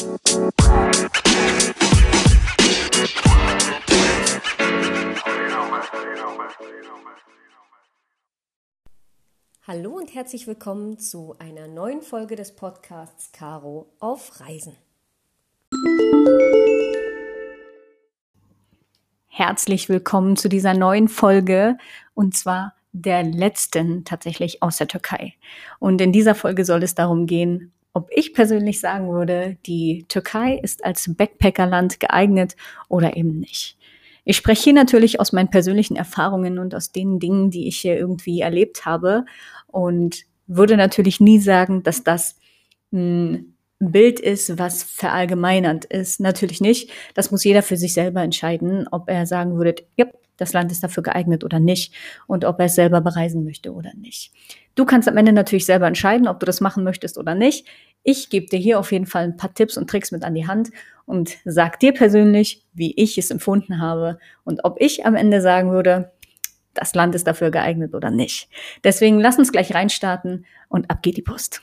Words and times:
Hallo 0.00 0.08
und 9.98 10.14
herzlich 10.14 10.46
willkommen 10.46 10.98
zu 10.98 11.36
einer 11.38 11.68
neuen 11.68 12.00
Folge 12.00 12.34
des 12.34 12.56
Podcasts 12.56 13.30
Caro 13.32 13.92
auf 13.98 14.40
Reisen. 14.40 14.74
Herzlich 19.26 19.90
willkommen 19.90 20.36
zu 20.36 20.48
dieser 20.48 20.72
neuen 20.72 21.08
Folge 21.08 21.76
und 22.14 22.34
zwar 22.34 22.74
der 22.92 23.22
letzten 23.22 24.06
tatsächlich 24.06 24.62
aus 24.62 24.78
der 24.78 24.88
Türkei. 24.88 25.34
Und 25.78 26.00
in 26.00 26.10
dieser 26.12 26.34
Folge 26.34 26.64
soll 26.64 26.82
es 26.84 26.94
darum 26.94 27.26
gehen, 27.26 27.74
ob 27.92 28.08
ich 28.14 28.34
persönlich 28.34 28.80
sagen 28.80 29.10
würde, 29.10 29.56
die 29.66 30.04
Türkei 30.08 30.58
ist 30.62 30.84
als 30.84 31.14
Backpackerland 31.16 32.00
geeignet 32.00 32.56
oder 32.88 33.16
eben 33.16 33.38
nicht. 33.40 33.76
Ich 34.24 34.36
spreche 34.36 34.64
hier 34.64 34.72
natürlich 34.74 35.18
aus 35.18 35.32
meinen 35.32 35.50
persönlichen 35.50 35.96
Erfahrungen 35.96 36.58
und 36.58 36.74
aus 36.74 36.92
den 36.92 37.18
Dingen, 37.18 37.50
die 37.50 37.66
ich 37.66 37.78
hier 37.78 37.96
irgendwie 37.96 38.40
erlebt 38.40 38.84
habe 38.84 39.24
und 39.66 40.24
würde 40.46 40.76
natürlich 40.76 41.20
nie 41.20 41.40
sagen, 41.40 41.82
dass 41.82 42.04
das 42.04 42.36
ein 42.92 43.56
Bild 43.78 44.20
ist, 44.20 44.58
was 44.58 44.82
verallgemeinernd 44.82 45.86
ist. 45.86 46.20
Natürlich 46.20 46.60
nicht. 46.60 46.90
Das 47.14 47.30
muss 47.30 47.44
jeder 47.44 47.62
für 47.62 47.76
sich 47.76 47.94
selber 47.94 48.22
entscheiden, 48.22 48.86
ob 48.90 49.08
er 49.08 49.26
sagen 49.26 49.56
würde, 49.56 49.76
ja, 49.96 50.06
das 50.36 50.52
Land 50.52 50.72
ist 50.72 50.82
dafür 50.82 51.02
geeignet 51.02 51.44
oder 51.44 51.60
nicht 51.60 51.94
und 52.26 52.44
ob 52.44 52.58
er 52.60 52.66
es 52.66 52.74
selber 52.74 53.00
bereisen 53.00 53.44
möchte 53.44 53.72
oder 53.72 53.92
nicht. 53.94 54.32
Du 54.80 54.86
kannst 54.86 55.06
am 55.08 55.18
Ende 55.18 55.34
natürlich 55.34 55.66
selber 55.66 55.86
entscheiden, 55.86 56.26
ob 56.26 56.40
du 56.40 56.46
das 56.46 56.62
machen 56.62 56.84
möchtest 56.84 57.18
oder 57.18 57.34
nicht. 57.34 57.66
Ich 58.02 58.30
gebe 58.30 58.46
dir 58.46 58.58
hier 58.58 58.78
auf 58.78 58.92
jeden 58.92 59.04
Fall 59.04 59.24
ein 59.24 59.36
paar 59.36 59.52
Tipps 59.52 59.76
und 59.76 59.90
Tricks 59.90 60.10
mit 60.10 60.24
an 60.24 60.34
die 60.34 60.46
Hand 60.46 60.70
und 61.04 61.36
sag 61.44 61.78
dir 61.80 61.92
persönlich, 61.92 62.64
wie 62.72 62.94
ich 62.96 63.18
es 63.18 63.30
empfunden 63.30 63.78
habe 63.78 64.18
und 64.42 64.64
ob 64.64 64.80
ich 64.80 65.04
am 65.04 65.16
Ende 65.16 65.42
sagen 65.42 65.70
würde, 65.70 66.12
das 66.72 66.94
Land 66.94 67.14
ist 67.14 67.26
dafür 67.26 67.50
geeignet 67.50 67.94
oder 67.94 68.10
nicht. 68.10 68.48
Deswegen 68.82 69.20
lass 69.20 69.36
uns 69.36 69.52
gleich 69.52 69.74
reinstarten 69.74 70.46
und 70.70 70.90
ab 70.90 71.02
geht 71.02 71.18
die 71.18 71.22
Post. 71.22 71.60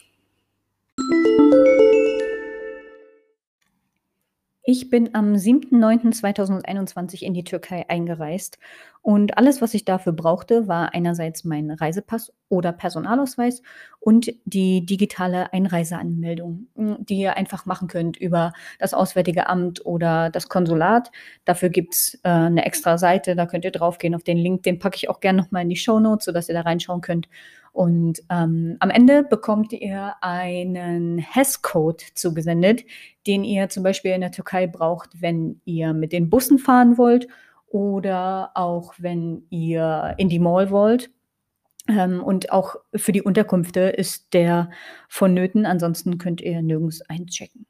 Ich 4.69 4.89
bin 4.89 5.15
am 5.15 5.31
7.9.2021 5.31 7.21
in 7.21 7.33
die 7.33 7.45
Türkei 7.45 7.85
eingereist 7.87 8.59
und 9.01 9.37
alles, 9.37 9.61
was 9.61 9.73
ich 9.73 9.85
dafür 9.85 10.11
brauchte, 10.11 10.67
war 10.67 10.93
einerseits 10.93 11.45
mein 11.45 11.71
Reisepass 11.71 12.33
oder 12.49 12.73
Personalausweis 12.73 13.61
und 14.01 14.29
die 14.43 14.85
digitale 14.85 15.53
Einreiseanmeldung, 15.53 16.67
hm, 16.75 16.97
die 16.99 17.19
ihr 17.19 17.37
einfach 17.37 17.65
machen 17.65 17.87
könnt 17.87 18.17
über 18.17 18.51
das 18.77 18.93
Auswärtige 18.93 19.47
Amt 19.47 19.85
oder 19.85 20.29
das 20.29 20.49
Konsulat. 20.49 21.11
Dafür 21.45 21.69
gibt's 21.69 22.15
äh, 22.23 22.29
eine 22.29 22.65
extra 22.65 22.97
Seite, 22.97 23.37
da 23.37 23.45
könnt 23.45 23.63
ihr 23.63 23.71
draufgehen 23.71 24.15
auf 24.15 24.23
den 24.23 24.37
Link. 24.37 24.63
Den 24.63 24.79
packe 24.79 24.97
ich 24.97 25.07
auch 25.07 25.21
gerne 25.21 25.41
nochmal 25.41 25.61
in 25.61 25.69
die 25.69 25.77
Show 25.77 26.01
Notes, 26.01 26.25
sodass 26.25 26.49
ihr 26.49 26.55
da 26.55 26.61
reinschauen 26.63 26.99
könnt. 26.99 27.29
Und 27.77 28.23
ähm, 28.31 28.75
am 28.79 28.89
Ende 28.89 29.21
bekommt 29.21 29.71
ihr 29.71 30.15
einen 30.21 31.19
HES-Code 31.19 32.03
zugesendet, 32.15 32.83
den 33.27 33.43
ihr 33.43 33.69
zum 33.69 33.83
Beispiel 33.83 34.13
in 34.13 34.21
der 34.21 34.31
Türkei 34.31 34.65
braucht, 34.65 35.21
wenn 35.21 35.61
ihr 35.63 35.93
mit 35.93 36.11
den 36.11 36.27
Bussen 36.31 36.57
fahren 36.57 36.97
wollt 36.97 37.27
oder 37.67 38.49
auch 38.55 38.95
wenn 38.97 39.43
ihr 39.51 40.15
in 40.17 40.27
die 40.27 40.39
Mall 40.39 40.71
wollt. 40.71 41.11
Ähm, 41.87 42.23
und 42.23 42.51
auch 42.51 42.77
für 42.95 43.11
die 43.11 43.21
Unterkünfte 43.21 43.81
ist 43.81 44.33
der 44.33 44.71
vonnöten. 45.07 45.67
Ansonsten 45.67 46.17
könnt 46.17 46.41
ihr 46.41 46.63
nirgends 46.63 47.03
einchecken. 47.03 47.67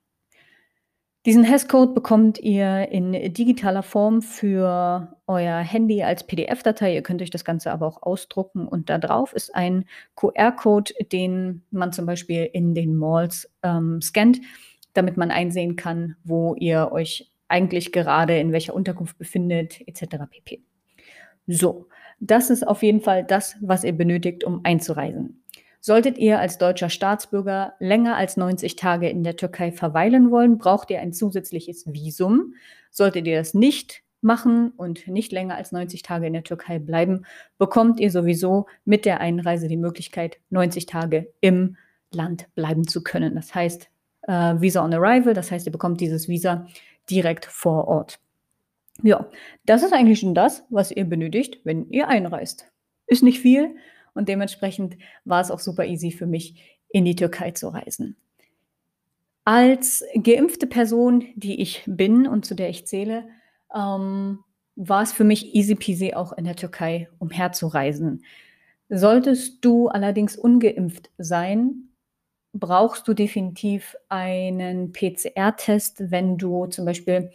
Diesen 1.27 1.43
Hash-Code 1.43 1.91
bekommt 1.91 2.39
ihr 2.39 2.87
in 2.89 3.11
digitaler 3.33 3.83
Form 3.83 4.21
für 4.21 5.13
euer 5.27 5.57
Handy 5.57 6.01
als 6.01 6.25
PDF-Datei. 6.25 6.93
Ihr 6.93 7.01
könnt 7.01 7.21
euch 7.21 7.31
das 7.31 7.43
Ganze 7.43 7.69
aber 7.73 7.85
auch 7.85 8.01
ausdrucken 8.01 8.65
und 8.65 8.89
da 8.89 8.97
drauf 8.97 9.33
ist 9.33 9.53
ein 9.53 9.83
QR-Code, 10.15 10.93
den 11.11 11.63
man 11.69 11.91
zum 11.91 12.05
Beispiel 12.05 12.49
in 12.53 12.73
den 12.73 12.95
Malls 12.95 13.51
ähm, 13.61 13.99
scannt, 14.01 14.39
damit 14.93 15.17
man 15.17 15.29
einsehen 15.29 15.75
kann, 15.75 16.15
wo 16.23 16.55
ihr 16.55 16.93
euch 16.93 17.29
eigentlich 17.49 17.91
gerade 17.91 18.39
in 18.39 18.53
welcher 18.53 18.73
Unterkunft 18.73 19.17
befindet, 19.17 19.85
etc. 19.85 20.27
pp. 20.31 20.61
So, 21.45 21.87
das 22.21 22.49
ist 22.49 22.65
auf 22.65 22.83
jeden 22.83 23.01
Fall 23.01 23.25
das, 23.25 23.57
was 23.59 23.83
ihr 23.83 23.91
benötigt, 23.91 24.45
um 24.45 24.61
einzureisen. 24.63 25.43
Solltet 25.87 26.17
ihr 26.17 26.37
als 26.41 26.57
deutscher 26.57 26.89
Staatsbürger 26.89 27.75
länger 27.79 28.17
als 28.17 28.35
90 28.35 28.75
Tage 28.75 29.07
in 29.07 29.23
der 29.23 29.37
Türkei 29.37 29.71
verweilen 29.71 30.31
wollen, 30.31 30.57
braucht 30.57 30.91
ihr 30.91 30.99
ein 30.99 31.13
zusätzliches 31.13 31.85
Visum. 31.93 32.55
Solltet 32.91 33.25
ihr 33.25 33.37
das 33.37 33.53
nicht 33.53 34.03
machen 34.19 34.71
und 34.71 35.07
nicht 35.07 35.31
länger 35.31 35.55
als 35.55 35.71
90 35.71 36.01
Tage 36.01 36.27
in 36.27 36.33
der 36.33 36.43
Türkei 36.43 36.77
bleiben, 36.79 37.25
bekommt 37.57 38.01
ihr 38.01 38.11
sowieso 38.11 38.65
mit 38.83 39.05
der 39.05 39.21
Einreise 39.21 39.69
die 39.69 39.77
Möglichkeit, 39.77 40.39
90 40.49 40.87
Tage 40.87 41.31
im 41.39 41.77
Land 42.11 42.53
bleiben 42.53 42.85
zu 42.85 43.01
können. 43.01 43.35
Das 43.35 43.55
heißt, 43.55 43.87
äh, 44.23 44.55
Visa 44.59 44.83
on 44.83 44.93
Arrival, 44.93 45.33
das 45.33 45.51
heißt, 45.51 45.67
ihr 45.67 45.71
bekommt 45.71 46.01
dieses 46.01 46.27
Visa 46.27 46.67
direkt 47.09 47.45
vor 47.45 47.87
Ort. 47.87 48.19
Ja, 49.03 49.29
das 49.65 49.83
ist 49.83 49.93
eigentlich 49.93 50.19
schon 50.19 50.35
das, 50.35 50.65
was 50.69 50.91
ihr 50.91 51.05
benötigt, 51.05 51.61
wenn 51.63 51.89
ihr 51.91 52.09
einreist. 52.09 52.69
Ist 53.05 53.23
nicht 53.23 53.39
viel, 53.39 53.77
und 54.17 54.29
dementsprechend 54.29 54.97
war 55.25 55.41
es 55.41 55.51
auch 55.51 55.59
super 55.59 55.85
easy 55.85 56.11
für 56.11 56.27
mich, 56.27 56.77
in 56.89 57.05
die 57.05 57.15
Türkei 57.15 57.51
zu 57.51 57.69
reisen. 57.69 58.15
Als 59.43 60.03
geimpfte 60.15 60.67
Person, 60.67 61.25
die 61.35 61.61
ich 61.61 61.83
bin 61.85 62.27
und 62.27 62.45
zu 62.45 62.55
der 62.55 62.69
ich 62.69 62.85
zähle, 62.85 63.27
ähm, 63.73 64.39
war 64.75 65.01
es 65.01 65.11
für 65.11 65.23
mich 65.23 65.55
easy 65.55 65.75
peasy 65.75 66.13
auch 66.13 66.33
in 66.33 66.45
der 66.45 66.55
Türkei 66.55 67.09
umherzureisen. 67.19 68.23
Solltest 68.89 69.65
du 69.65 69.87
allerdings 69.87 70.37
ungeimpft 70.37 71.09
sein, 71.17 71.89
brauchst 72.53 73.07
du 73.07 73.13
definitiv 73.13 73.95
einen 74.09 74.91
PCR-Test, 74.91 76.11
wenn 76.11 76.37
du 76.37 76.67
zum 76.67 76.85
Beispiel 76.85 77.31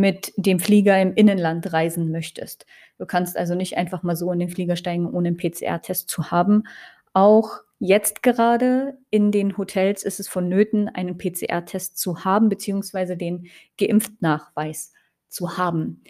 mit 0.00 0.32
dem 0.36 0.58
Flieger 0.58 1.00
im 1.00 1.14
Innenland 1.14 1.72
reisen 1.72 2.10
möchtest. 2.10 2.66
Du 2.98 3.04
kannst 3.04 3.36
also 3.36 3.54
nicht 3.54 3.76
einfach 3.76 4.02
mal 4.02 4.16
so 4.16 4.32
in 4.32 4.38
den 4.38 4.48
Flieger 4.48 4.76
steigen, 4.76 5.06
ohne 5.06 5.28
einen 5.28 5.36
PCR-Test 5.36 6.08
zu 6.08 6.30
haben. 6.30 6.64
Auch 7.12 7.60
jetzt 7.78 8.22
gerade 8.22 8.98
in 9.10 9.30
den 9.30 9.58
Hotels 9.58 10.02
ist 10.02 10.18
es 10.18 10.26
vonnöten, 10.26 10.88
einen 10.88 11.18
PCR-Test 11.18 11.98
zu 11.98 12.24
haben, 12.24 12.48
beziehungsweise 12.48 13.16
den 13.16 13.46
Geimpftnachweis 13.78 14.92
zu 15.28 15.58
haben. 15.58 16.02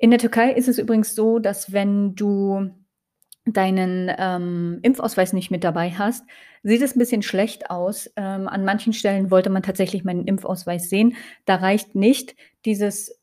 In 0.00 0.10
der 0.10 0.18
Türkei 0.18 0.52
ist 0.52 0.68
es 0.68 0.78
übrigens 0.78 1.14
so, 1.14 1.38
dass 1.38 1.72
wenn 1.72 2.16
du 2.16 2.70
deinen 3.44 4.10
ähm, 4.18 4.78
Impfausweis 4.82 5.32
nicht 5.32 5.50
mit 5.50 5.64
dabei 5.64 5.90
hast, 5.90 6.24
sieht 6.62 6.82
es 6.82 6.94
ein 6.94 6.98
bisschen 6.98 7.22
schlecht 7.22 7.70
aus. 7.70 8.10
Ähm, 8.16 8.46
an 8.46 8.64
manchen 8.64 8.92
Stellen 8.92 9.30
wollte 9.30 9.50
man 9.50 9.62
tatsächlich 9.62 10.04
meinen 10.04 10.26
Impfausweis 10.26 10.88
sehen. 10.88 11.16
Da 11.44 11.56
reicht 11.56 11.94
nicht 11.94 12.36
dieses 12.64 13.20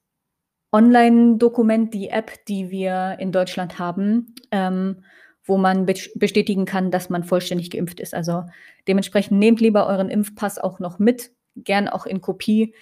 Online-Dokument, 0.72 1.94
die 1.94 2.10
App, 2.10 2.46
die 2.48 2.70
wir 2.70 3.18
in 3.20 3.32
Deutschland 3.32 3.80
haben, 3.80 4.36
ähm, 4.52 5.04
wo 5.44 5.58
man 5.58 5.86
be 5.86 5.96
bestätigen 6.16 6.66
kann, 6.66 6.92
dass 6.92 7.10
man 7.10 7.24
vollständig 7.24 7.72
geimpft 7.72 8.00
ist. 8.00 8.14
Also 8.14 8.44
dementsprechend 8.88 9.40
nehmt 9.40 9.62
lieber 9.62 9.88
euren 9.88 10.10
Impfpass 10.10 10.60
auch 10.60 10.80
noch 10.80 11.00
mit, 11.00 11.32
gern 11.56 11.88
auch 11.88 12.06
in 12.06 12.22
Kopie, 12.22 12.76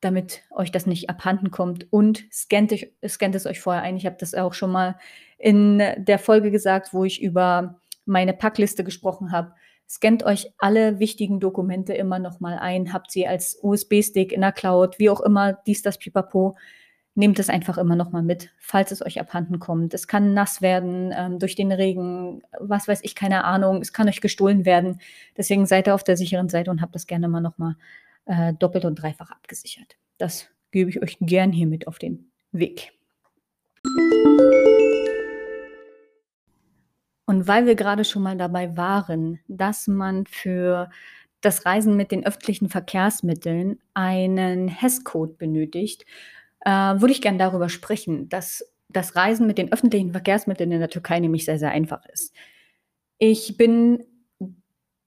damit 0.00 0.42
euch 0.50 0.72
das 0.72 0.86
nicht 0.86 1.08
abhanden 1.08 1.50
kommt 1.50 1.86
und 1.90 2.24
scannt, 2.32 2.74
scannt 3.06 3.34
es 3.34 3.46
euch 3.46 3.60
vorher 3.60 3.82
ein. 3.82 3.96
Ich 3.96 4.06
habe 4.06 4.16
das 4.18 4.34
auch 4.34 4.54
schon 4.54 4.72
mal 4.72 4.98
in 5.40 5.82
der 5.96 6.18
Folge 6.18 6.50
gesagt, 6.50 6.92
wo 6.92 7.04
ich 7.04 7.22
über 7.22 7.80
meine 8.04 8.34
Packliste 8.34 8.84
gesprochen 8.84 9.32
habe. 9.32 9.52
Scannt 9.88 10.22
euch 10.22 10.52
alle 10.58 11.00
wichtigen 11.00 11.40
Dokumente 11.40 11.94
immer 11.94 12.18
noch 12.18 12.38
mal 12.40 12.58
ein, 12.58 12.92
habt 12.92 13.10
sie 13.10 13.26
als 13.26 13.58
USB-Stick 13.62 14.32
in 14.32 14.42
der 14.42 14.52
Cloud, 14.52 14.98
wie 14.98 15.10
auch 15.10 15.20
immer, 15.20 15.54
dies, 15.66 15.82
das, 15.82 15.98
pipapo. 15.98 16.56
Nehmt 17.16 17.40
es 17.40 17.48
einfach 17.48 17.76
immer 17.76 17.96
noch 17.96 18.12
mal 18.12 18.22
mit, 18.22 18.50
falls 18.58 18.92
es 18.92 19.04
euch 19.04 19.18
abhanden 19.18 19.58
kommt. 19.58 19.94
Es 19.94 20.06
kann 20.06 20.32
nass 20.32 20.62
werden 20.62 21.12
ähm, 21.16 21.38
durch 21.40 21.56
den 21.56 21.72
Regen, 21.72 22.42
was 22.60 22.86
weiß 22.86 23.00
ich, 23.02 23.16
keine 23.16 23.44
Ahnung. 23.44 23.80
Es 23.80 23.92
kann 23.92 24.08
euch 24.08 24.20
gestohlen 24.20 24.64
werden. 24.64 25.00
Deswegen 25.36 25.66
seid 25.66 25.88
ihr 25.88 25.94
auf 25.94 26.04
der 26.04 26.16
sicheren 26.16 26.48
Seite 26.48 26.70
und 26.70 26.80
habt 26.80 26.94
das 26.94 27.08
gerne 27.08 27.26
mal 27.26 27.40
noch 27.40 27.58
mal 27.58 27.76
äh, 28.26 28.54
doppelt 28.54 28.84
und 28.84 28.94
dreifach 28.94 29.32
abgesichert. 29.32 29.96
Das 30.18 30.46
gebe 30.70 30.88
ich 30.88 31.02
euch 31.02 31.16
gern 31.20 31.50
hier 31.50 31.66
mit 31.66 31.88
auf 31.88 31.98
den 31.98 32.30
Weg. 32.52 32.92
Und 37.30 37.46
weil 37.46 37.64
wir 37.64 37.76
gerade 37.76 38.02
schon 38.02 38.24
mal 38.24 38.36
dabei 38.36 38.76
waren, 38.76 39.38
dass 39.46 39.86
man 39.86 40.26
für 40.26 40.90
das 41.40 41.64
Reisen 41.64 41.96
mit 41.96 42.10
den 42.10 42.26
öffentlichen 42.26 42.68
Verkehrsmitteln 42.68 43.78
einen 43.94 44.66
HES-Code 44.66 45.34
benötigt, 45.34 46.04
äh, 46.64 46.70
würde 46.72 47.12
ich 47.12 47.22
gerne 47.22 47.38
darüber 47.38 47.68
sprechen, 47.68 48.28
dass 48.28 48.74
das 48.88 49.14
Reisen 49.14 49.46
mit 49.46 49.58
den 49.58 49.72
öffentlichen 49.72 50.10
Verkehrsmitteln 50.10 50.72
in 50.72 50.80
der 50.80 50.90
Türkei 50.90 51.20
nämlich 51.20 51.44
sehr, 51.44 51.60
sehr 51.60 51.70
einfach 51.70 52.04
ist. 52.06 52.34
Ich 53.18 53.56
bin 53.56 54.02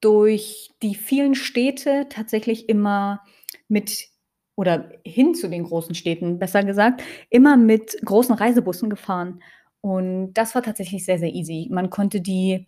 durch 0.00 0.70
die 0.82 0.94
vielen 0.94 1.34
Städte 1.34 2.06
tatsächlich 2.08 2.70
immer 2.70 3.20
mit 3.68 3.98
oder 4.56 4.92
hin 5.04 5.34
zu 5.34 5.50
den 5.50 5.64
großen 5.64 5.94
Städten, 5.94 6.38
besser 6.38 6.64
gesagt, 6.64 7.02
immer 7.28 7.58
mit 7.58 7.98
großen 8.02 8.34
Reisebussen 8.34 8.88
gefahren. 8.88 9.42
Und 9.84 10.32
das 10.32 10.54
war 10.54 10.62
tatsächlich 10.62 11.04
sehr, 11.04 11.18
sehr 11.18 11.34
easy. 11.34 11.68
Man 11.70 11.90
konnte 11.90 12.22
die 12.22 12.66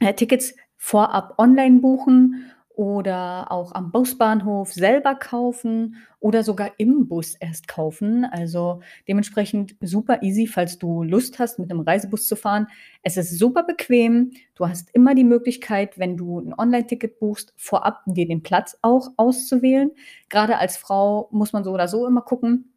äh, 0.00 0.12
Tickets 0.12 0.56
vorab 0.76 1.34
online 1.38 1.78
buchen 1.78 2.50
oder 2.74 3.52
auch 3.52 3.72
am 3.76 3.92
Busbahnhof 3.92 4.72
selber 4.72 5.14
kaufen 5.14 5.98
oder 6.18 6.42
sogar 6.42 6.72
im 6.78 7.06
Bus 7.06 7.36
erst 7.36 7.68
kaufen. 7.68 8.24
Also 8.24 8.80
dementsprechend 9.06 9.76
super 9.82 10.24
easy, 10.24 10.48
falls 10.48 10.80
du 10.80 11.04
Lust 11.04 11.38
hast, 11.38 11.60
mit 11.60 11.70
einem 11.70 11.82
Reisebus 11.82 12.26
zu 12.26 12.34
fahren. 12.34 12.66
Es 13.04 13.16
ist 13.16 13.38
super 13.38 13.62
bequem. 13.62 14.32
Du 14.56 14.66
hast 14.66 14.92
immer 14.94 15.14
die 15.14 15.22
Möglichkeit, 15.22 15.96
wenn 15.96 16.16
du 16.16 16.40
ein 16.40 16.58
Online-Ticket 16.58 17.20
buchst, 17.20 17.54
vorab 17.56 18.02
dir 18.06 18.26
den 18.26 18.42
Platz 18.42 18.76
auch 18.82 19.10
auszuwählen. 19.16 19.92
Gerade 20.28 20.58
als 20.58 20.76
Frau 20.76 21.28
muss 21.30 21.52
man 21.52 21.62
so 21.62 21.70
oder 21.70 21.86
so 21.86 22.04
immer 22.04 22.22
gucken, 22.22 22.72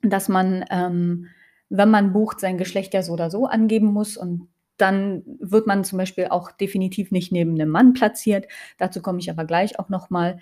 dass 0.00 0.30
man, 0.30 0.64
ähm, 0.70 1.26
wenn 1.72 1.90
man 1.90 2.12
bucht, 2.12 2.38
sein 2.38 2.58
Geschlecht 2.58 2.92
ja 2.92 3.02
so 3.02 3.14
oder 3.14 3.30
so 3.30 3.46
angeben 3.46 3.86
muss 3.86 4.16
und 4.18 4.48
dann 4.76 5.22
wird 5.40 5.66
man 5.66 5.84
zum 5.84 5.98
Beispiel 5.98 6.26
auch 6.28 6.50
definitiv 6.50 7.12
nicht 7.12 7.32
neben 7.32 7.54
einem 7.54 7.70
Mann 7.70 7.94
platziert. 7.94 8.46
Dazu 8.78 9.00
komme 9.00 9.20
ich 9.20 9.30
aber 9.30 9.44
gleich 9.44 9.78
auch 9.78 9.88
nochmal. 9.88 10.38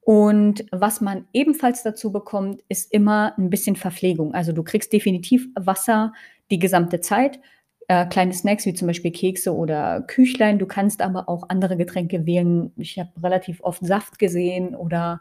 Und 0.00 0.64
was 0.70 1.00
man 1.00 1.26
ebenfalls 1.32 1.82
dazu 1.82 2.12
bekommt, 2.12 2.62
ist 2.68 2.92
immer 2.92 3.34
ein 3.38 3.50
bisschen 3.50 3.76
Verpflegung. 3.76 4.34
Also 4.34 4.52
du 4.52 4.62
kriegst 4.62 4.92
definitiv 4.92 5.48
Wasser 5.54 6.12
die 6.50 6.58
gesamte 6.58 7.00
Zeit. 7.00 7.40
Äh, 7.88 8.06
kleine 8.06 8.32
Snacks 8.32 8.64
wie 8.66 8.74
zum 8.74 8.86
Beispiel 8.86 9.10
Kekse 9.10 9.54
oder 9.54 10.02
Küchlein. 10.02 10.58
Du 10.58 10.66
kannst 10.66 11.02
aber 11.02 11.28
auch 11.28 11.48
andere 11.48 11.76
Getränke 11.76 12.24
wählen. 12.24 12.72
Ich 12.76 12.98
habe 12.98 13.10
relativ 13.22 13.62
oft 13.62 13.84
Saft 13.84 14.18
gesehen 14.18 14.74
oder 14.76 15.20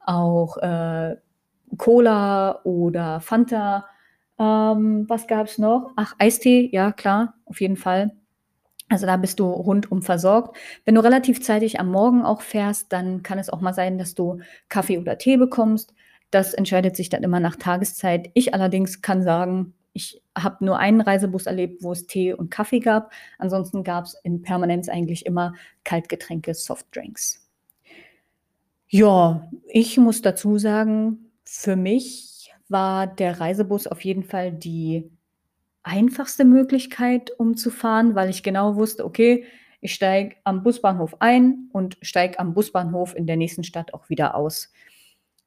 auch 0.00 0.56
äh, 0.58 1.16
Cola 1.76 2.60
oder 2.64 3.20
Fanta. 3.20 3.86
Ähm, 4.38 5.04
was 5.08 5.26
gab 5.26 5.46
es 5.46 5.58
noch? 5.58 5.92
Ach, 5.96 6.14
Eistee, 6.18 6.68
ja 6.72 6.92
klar, 6.92 7.34
auf 7.44 7.60
jeden 7.60 7.76
Fall. 7.76 8.12
Also 8.88 9.06
da 9.06 9.16
bist 9.16 9.40
du 9.40 9.50
rundum 9.50 10.02
versorgt. 10.02 10.56
Wenn 10.84 10.94
du 10.94 11.02
relativ 11.02 11.42
zeitig 11.42 11.80
am 11.80 11.90
Morgen 11.90 12.22
auch 12.22 12.42
fährst, 12.42 12.92
dann 12.92 13.22
kann 13.22 13.38
es 13.38 13.48
auch 13.48 13.60
mal 13.60 13.72
sein, 13.72 13.98
dass 13.98 14.14
du 14.14 14.40
Kaffee 14.68 14.98
oder 14.98 15.18
Tee 15.18 15.36
bekommst. 15.36 15.94
Das 16.30 16.52
entscheidet 16.52 16.96
sich 16.96 17.08
dann 17.08 17.22
immer 17.22 17.40
nach 17.40 17.56
Tageszeit. 17.56 18.30
Ich 18.34 18.54
allerdings 18.54 19.02
kann 19.02 19.22
sagen, 19.22 19.74
ich 19.94 20.20
habe 20.36 20.64
nur 20.64 20.78
einen 20.78 21.00
Reisebus 21.00 21.46
erlebt, 21.46 21.82
wo 21.82 21.92
es 21.92 22.06
Tee 22.06 22.34
und 22.34 22.50
Kaffee 22.50 22.80
gab. 22.80 23.12
Ansonsten 23.38 23.84
gab 23.84 24.04
es 24.04 24.14
in 24.24 24.42
Permanenz 24.42 24.88
eigentlich 24.88 25.24
immer 25.24 25.54
Kaltgetränke, 25.84 26.52
Softdrinks. 26.52 27.48
Ja, 28.88 29.48
ich 29.68 29.96
muss 29.96 30.20
dazu 30.20 30.58
sagen, 30.58 31.30
für 31.44 31.76
mich 31.76 32.33
war 32.68 33.06
der 33.06 33.40
Reisebus 33.40 33.86
auf 33.86 34.04
jeden 34.04 34.24
Fall 34.24 34.52
die 34.52 35.10
einfachste 35.82 36.44
Möglichkeit, 36.44 37.30
um 37.38 37.56
zu 37.56 37.70
fahren, 37.70 38.14
weil 38.14 38.30
ich 38.30 38.42
genau 38.42 38.76
wusste, 38.76 39.04
okay, 39.04 39.44
ich 39.80 39.92
steige 39.92 40.36
am 40.44 40.62
Busbahnhof 40.62 41.16
ein 41.20 41.68
und 41.72 41.98
steige 42.00 42.38
am 42.38 42.54
Busbahnhof 42.54 43.14
in 43.14 43.26
der 43.26 43.36
nächsten 43.36 43.64
Stadt 43.64 43.92
auch 43.92 44.08
wieder 44.08 44.34
aus. 44.34 44.72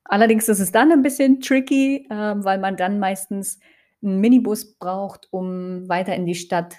Allerdings 0.04 0.48
ist 0.48 0.60
es 0.60 0.72
dann 0.72 0.92
ein 0.92 1.02
bisschen 1.02 1.42
tricky, 1.42 2.08
äh, 2.10 2.36
weil 2.38 2.60
man 2.60 2.78
dann 2.78 3.00
meistens 3.00 3.60
einen 4.04 4.20
Minibus 4.22 4.76
braucht, 4.76 5.28
um 5.32 5.90
weiter 5.90 6.16
in 6.16 6.28
die 6.28 6.36
Stadt 6.36 6.76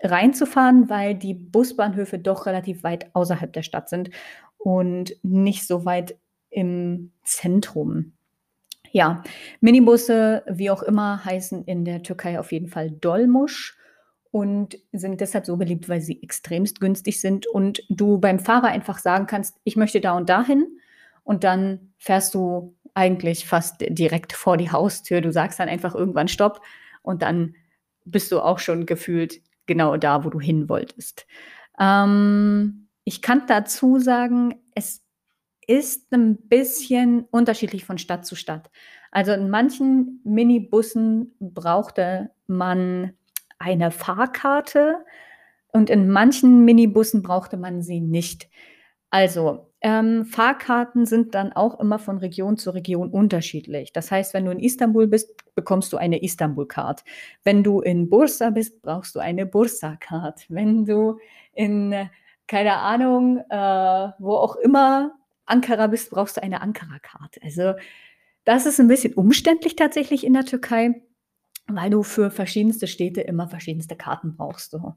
reinzufahren, 0.00 0.90
weil 0.90 1.14
die 1.14 1.34
Busbahnhöfe 1.34 2.18
doch 2.18 2.46
relativ 2.46 2.82
weit 2.82 3.14
außerhalb 3.14 3.52
der 3.52 3.62
Stadt 3.62 3.88
sind 3.88 4.10
und 4.58 5.16
nicht 5.22 5.66
so 5.66 5.84
weit 5.84 6.18
im 6.50 7.12
Zentrum. 7.24 8.12
Ja, 8.92 9.22
Minibusse, 9.60 10.42
wie 10.46 10.70
auch 10.70 10.82
immer, 10.82 11.24
heißen 11.24 11.64
in 11.64 11.84
der 11.84 12.02
Türkei 12.02 12.38
auf 12.38 12.52
jeden 12.52 12.68
Fall 12.68 12.90
Dolmusch 12.90 13.78
und 14.30 14.78
sind 14.92 15.20
deshalb 15.20 15.46
so 15.46 15.56
beliebt, 15.56 15.88
weil 15.88 16.02
sie 16.02 16.22
extremst 16.22 16.78
günstig 16.78 17.20
sind 17.20 17.46
und 17.46 17.82
du 17.88 18.18
beim 18.18 18.38
Fahrer 18.38 18.68
einfach 18.68 18.98
sagen 18.98 19.26
kannst, 19.26 19.56
ich 19.64 19.76
möchte 19.76 20.00
da 20.00 20.12
und 20.12 20.28
dahin 20.28 20.66
und 21.24 21.42
dann 21.42 21.92
fährst 21.96 22.34
du 22.34 22.76
eigentlich 22.92 23.46
fast 23.46 23.76
direkt 23.80 24.34
vor 24.34 24.58
die 24.58 24.70
Haustür. 24.70 25.22
Du 25.22 25.32
sagst 25.32 25.58
dann 25.58 25.70
einfach 25.70 25.94
irgendwann 25.94 26.28
Stopp 26.28 26.60
und 27.00 27.22
dann 27.22 27.54
bist 28.04 28.30
du 28.30 28.40
auch 28.40 28.58
schon 28.58 28.84
gefühlt 28.84 29.40
genau 29.64 29.96
da, 29.96 30.24
wo 30.24 30.28
du 30.30 30.38
hin 30.38 30.68
wolltest. 30.68 31.26
Ähm, 31.80 32.88
ich 33.04 33.22
kann 33.22 33.46
dazu 33.46 33.98
sagen, 33.98 34.60
es 34.74 35.01
ist 35.66 36.12
ein 36.12 36.36
bisschen 36.36 37.24
unterschiedlich 37.30 37.84
von 37.84 37.98
Stadt 37.98 38.26
zu 38.26 38.34
Stadt. 38.34 38.70
Also 39.10 39.32
in 39.32 39.50
manchen 39.50 40.20
Minibussen 40.24 41.34
brauchte 41.40 42.30
man 42.46 43.12
eine 43.58 43.90
Fahrkarte 43.90 45.04
und 45.72 45.90
in 45.90 46.10
manchen 46.10 46.64
Minibussen 46.64 47.22
brauchte 47.22 47.56
man 47.56 47.82
sie 47.82 48.00
nicht. 48.00 48.48
Also 49.10 49.72
ähm, 49.82 50.24
Fahrkarten 50.24 51.06
sind 51.06 51.34
dann 51.34 51.52
auch 51.52 51.78
immer 51.80 51.98
von 51.98 52.18
Region 52.18 52.56
zu 52.56 52.70
Region 52.70 53.10
unterschiedlich. 53.10 53.92
Das 53.92 54.10
heißt, 54.10 54.32
wenn 54.32 54.44
du 54.44 54.52
in 54.52 54.60
Istanbul 54.60 55.06
bist, 55.08 55.54
bekommst 55.54 55.92
du 55.92 55.96
eine 55.96 56.22
Istanbul-Card. 56.22 57.04
Wenn 57.42 57.62
du 57.62 57.80
in 57.80 58.08
Bursa 58.08 58.50
bist, 58.50 58.80
brauchst 58.80 59.14
du 59.14 59.18
eine 59.18 59.44
Bursa-Card. 59.44 60.46
Wenn 60.48 60.84
du 60.84 61.18
in, 61.52 62.08
keine 62.46 62.80
Äh, 63.50 64.12
wo 64.18 64.36
auch 64.36 64.56
immer 64.56 65.12
Ankara 65.46 65.86
bist, 65.88 66.10
brauchst 66.10 66.36
du 66.36 66.42
eine 66.42 66.60
Ankara-Karte. 66.60 67.40
Also 67.42 67.74
das 68.44 68.66
ist 68.66 68.80
ein 68.80 68.88
bisschen 68.88 69.14
umständlich 69.14 69.76
tatsächlich 69.76 70.24
in 70.24 70.32
der 70.32 70.44
Türkei, 70.44 71.02
weil 71.66 71.90
du 71.90 72.02
für 72.02 72.30
verschiedenste 72.30 72.86
Städte 72.86 73.20
immer 73.20 73.48
verschiedenste 73.48 73.96
Karten 73.96 74.36
brauchst. 74.36 74.72
So. 74.72 74.94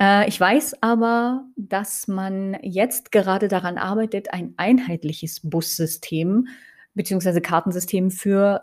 Äh, 0.00 0.28
ich 0.28 0.38
weiß 0.38 0.82
aber, 0.82 1.44
dass 1.56 2.08
man 2.08 2.56
jetzt 2.62 3.12
gerade 3.12 3.48
daran 3.48 3.78
arbeitet, 3.78 4.32
ein 4.32 4.54
einheitliches 4.56 5.40
Bussystem 5.48 6.48
bzw. 6.94 7.40
Kartensystem 7.40 8.10
für 8.10 8.62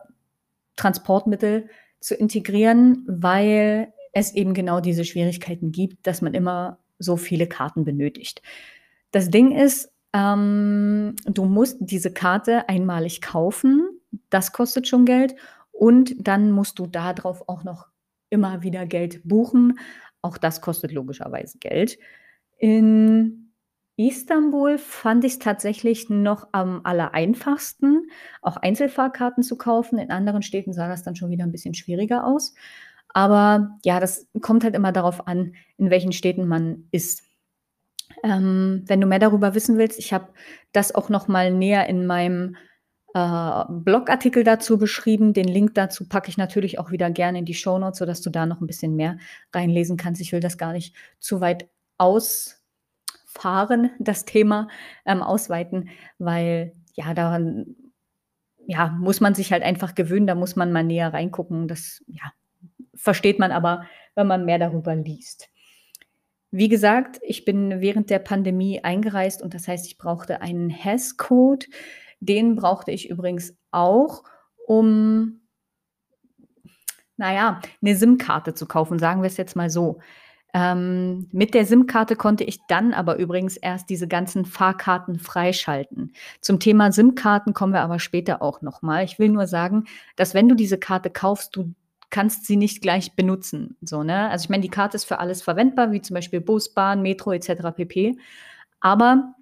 Transportmittel 0.76 1.70
zu 2.00 2.16
integrieren, 2.16 3.06
weil 3.08 3.94
es 4.14 4.34
eben 4.34 4.54
genau 4.54 4.82
diese 4.82 5.06
Schwierigkeiten 5.06 5.72
gibt, 5.72 6.06
dass 6.08 6.22
man 6.22 6.34
immer 6.34 6.80
so 7.00 7.18
viele 7.18 7.48
Karten 7.48 7.86
benötigt. 7.86 8.42
Das 9.12 9.30
Ding 9.30 9.52
ist, 9.52 9.92
ähm, 10.14 11.16
du 11.26 11.46
musst 11.46 11.78
diese 11.80 12.12
Karte 12.12 12.68
einmalig 12.70 13.22
kaufen. 13.22 13.88
Das 14.30 14.52
kostet 14.52 14.88
schon 14.88 15.06
Geld. 15.06 15.36
Und 15.72 16.16
dann 16.18 16.52
musst 16.52 16.80
du 16.80 16.88
darauf 16.88 17.48
auch 17.48 17.64
noch 17.64 17.88
immer 18.30 18.62
wieder 18.64 18.86
Geld 18.86 19.22
buchen. 19.28 19.80
Auch 20.22 20.38
das 20.38 20.62
kostet 20.62 20.92
logischerweise 20.92 21.58
Geld. 21.60 21.98
In 22.58 23.52
Istanbul 23.98 24.78
fand 24.78 25.24
ich 25.26 25.34
es 25.34 25.40
tatsächlich 25.40 26.10
noch 26.10 26.48
am 26.52 26.82
allereinfachsten, 26.84 28.10
auch 28.42 28.58
Einzelfahrkarten 28.58 29.44
zu 29.44 29.58
kaufen. 29.58 30.00
In 30.00 30.12
anderen 30.12 30.42
Städten 30.42 30.74
sah 30.74 30.88
das 30.88 31.04
dann 31.04 31.16
schon 31.16 31.30
wieder 31.30 31.44
ein 31.44 31.52
bisschen 31.52 31.74
schwieriger 31.74 32.26
aus. 32.26 32.54
Aber 33.10 33.78
ja, 33.84 34.00
das 34.00 34.28
kommt 34.42 34.64
halt 34.64 34.76
immer 34.76 34.92
darauf 34.92 35.28
an, 35.28 35.56
in 35.78 35.90
welchen 35.90 36.14
Städten 36.14 36.48
man 36.48 36.88
ist. 36.92 37.24
Ähm, 38.24 38.84
wenn 38.86 39.02
du 39.02 39.08
mehr 39.08 39.20
darüber 39.20 39.56
wissen 39.56 39.78
willst, 39.78 40.00
ich 40.00 40.14
habe 40.14 40.28
das 40.72 40.94
auch 40.94 41.10
noch 41.10 41.28
mal 41.28 41.52
näher 41.52 41.88
in 41.88 42.06
meinem 42.06 42.56
äh, 43.14 43.64
Blogartikel 43.70 44.44
dazu 44.44 44.78
beschrieben. 44.78 45.34
Den 45.34 45.48
Link 45.48 45.76
dazu 45.76 46.08
packe 46.08 46.30
ich 46.30 46.38
natürlich 46.38 46.80
auch 46.80 46.92
wieder 46.92 47.10
gerne 47.12 47.40
in 47.40 47.46
die 47.46 47.54
Show 47.54 47.78
Notes, 47.78 48.00
sodass 48.00 48.22
du 48.22 48.30
da 48.30 48.46
noch 48.46 48.62
ein 48.62 48.68
bisschen 48.68 48.96
mehr 48.96 49.18
reinlesen 49.54 49.98
kannst. 49.98 50.22
Ich 50.22 50.32
will 50.32 50.40
das 50.40 50.58
gar 50.58 50.74
nicht 50.74 50.96
zu 51.20 51.42
weit 51.42 51.70
ausfahren, 51.98 53.92
das 54.00 54.26
Thema 54.26 54.68
ähm, 55.06 55.22
ausweiten, 55.22 55.90
weil 56.20 56.74
ja, 56.96 57.14
daran 57.14 57.76
ja, 58.68 58.90
muss 58.90 59.20
man 59.20 59.34
sich 59.36 59.52
halt 59.52 59.64
einfach 59.64 59.96
gewöhnen, 59.96 60.28
da 60.28 60.36
muss 60.36 60.56
man 60.56 60.72
mal 60.72 60.84
näher 60.84 61.14
reingucken. 61.14 61.68
Das 61.68 62.04
ja, 62.08 62.32
versteht 62.96 63.40
man 63.40 63.52
aber, 63.52 63.86
wenn 64.16 64.28
man 64.28 64.46
mehr 64.46 64.60
darüber 64.60 64.96
liest. 64.96 65.50
Wie 66.52 66.68
gesagt, 66.68 67.20
ich 67.24 67.46
bin 67.46 67.80
während 67.80 68.10
der 68.10 68.20
Pandemie 68.20 68.84
eingereist 68.84 69.42
und 69.42 69.54
das 69.54 69.70
heißt, 69.70 69.88
ich 69.88 69.98
brauchte 69.98 70.42
einen 70.42 70.70
Hash-Code. 70.70 71.66
Den 72.20 72.56
brauchte 72.56 72.92
ich 72.92 73.10
übrigens 73.10 73.58
auch, 73.72 74.24
um, 74.68 75.40
naja, 77.16 77.62
eine 77.82 77.96
SIM-Karte 77.96 78.54
zu 78.54 78.68
kaufen, 78.68 79.00
sagen 79.00 79.22
wir 79.22 79.28
es 79.28 79.38
jetzt 79.38 79.56
mal 79.56 79.70
so. 79.70 80.00
Ähm, 80.54 81.30
mit 81.32 81.54
der 81.54 81.66
SIM-Karte 81.66 82.18
konnte 82.18 82.44
ich 82.44 82.60
dann 82.68 82.94
aber 82.94 83.16
übrigens 83.16 83.56
erst 83.56 83.90
diese 83.90 84.10
ganzen 84.10 84.44
Fahrkarten 84.44 85.20
freischalten. 85.20 86.12
Zum 86.42 86.60
Thema 86.60 86.92
SIM-Karten 86.92 87.54
kommen 87.54 87.72
wir 87.72 87.82
aber 87.82 88.00
später 88.00 88.42
auch 88.42 88.62
nochmal. 88.62 89.06
Ich 89.06 89.18
will 89.18 89.30
nur 89.30 89.48
sagen, 89.48 89.86
dass 90.18 90.34
wenn 90.34 90.50
du 90.50 90.56
diese 90.56 90.78
Karte 90.78 91.10
kaufst, 91.10 91.56
du 91.56 91.74
kannst 92.12 92.46
sie 92.46 92.58
nicht 92.58 92.82
gleich 92.82 93.16
benutzen. 93.16 93.78
So, 93.82 94.04
ne? 94.04 94.30
Also 94.30 94.46
ich 94.46 94.50
meine, 94.50 94.62
die 94.62 94.70
Karte 94.70 94.96
ist 94.96 95.06
für 95.06 95.20
alles 95.20 95.42
verwendbar, 95.42 95.92
wie 95.92 96.02
zum 96.02 96.14
Beispiel 96.14 96.42
Bus, 96.42 96.74
Bahn, 96.74 97.02
Metro 97.02 97.32
etc. 97.32 97.72
pp. 97.76 98.18
Aber 98.80 99.36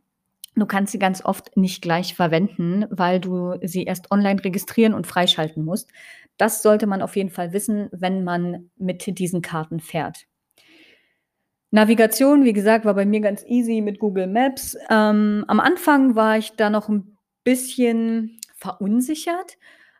Du 0.59 0.65
kannst 0.65 0.91
sie 0.91 0.99
ganz 0.99 1.23
oft 1.23 1.55
nicht 1.55 1.81
gleich 1.81 2.15
verwenden, 2.15 2.85
weil 2.89 3.19
du 3.19 3.55
sie 3.61 3.83
erst 3.83 4.11
online 4.11 4.43
registrieren 4.43 4.93
und 4.93 5.07
freischalten 5.07 5.63
musst. 5.63 5.89
Das 6.37 6.61
sollte 6.61 6.85
man 6.85 7.01
auf 7.01 7.15
jeden 7.15 7.29
Fall 7.29 7.53
wissen, 7.53 7.87
wenn 7.91 8.23
man 8.23 8.69
mit 8.77 9.19
diesen 9.19 9.41
Karten 9.41 9.79
fährt. 9.79 10.25
Navigation, 11.71 12.45
wie 12.45 12.53
gesagt, 12.53 12.85
war 12.85 12.95
bei 12.95 13.05
mir 13.05 13.21
ganz 13.21 13.43
easy 13.45 13.81
mit 13.81 13.99
Google 13.99 14.27
Maps. 14.27 14.75
Ähm, 14.89 15.45
am 15.47 15.59
Anfang 15.59 16.15
war 16.15 16.37
ich 16.37 16.51
da 16.55 16.69
noch 16.69 16.89
ein 16.89 17.17
bisschen 17.43 18.39
verunsichert, 18.55 19.57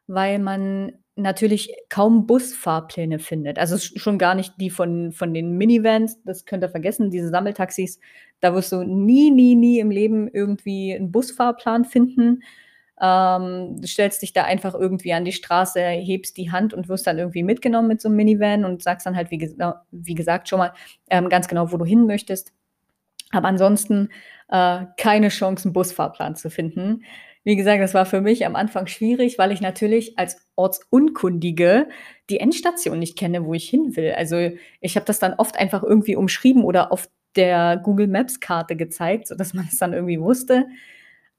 weil 0.08 0.40
man 0.40 0.94
natürlich 1.20 1.74
kaum 1.90 2.26
Busfahrpläne 2.26 3.20
findet. 3.20 3.60
Also 3.60 3.78
schon 3.78 4.18
gar 4.18 4.36
nicht 4.36 4.54
die 4.60 4.70
von, 4.70 5.12
von 5.12 5.34
den 5.34 5.58
Minivans, 5.58 6.22
das 6.24 6.46
könnt 6.46 6.64
ihr 6.64 6.70
vergessen, 6.70 7.12
diese 7.12 7.30
Sammeltaxis, 7.30 8.00
da 8.40 8.54
wirst 8.54 8.72
du 8.72 8.84
nie, 8.84 9.32
nie, 9.32 9.56
nie 9.56 9.80
im 9.80 9.92
Leben 9.92 10.28
irgendwie 10.28 10.96
einen 10.96 11.12
Busfahrplan 11.12 11.86
finden. 11.86 12.44
Ähm, 13.02 13.78
du 13.80 13.88
stellst 13.88 14.22
dich 14.22 14.34
da 14.34 14.44
einfach 14.44 14.74
irgendwie 14.74 15.14
an 15.14 15.26
die 15.26 15.32
Straße, 15.32 15.80
hebst 15.80 16.38
die 16.38 16.52
Hand 16.52 16.74
und 16.74 16.90
wirst 16.90 17.08
dann 17.08 17.18
irgendwie 17.18 17.44
mitgenommen 17.44 17.88
mit 17.88 18.02
so 18.02 18.10
einem 18.10 18.18
Minivan 18.18 18.66
und 18.66 18.84
sagst 18.84 19.06
dann 19.06 19.16
halt, 19.16 19.32
wie, 19.32 19.38
ges 19.38 19.56
wie 19.92 20.16
gesagt, 20.16 20.50
schon 20.50 20.60
mal 20.60 20.74
ähm, 21.10 21.30
ganz 21.30 21.48
genau, 21.48 21.72
wo 21.72 21.78
du 21.78 21.86
hin 21.86 22.06
möchtest. 22.06 22.52
Aber 23.32 23.48
ansonsten 23.48 24.10
äh, 24.50 24.86
keine 24.98 25.30
Chance, 25.30 25.66
einen 25.66 25.74
Busfahrplan 25.74 26.36
zu 26.36 26.50
finden. 26.50 27.04
Wie 27.50 27.56
gesagt, 27.56 27.82
das 27.82 27.96
war 27.96 28.06
für 28.06 28.22
mich 28.22 28.46
am 28.46 28.56
Anfang 28.56 28.86
schwierig, 28.86 29.40
weil 29.40 29.52
ich 29.52 29.60
natürlich 29.60 30.20
als 30.20 30.38
Ortsunkundige 30.56 31.88
die 32.30 32.40
Endstation 32.40 33.00
nicht 33.00 33.18
kenne, 33.18 33.44
wo 33.44 33.56
ich 33.56 33.68
hin 33.68 33.96
will. 33.96 34.14
Also 34.16 34.52
ich 34.82 34.96
habe 34.96 35.08
das 35.08 35.18
dann 35.18 35.34
oft 35.34 35.58
einfach 35.58 35.82
irgendwie 35.82 36.16
umschrieben 36.16 36.64
oder 36.64 36.92
auf 36.92 37.10
der 37.36 37.78
Google 37.78 38.06
Maps 38.06 38.40
Karte 38.40 38.76
gezeigt, 38.76 39.30
sodass 39.30 39.56
man 39.56 39.66
es 39.68 39.80
dann 39.80 39.94
irgendwie 39.94 40.22
wusste. 40.22 40.68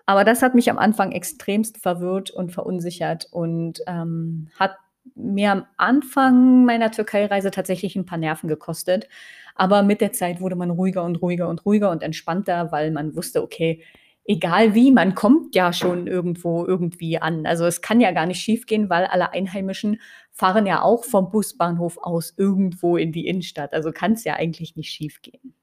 Aber 0.04 0.24
das 0.24 0.42
hat 0.42 0.56
mich 0.56 0.68
am 0.68 0.78
Anfang 0.78 1.12
extremst 1.12 1.78
verwirrt 1.78 2.32
und 2.32 2.50
verunsichert 2.50 3.28
und 3.30 3.78
ähm, 3.86 4.48
hat 4.58 4.74
mir 5.14 5.52
am 5.52 5.66
Anfang 5.76 6.64
meiner 6.64 6.90
Türkei-Reise 6.90 7.52
tatsächlich 7.52 7.94
ein 7.94 8.04
paar 8.04 8.18
Nerven 8.18 8.48
gekostet. 8.48 9.08
Aber 9.54 9.84
mit 9.84 10.00
der 10.00 10.12
Zeit 10.12 10.40
wurde 10.40 10.56
man 10.56 10.70
ruhiger 10.70 11.04
und 11.04 11.22
ruhiger 11.22 11.48
und 11.48 11.64
ruhiger 11.64 11.88
und 11.88 12.02
entspannter, 12.02 12.72
weil 12.72 12.90
man 12.90 13.14
wusste, 13.14 13.44
okay, 13.44 13.84
egal 14.30 14.76
wie, 14.76 14.92
man 14.92 15.16
kommt 15.16 15.56
ja 15.56 15.72
schon 15.72 16.06
irgendwo 16.06 16.64
irgendwie 16.64 17.18
an. 17.18 17.46
Also 17.46 17.66
es 17.66 17.82
kann 17.82 18.00
ja 18.00 18.12
gar 18.12 18.26
nicht 18.26 18.40
schiefgehen, 18.40 18.88
weil 18.88 19.06
alle 19.06 19.32
Einheimischen 19.32 20.00
fahren 20.30 20.66
ja 20.66 20.82
auch 20.82 21.02
vom 21.02 21.30
Busbahnhof 21.32 21.98
aus 21.98 22.34
irgendwo 22.36 22.96
in 22.96 23.10
die 23.10 23.26
Innenstadt. 23.26 23.72
Also 23.72 23.90
kann 23.90 24.12
es 24.12 24.22
ja 24.22 24.34
eigentlich 24.34 24.76
nicht 24.76 24.92
schiefgehen. 24.92 25.54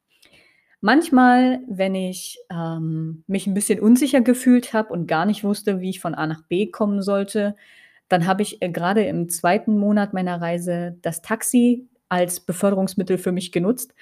Manchmal, 0.81 1.61
wenn 1.69 1.95
ich 1.95 2.39
ähm, 2.51 3.23
mich 3.25 3.47
ein 3.47 3.53
bisschen 3.53 3.79
unsicher 3.79 4.19
gefühlt 4.19 4.73
habe 4.73 4.91
und 4.91 5.07
gar 5.07 5.25
nicht 5.25 5.45
wusste, 5.45 5.79
wie 5.79 5.91
ich 5.91 6.01
von 6.01 6.13
A 6.13 6.27
nach 6.27 6.43
B 6.43 6.69
kommen 6.69 7.01
sollte, 7.01 7.55
dann 8.09 8.27
habe 8.27 8.41
ich 8.41 8.61
äh, 8.61 8.69
gerade 8.69 9.03
im 9.05 9.29
zweiten 9.29 9.77
Monat 9.77 10.13
meiner 10.13 10.41
Reise 10.41 10.97
das 11.01 11.21
Taxi 11.21 11.87
als 12.09 12.41
Beförderungsmittel 12.41 13.17
für 13.17 13.31
mich 13.31 13.53
genutzt. 13.53 13.95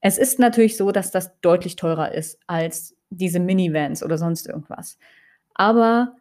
Es 0.00 0.16
ist 0.16 0.38
natürlich 0.38 0.78
so, 0.78 0.90
dass 0.90 1.10
das 1.10 1.38
deutlich 1.42 1.76
teurer 1.76 2.12
ist 2.12 2.40
als 2.46 2.96
diese 3.10 3.40
Minivans 3.40 4.02
oder 4.02 4.18
sonst 4.18 4.48
irgendwas. 4.48 4.98
Aber 5.54 6.16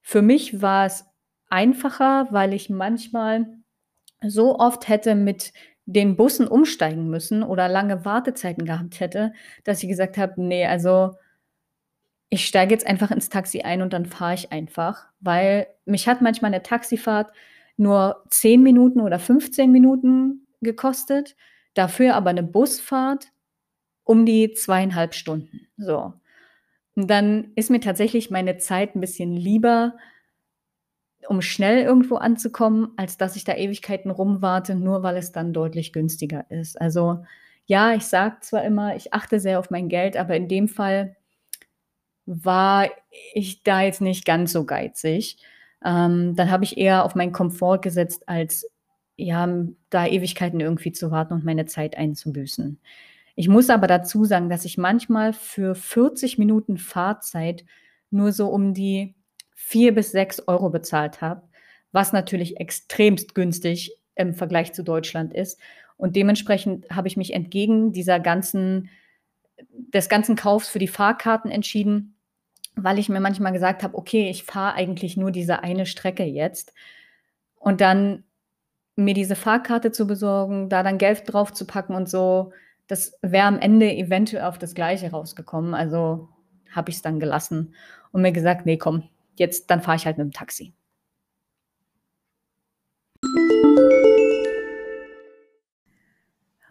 für 0.00 0.22
mich 0.22 0.60
war 0.62 0.86
es 0.86 1.04
einfacher, 1.48 2.28
weil 2.30 2.54
ich 2.54 2.70
manchmal 2.70 3.46
so 4.26 4.58
oft 4.58 4.88
hätte 4.88 5.14
mit 5.14 5.52
den 5.86 6.16
Bussen 6.16 6.46
umsteigen 6.46 7.08
müssen 7.08 7.42
oder 7.42 7.68
lange 7.68 8.04
Wartezeiten 8.04 8.64
gehabt 8.64 9.00
hätte, 9.00 9.32
dass 9.64 9.82
ich 9.82 9.88
gesagt 9.88 10.18
habe, 10.18 10.40
nee, 10.40 10.66
also 10.66 11.16
ich 12.28 12.46
steige 12.46 12.72
jetzt 12.72 12.86
einfach 12.86 13.10
ins 13.10 13.28
Taxi 13.28 13.62
ein 13.62 13.82
und 13.82 13.92
dann 13.92 14.06
fahre 14.06 14.34
ich 14.34 14.52
einfach, 14.52 15.06
weil 15.18 15.66
mich 15.84 16.06
hat 16.06 16.22
manchmal 16.22 16.52
eine 16.52 16.62
Taxifahrt 16.62 17.32
nur 17.76 18.22
10 18.28 18.62
Minuten 18.62 19.00
oder 19.00 19.18
15 19.18 19.70
Minuten 19.72 20.46
gekostet, 20.60 21.34
dafür 21.74 22.14
aber 22.14 22.30
eine 22.30 22.44
Busfahrt 22.44 23.32
um 24.04 24.26
die 24.26 24.52
zweieinhalb 24.52 25.14
Stunden. 25.14 25.68
So. 25.76 26.14
Dann 27.06 27.52
ist 27.56 27.70
mir 27.70 27.80
tatsächlich 27.80 28.30
meine 28.30 28.58
Zeit 28.58 28.94
ein 28.94 29.00
bisschen 29.00 29.36
lieber, 29.36 29.94
um 31.28 31.42
schnell 31.42 31.82
irgendwo 31.82 32.16
anzukommen, 32.16 32.92
als 32.96 33.16
dass 33.16 33.36
ich 33.36 33.44
da 33.44 33.54
Ewigkeiten 33.54 34.10
rumwarte, 34.10 34.74
nur 34.74 35.02
weil 35.02 35.16
es 35.16 35.32
dann 35.32 35.52
deutlich 35.52 35.92
günstiger 35.92 36.50
ist. 36.50 36.80
Also 36.80 37.24
ja, 37.66 37.94
ich 37.94 38.04
sage 38.04 38.36
zwar 38.40 38.64
immer, 38.64 38.96
ich 38.96 39.12
achte 39.12 39.38
sehr 39.38 39.58
auf 39.58 39.70
mein 39.70 39.88
Geld, 39.88 40.16
aber 40.16 40.34
in 40.36 40.48
dem 40.48 40.66
Fall 40.68 41.16
war 42.26 42.88
ich 43.34 43.62
da 43.62 43.82
jetzt 43.82 44.00
nicht 44.00 44.24
ganz 44.24 44.52
so 44.52 44.64
geizig. 44.64 45.38
Ähm, 45.84 46.34
dann 46.36 46.50
habe 46.50 46.64
ich 46.64 46.78
eher 46.78 47.04
auf 47.04 47.14
meinen 47.14 47.32
Komfort 47.32 47.78
gesetzt, 47.80 48.28
als 48.28 48.70
ja, 49.16 49.48
da 49.90 50.06
Ewigkeiten 50.06 50.60
irgendwie 50.60 50.92
zu 50.92 51.10
warten 51.10 51.34
und 51.34 51.44
meine 51.44 51.66
Zeit 51.66 51.96
einzubüßen. 51.96 52.80
Ich 53.40 53.48
muss 53.48 53.70
aber 53.70 53.86
dazu 53.86 54.26
sagen, 54.26 54.50
dass 54.50 54.66
ich 54.66 54.76
manchmal 54.76 55.32
für 55.32 55.74
40 55.74 56.36
Minuten 56.36 56.76
Fahrzeit 56.76 57.64
nur 58.10 58.32
so 58.32 58.48
um 58.48 58.74
die 58.74 59.14
4 59.54 59.94
bis 59.94 60.12
6 60.12 60.46
Euro 60.46 60.68
bezahlt 60.68 61.22
habe, 61.22 61.48
was 61.90 62.12
natürlich 62.12 62.58
extremst 62.58 63.34
günstig 63.34 63.96
im 64.14 64.34
Vergleich 64.34 64.74
zu 64.74 64.84
Deutschland 64.84 65.32
ist. 65.32 65.58
Und 65.96 66.16
dementsprechend 66.16 66.90
habe 66.90 67.08
ich 67.08 67.16
mich 67.16 67.32
entgegen 67.32 67.94
dieser 67.94 68.20
ganzen, 68.20 68.90
des 69.72 70.10
ganzen 70.10 70.36
Kaufs 70.36 70.68
für 70.68 70.78
die 70.78 70.86
Fahrkarten 70.86 71.50
entschieden, 71.50 72.16
weil 72.76 72.98
ich 72.98 73.08
mir 73.08 73.20
manchmal 73.20 73.54
gesagt 73.54 73.82
habe, 73.82 73.96
okay, 73.96 74.28
ich 74.28 74.44
fahre 74.44 74.74
eigentlich 74.74 75.16
nur 75.16 75.30
diese 75.30 75.62
eine 75.62 75.86
Strecke 75.86 76.24
jetzt. 76.24 76.74
Und 77.54 77.80
dann 77.80 78.22
mir 78.96 79.14
diese 79.14 79.34
Fahrkarte 79.34 79.92
zu 79.92 80.06
besorgen, 80.06 80.68
da 80.68 80.82
dann 80.82 80.98
Geld 80.98 81.22
drauf 81.24 81.54
zu 81.54 81.66
packen 81.66 81.94
und 81.94 82.06
so, 82.06 82.52
das 82.90 83.16
wäre 83.22 83.46
am 83.46 83.58
Ende 83.60 83.94
eventuell 83.94 84.44
auf 84.44 84.58
das 84.58 84.74
Gleiche 84.74 85.10
rausgekommen. 85.12 85.74
Also 85.74 86.28
habe 86.72 86.90
ich 86.90 86.96
es 86.96 87.02
dann 87.02 87.20
gelassen 87.20 87.74
und 88.10 88.22
mir 88.22 88.32
gesagt, 88.32 88.66
nee, 88.66 88.76
komm, 88.76 89.04
jetzt, 89.36 89.70
dann 89.70 89.80
fahre 89.80 89.96
ich 89.96 90.06
halt 90.06 90.18
mit 90.18 90.24
dem 90.24 90.32
Taxi. 90.32 90.74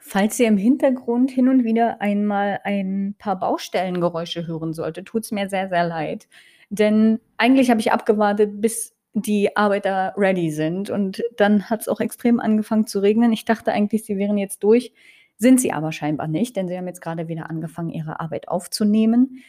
Falls 0.01 0.39
ihr 0.39 0.47
im 0.47 0.57
Hintergrund 0.57 1.31
hin 1.31 1.47
und 1.47 1.63
wieder 1.63 2.01
einmal 2.01 2.59
ein 2.63 3.15
paar 3.17 3.39
Baustellengeräusche 3.39 4.47
hören 4.47 4.73
solltet, 4.73 5.05
tut 5.05 5.23
es 5.23 5.31
mir 5.31 5.47
sehr, 5.49 5.69
sehr 5.69 5.87
leid. 5.87 6.27
Denn 6.69 7.19
eigentlich 7.37 7.69
habe 7.69 7.79
ich 7.79 7.91
abgewartet, 7.91 8.59
bis 8.59 8.95
die 9.13 9.55
Arbeiter 9.55 10.13
ready 10.17 10.51
sind. 10.51 10.89
Und 10.89 11.23
dann 11.37 11.69
hat 11.69 11.81
es 11.81 11.87
auch 11.87 11.99
extrem 11.99 12.39
angefangen 12.39 12.87
zu 12.87 12.99
regnen. 12.99 13.31
Ich 13.31 13.45
dachte 13.45 13.71
eigentlich, 13.71 14.03
sie 14.03 14.17
wären 14.17 14.37
jetzt 14.37 14.63
durch. 14.63 14.91
Sind 15.39 15.61
sie 15.61 15.71
aber 15.71 15.91
scheinbar 15.91 16.27
nicht, 16.27 16.55
denn 16.55 16.67
sie 16.67 16.77
haben 16.77 16.87
jetzt 16.87 17.01
gerade 17.01 17.27
wieder 17.29 17.49
angefangen, 17.49 17.89
ihre 17.89 18.19
Arbeit 18.19 18.49
aufzunehmen. 18.49 19.41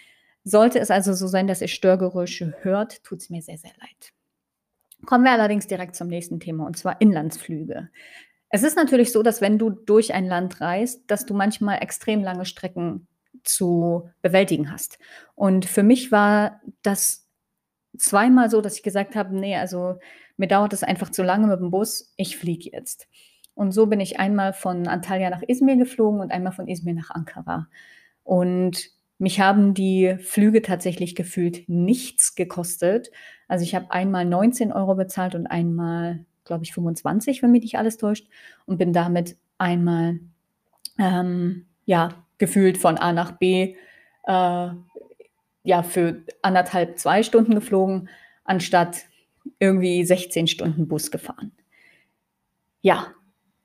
Sollte 0.45 0.79
es 0.79 0.91
also 0.91 1.13
so 1.13 1.27
sein, 1.27 1.49
dass 1.49 1.61
ihr 1.61 1.69
Störgeräusche 1.69 2.55
hört, 2.63 3.03
tut 3.05 3.19
es 3.19 3.29
mir 3.29 3.43
sehr, 3.43 3.59
sehr 3.59 3.73
leid. 3.81 4.13
Kommen 5.05 5.25
wir 5.25 5.33
allerdings 5.33 5.67
direkt 5.67 5.97
zum 5.97 6.09
nächsten 6.09 6.41
Thema, 6.41 6.67
und 6.67 6.79
zwar 6.79 7.01
Inlandsflüge. 7.01 7.89
Es 8.51 8.63
ist 8.63 8.77
natürlich 8.77 9.13
so, 9.13 9.23
dass 9.23 9.41
wenn 9.41 9.59
du 9.59 9.71
durch 9.71 10.15
ein 10.15 10.27
Land 10.27 10.61
reist, 10.61 11.03
dass 11.09 11.27
du 11.27 11.35
manchmal 11.35 11.83
extrem 11.83 12.23
lange 12.23 12.45
Strecken 12.45 13.07
zu 13.43 14.11
bewältigen 14.23 14.71
hast. 14.71 14.99
Und 15.35 15.65
für 15.65 15.83
mich 15.83 16.13
war 16.13 16.61
das 16.83 17.27
zweimal 17.99 18.51
so, 18.51 18.61
dass 18.61 18.77
ich 18.77 18.83
gesagt 18.83 19.17
habe, 19.17 19.37
nee, 19.37 19.57
also 19.57 19.99
mir 20.37 20.49
dauert 20.49 20.73
es 20.73 20.83
einfach 20.83 21.11
zu 21.11 21.23
lange 21.23 21.47
mit 21.47 21.61
dem 21.61 21.71
Bus, 21.71 22.13
ich 22.17 22.37
fliege 22.37 22.71
jetzt. 22.73 23.09
Und 23.61 23.73
so 23.73 23.85
bin 23.85 24.01
ich 24.01 24.19
einmal 24.19 24.55
von 24.55 24.89
Antalya 24.89 25.29
nach 25.29 25.43
Izmir 25.47 25.77
geflogen 25.77 26.23
und 26.23 26.33
einmal 26.33 26.53
von 26.53 26.67
Izmir 26.67 26.95
nach 26.95 27.11
Ankara. 27.11 27.69
Und 28.25 28.89
mich 29.19 29.39
haben 29.39 29.75
die 29.75 30.17
Flüge 30.19 30.63
tatsächlich 30.63 31.15
gefühlt 31.15 31.69
nichts 31.69 32.37
gekostet. 32.37 33.11
Also 33.49 33.63
ich 33.63 33.75
habe 33.75 33.91
einmal 33.91 34.25
19 34.25 34.73
Euro 34.73 34.95
bezahlt 34.95 35.35
und 35.35 35.47
einmal, 35.47 36.25
glaube 36.45 36.65
ich, 36.65 36.73
25, 36.73 37.43
wenn 37.43 37.51
mich 37.51 37.61
nicht 37.61 37.77
alles 37.77 37.99
täuscht. 37.99 38.29
Und 38.65 38.79
bin 38.79 38.95
damit 38.95 39.37
einmal, 39.59 40.21
ähm, 40.99 41.67
ja, 41.85 42.15
gefühlt 42.39 42.79
von 42.79 42.97
A 42.97 43.13
nach 43.13 43.33
B, 43.33 43.77
äh, 44.25 44.69
ja, 45.65 45.83
für 45.83 46.23
anderthalb, 46.41 46.99
zwei 46.99 47.23
Stunden 47.23 47.55
geflogen, 47.57 48.09
anstatt 48.43 49.03
irgendwie 49.59 50.03
16 50.03 50.47
Stunden 50.47 50.89
Bus 50.89 51.11
gefahren. 51.11 51.53
Ja, 52.81 53.09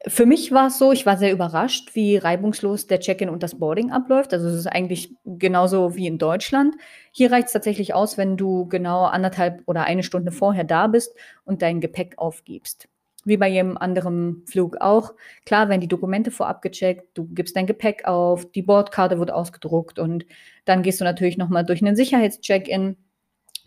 für 0.07 0.25
mich 0.25 0.51
war 0.51 0.67
es 0.67 0.77
so, 0.77 0.91
ich 0.91 1.05
war 1.05 1.17
sehr 1.17 1.31
überrascht, 1.31 1.95
wie 1.95 2.17
reibungslos 2.17 2.87
der 2.87 2.99
Check-in 2.99 3.29
und 3.29 3.43
das 3.43 3.55
Boarding 3.57 3.91
abläuft. 3.91 4.33
Also 4.33 4.47
es 4.47 4.55
ist 4.55 4.67
eigentlich 4.67 5.15
genauso 5.25 5.95
wie 5.95 6.07
in 6.07 6.17
Deutschland. 6.17 6.75
Hier 7.11 7.31
reicht 7.31 7.47
es 7.47 7.53
tatsächlich 7.53 7.93
aus, 7.93 8.17
wenn 8.17 8.37
du 8.37 8.67
genau 8.67 9.05
anderthalb 9.05 9.63
oder 9.65 9.83
eine 9.85 10.03
Stunde 10.03 10.31
vorher 10.31 10.63
da 10.63 10.87
bist 10.87 11.15
und 11.43 11.61
dein 11.61 11.81
Gepäck 11.81 12.17
aufgibst. 12.17 12.87
wie 13.25 13.37
bei 13.37 13.49
jedem 13.49 13.77
anderen 13.77 14.43
Flug 14.45 14.77
auch. 14.79 15.13
Klar 15.45 15.67
werden 15.67 15.81
die 15.81 15.87
Dokumente 15.87 16.31
vorab 16.31 16.61
gecheckt, 16.61 17.17
du 17.17 17.25
gibst 17.25 17.55
dein 17.55 17.65
Gepäck 17.65 18.05
auf, 18.05 18.49
die 18.51 18.61
Bordkarte 18.61 19.19
wird 19.19 19.31
ausgedruckt 19.31 19.99
und 19.99 20.25
dann 20.63 20.83
gehst 20.83 21.01
du 21.01 21.03
natürlich 21.03 21.37
nochmal 21.37 21.65
durch 21.65 21.81
einen 21.81 21.95
Sicherheitscheck-in 21.95 22.95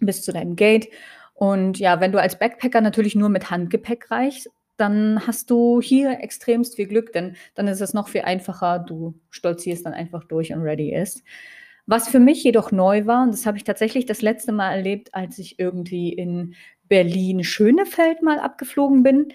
bis 0.00 0.22
zu 0.22 0.32
deinem 0.32 0.56
Gate. 0.56 0.88
Und 1.34 1.78
ja, 1.78 2.00
wenn 2.00 2.12
du 2.12 2.20
als 2.20 2.38
Backpacker 2.38 2.80
natürlich 2.80 3.14
nur 3.14 3.28
mit 3.28 3.50
Handgepäck 3.50 4.10
reichst, 4.10 4.48
dann 4.78 5.26
hast 5.26 5.50
du 5.50 5.80
hier 5.80 6.20
extremst 6.20 6.76
viel 6.76 6.86
Glück, 6.86 7.12
denn 7.12 7.36
dann 7.54 7.68
ist 7.68 7.80
es 7.80 7.94
noch 7.94 8.08
viel 8.08 8.22
einfacher. 8.22 8.78
Du 8.78 9.14
stolzierst 9.30 9.84
dann 9.84 9.92
einfach 9.92 10.24
durch 10.24 10.52
und 10.52 10.62
ready 10.62 10.94
ist. 10.94 11.22
Was 11.86 12.08
für 12.08 12.20
mich 12.20 12.44
jedoch 12.44 12.70
neu 12.70 13.06
war, 13.06 13.22
und 13.22 13.32
das 13.32 13.46
habe 13.46 13.56
ich 13.56 13.64
tatsächlich 13.64 14.06
das 14.06 14.22
letzte 14.22 14.52
Mal 14.52 14.72
erlebt, 14.72 15.14
als 15.14 15.38
ich 15.38 15.58
irgendwie 15.58 16.12
in 16.12 16.54
Berlin-Schönefeld 16.88 18.22
mal 18.22 18.38
abgeflogen 18.38 19.02
bin. 19.02 19.28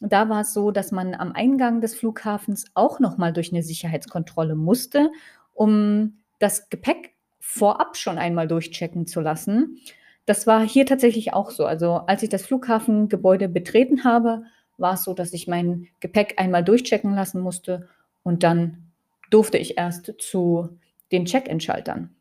Da 0.00 0.28
war 0.28 0.42
es 0.42 0.52
so, 0.52 0.70
dass 0.70 0.92
man 0.92 1.14
am 1.14 1.32
Eingang 1.32 1.80
des 1.80 1.94
Flughafens 1.94 2.66
auch 2.74 3.00
noch 3.00 3.18
mal 3.18 3.32
durch 3.32 3.52
eine 3.52 3.62
Sicherheitskontrolle 3.62 4.54
musste, 4.54 5.10
um 5.52 6.22
das 6.38 6.68
Gepäck 6.68 7.14
vorab 7.40 7.96
schon 7.96 8.18
einmal 8.18 8.46
durchchecken 8.46 9.06
zu 9.06 9.20
lassen. 9.20 9.78
Das 10.26 10.46
war 10.46 10.66
hier 10.66 10.86
tatsächlich 10.86 11.32
auch 11.32 11.50
so. 11.50 11.66
Also 11.66 11.94
als 11.94 12.22
ich 12.22 12.28
das 12.28 12.46
Flughafengebäude 12.46 13.48
betreten 13.48 14.04
habe, 14.04 14.44
war 14.78 14.94
es 14.94 15.04
so, 15.04 15.14
dass 15.14 15.32
ich 15.32 15.48
mein 15.48 15.88
Gepäck 16.00 16.34
einmal 16.38 16.64
durchchecken 16.64 17.14
lassen 17.14 17.40
musste 17.40 17.88
und 18.22 18.42
dann 18.42 18.92
durfte 19.30 19.58
ich 19.58 19.78
erst 19.78 20.14
zu 20.18 20.78
den 21.12 21.24
Check-in-Schaltern. 21.24 22.14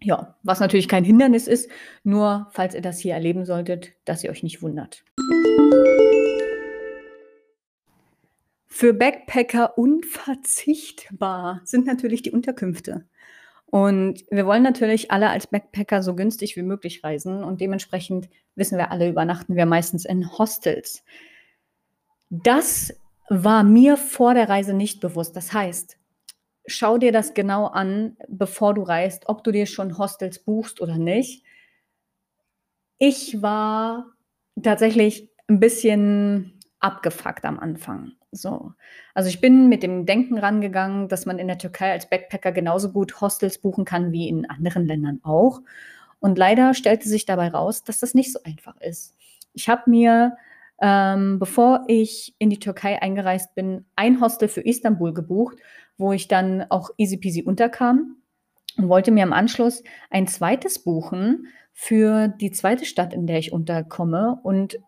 Ja, 0.00 0.36
was 0.42 0.60
natürlich 0.60 0.88
kein 0.88 1.04
Hindernis 1.04 1.48
ist, 1.48 1.68
nur 2.04 2.48
falls 2.52 2.74
ihr 2.74 2.82
das 2.82 3.00
hier 3.00 3.14
erleben 3.14 3.44
solltet, 3.44 3.92
dass 4.04 4.22
ihr 4.22 4.30
euch 4.30 4.44
nicht 4.44 4.62
wundert. 4.62 5.04
Für 8.66 8.94
Backpacker 8.94 9.76
unverzichtbar 9.76 11.62
sind 11.64 11.86
natürlich 11.86 12.22
die 12.22 12.30
Unterkünfte. 12.30 13.06
Und 13.66 14.24
wir 14.30 14.46
wollen 14.46 14.62
natürlich 14.62 15.10
alle 15.10 15.30
als 15.30 15.48
Backpacker 15.48 16.02
so 16.02 16.14
günstig 16.14 16.54
wie 16.56 16.62
möglich 16.62 17.02
reisen 17.02 17.42
und 17.42 17.60
dementsprechend 17.60 18.28
wissen 18.54 18.78
wir 18.78 18.92
alle, 18.92 19.08
übernachten 19.08 19.56
wir 19.56 19.66
meistens 19.66 20.04
in 20.04 20.38
Hostels. 20.38 21.04
Das 22.30 22.94
war 23.28 23.62
mir 23.64 23.96
vor 23.96 24.34
der 24.34 24.48
Reise 24.48 24.74
nicht 24.74 25.00
bewusst. 25.00 25.36
Das 25.36 25.52
heißt, 25.52 25.98
schau 26.66 26.98
dir 26.98 27.12
das 27.12 27.34
genau 27.34 27.66
an, 27.66 28.16
bevor 28.28 28.74
du 28.74 28.82
reist, 28.82 29.28
ob 29.28 29.44
du 29.44 29.52
dir 29.52 29.66
schon 29.66 29.98
Hostels 29.98 30.38
buchst 30.38 30.80
oder 30.80 30.98
nicht. 30.98 31.44
Ich 32.98 33.42
war 33.42 34.12
tatsächlich 34.62 35.30
ein 35.46 35.60
bisschen 35.60 36.60
abgefuckt 36.80 37.44
am 37.44 37.58
Anfang. 37.58 38.12
So. 38.30 38.72
Also 39.14 39.28
ich 39.28 39.40
bin 39.40 39.68
mit 39.68 39.82
dem 39.82 40.04
Denken 40.04 40.38
rangegangen, 40.38 41.08
dass 41.08 41.24
man 41.24 41.38
in 41.38 41.48
der 41.48 41.58
Türkei 41.58 41.92
als 41.92 42.10
Backpacker 42.10 42.52
genauso 42.52 42.92
gut 42.92 43.20
Hostels 43.20 43.58
buchen 43.58 43.84
kann 43.84 44.12
wie 44.12 44.28
in 44.28 44.48
anderen 44.48 44.86
Ländern 44.86 45.20
auch. 45.22 45.60
Und 46.20 46.36
leider 46.36 46.74
stellte 46.74 47.08
sich 47.08 47.24
dabei 47.24 47.48
raus, 47.48 47.84
dass 47.84 47.98
das 47.98 48.14
nicht 48.14 48.32
so 48.32 48.40
einfach 48.42 48.76
ist. 48.80 49.14
Ich 49.54 49.68
habe 49.68 49.88
mir, 49.88 50.36
ähm, 50.80 51.38
bevor 51.38 51.84
ich 51.88 52.34
in 52.38 52.50
die 52.50 52.58
Türkei 52.58 53.00
eingereist 53.00 53.54
bin, 53.54 53.86
ein 53.96 54.20
Hostel 54.20 54.48
für 54.48 54.60
Istanbul 54.60 55.12
gebucht 55.14 55.58
wo 55.98 56.12
ich 56.12 56.28
dann 56.28 56.64
auch 56.70 56.90
easy 56.96 57.18
peasy 57.18 57.42
unterkam 57.42 58.22
und 58.76 58.88
wollte 58.88 59.10
mir 59.10 59.24
im 59.24 59.32
Anschluss 59.32 59.82
ein 60.10 60.28
zweites 60.28 60.82
buchen 60.82 61.48
für 61.72 62.28
die 62.28 62.52
zweite 62.52 62.84
Stadt, 62.84 63.12
in 63.12 63.26
der 63.26 63.38
ich 63.38 63.52
unterkomme. 63.52 64.38
Und 64.42 64.78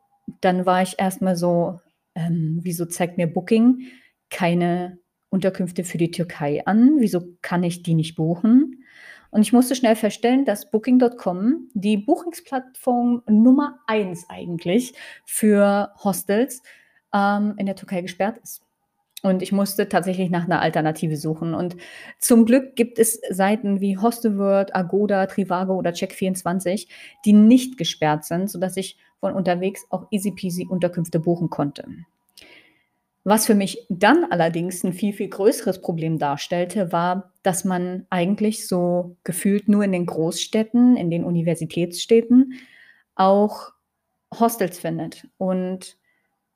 dann 0.41 0.65
war 0.65 0.83
ich 0.83 0.99
erstmal 0.99 1.37
so, 1.37 1.81
ähm, 2.15 2.61
wieso 2.63 2.87
zeigt 2.87 3.19
mir 3.19 3.27
Booking 3.27 3.89
keine 4.31 4.99
Unterkünfte 5.29 5.85
für 5.85 5.99
die 5.99 6.13
Türkei 6.13 6.65
an? 6.65 6.97
Wieso 6.99 7.37
kann 7.43 7.65
ich 7.65 7.83
die 7.83 7.95
nicht 7.95 8.15
buchen? 8.15 8.80
Und 9.31 9.43
ich 9.43 9.53
musste 9.53 9.75
schnell 9.75 9.97
feststellen, 9.97 10.45
dass 10.45 10.71
Booking.com 10.71 11.69
die 11.75 11.97
Buchungsplattform 11.97 13.23
Nummer 13.29 13.79
eins 13.87 14.27
eigentlich 14.29 14.93
für 15.25 15.93
Hostels 16.03 16.63
ähm, 17.15 17.55
in 17.57 17.67
der 17.67 17.77
Türkei 17.77 18.03
gesperrt 18.03 18.39
ist. 18.39 18.63
Und 19.23 19.43
ich 19.43 19.53
musste 19.53 19.89
tatsächlich 19.89 20.31
nach 20.31 20.45
einer 20.45 20.63
Alternative 20.63 21.17
suchen. 21.17 21.55
Und 21.55 21.77
zum 22.19 22.47
Glück 22.47 22.75
gibt 22.75 22.99
es 22.99 23.21
Seiten 23.29 23.81
wie 23.81 23.99
Hostelworld, 23.99 24.75
Agoda, 24.75 25.27
Trivago 25.27 25.75
oder 25.75 25.91
Check24, 25.91 26.89
die 27.25 27.33
nicht 27.35 27.77
gesperrt 27.77 28.25
sind, 28.25 28.51
sodass 28.51 28.77
ich 28.79 28.97
von 29.19 29.35
unterwegs 29.35 29.85
auch 29.91 30.07
easy 30.11 30.33
peasy 30.33 30.67
Unterkünfte 30.67 31.21
buchen 31.21 31.51
konnte. 31.51 31.87
Was 33.31 33.47
für 33.47 33.55
mich 33.55 33.87
dann 33.89 34.25
allerdings 34.25 34.83
ein 34.83 34.93
viel, 34.93 35.13
viel 35.13 35.29
größeres 35.29 35.81
Problem 35.81 36.19
darstellte, 36.19 36.91
war, 36.91 37.33
dass 37.45 37.65
man 37.65 38.05
eigentlich 38.11 38.67
so 38.67 39.19
gefühlt 39.23 39.69
nur 39.69 39.85
in 39.85 39.93
den 39.93 40.05
Großstädten, 40.05 40.97
in 40.97 41.13
den 41.13 41.23
Universitätsstädten 41.23 42.55
auch 43.15 43.71
Hostels 44.35 44.81
findet. 44.81 45.29
Und 45.39 45.97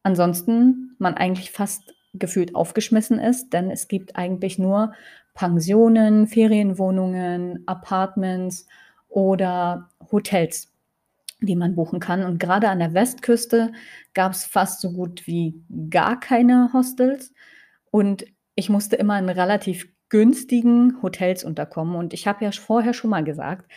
ansonsten 0.03 0.97
man 0.99 1.15
eigentlich 1.15 1.53
fast 1.53 1.95
gefühlt 2.13 2.57
aufgeschmissen 2.57 3.21
ist, 3.21 3.51
denn 3.53 3.71
es 3.71 3.87
gibt 3.87 4.17
eigentlich 4.17 4.59
nur 4.59 4.95
Pensionen, 5.35 6.27
Ferienwohnungen, 6.27 7.63
Apartments 7.69 8.67
oder 9.09 9.91
Hotels, 10.11 10.74
die 11.47 11.57
man 11.57 11.75
buchen 11.75 12.01
kann. 12.01 12.25
Und 12.25 12.39
gerade 12.39 12.69
an 12.69 12.79
der 12.79 12.95
Westküste 12.95 13.73
gab 14.15 14.33
es 14.33 14.45
fast 14.45 14.81
so 14.81 14.93
gut 14.93 15.27
wie 15.27 15.63
gar 15.91 16.19
keine 16.21 16.73
Hostels. 16.73 17.33
Und 17.91 18.25
ich 18.55 18.69
musste 18.69 18.97
immer 18.97 19.19
in 19.19 19.29
relativ 19.29 19.89
günstigen 20.09 21.03
Hotels 21.03 21.45
unterkommen. 21.45 21.97
Und 21.97 22.13
ich 22.15 22.27
habe 22.27 22.45
ja 22.45 22.53
vorher 22.53 22.95
schon 22.95 23.11
mal 23.11 23.25
gesagt, 23.25 23.71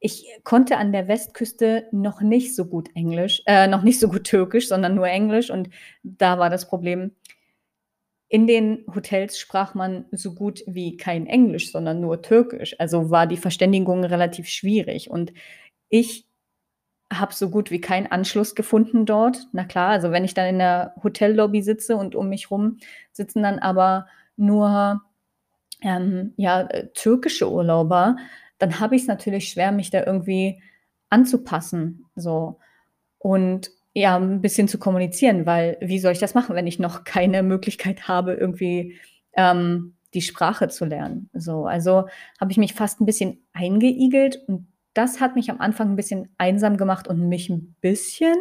ich 0.00 0.26
konnte 0.44 0.76
an 0.76 0.92
der 0.92 1.08
Westküste 1.08 1.88
noch 1.92 2.20
nicht 2.20 2.54
so 2.54 2.66
gut 2.66 2.88
Englisch, 2.94 3.42
äh, 3.46 3.66
noch 3.66 3.82
nicht 3.82 3.98
so 3.98 4.08
gut 4.08 4.24
Türkisch, 4.24 4.68
sondern 4.68 4.94
nur 4.94 5.08
Englisch. 5.08 5.50
Und 5.50 5.70
da 6.02 6.38
war 6.38 6.50
das 6.50 6.68
Problem, 6.68 7.12
in 8.28 8.46
den 8.46 8.84
Hotels 8.94 9.38
sprach 9.38 9.74
man 9.74 10.04
so 10.12 10.34
gut 10.34 10.62
wie 10.66 10.96
kein 10.96 11.26
Englisch, 11.26 11.72
sondern 11.72 12.00
nur 12.00 12.22
Türkisch. 12.22 12.76
Also 12.78 13.10
war 13.10 13.26
die 13.26 13.38
Verständigung 13.38 14.04
relativ 14.04 14.48
schwierig. 14.48 15.10
Und 15.10 15.32
ich 15.88 16.27
habe 17.12 17.34
so 17.34 17.48
gut 17.50 17.70
wie 17.70 17.80
keinen 17.80 18.06
Anschluss 18.06 18.54
gefunden 18.54 19.06
dort. 19.06 19.48
Na 19.52 19.64
klar, 19.64 19.90
also 19.90 20.10
wenn 20.10 20.24
ich 20.24 20.34
dann 20.34 20.46
in 20.46 20.58
der 20.58 20.94
Hotellobby 21.02 21.62
sitze 21.62 21.96
und 21.96 22.14
um 22.14 22.28
mich 22.28 22.50
rum 22.50 22.78
sitzen 23.12 23.42
dann 23.42 23.58
aber 23.58 24.06
nur 24.36 25.02
ähm, 25.82 26.34
ja, 26.36 26.62
äh, 26.62 26.88
türkische 26.92 27.50
Urlauber, 27.50 28.16
dann 28.58 28.80
habe 28.80 28.96
ich 28.96 29.02
es 29.02 29.08
natürlich 29.08 29.48
schwer, 29.48 29.72
mich 29.72 29.90
da 29.90 30.04
irgendwie 30.04 30.60
anzupassen. 31.08 32.06
So. 32.16 32.58
Und 33.18 33.70
ja, 33.94 34.16
ein 34.16 34.40
bisschen 34.40 34.68
zu 34.68 34.78
kommunizieren, 34.78 35.46
weil 35.46 35.76
wie 35.80 35.98
soll 35.98 36.12
ich 36.12 36.18
das 36.18 36.34
machen, 36.34 36.54
wenn 36.54 36.66
ich 36.66 36.78
noch 36.78 37.04
keine 37.04 37.42
Möglichkeit 37.42 38.06
habe, 38.06 38.34
irgendwie 38.34 38.96
ähm, 39.34 39.94
die 40.14 40.22
Sprache 40.22 40.68
zu 40.68 40.84
lernen? 40.84 41.30
So, 41.32 41.66
also 41.66 42.06
habe 42.40 42.52
ich 42.52 42.58
mich 42.58 42.74
fast 42.74 43.00
ein 43.00 43.06
bisschen 43.06 43.44
eingeigelt 43.52 44.40
und 44.46 44.66
das 44.98 45.20
hat 45.20 45.36
mich 45.36 45.48
am 45.48 45.60
Anfang 45.60 45.92
ein 45.92 45.96
bisschen 45.96 46.28
einsam 46.38 46.76
gemacht 46.76 47.06
und 47.06 47.28
mich 47.28 47.48
ein 47.48 47.76
bisschen, 47.80 48.34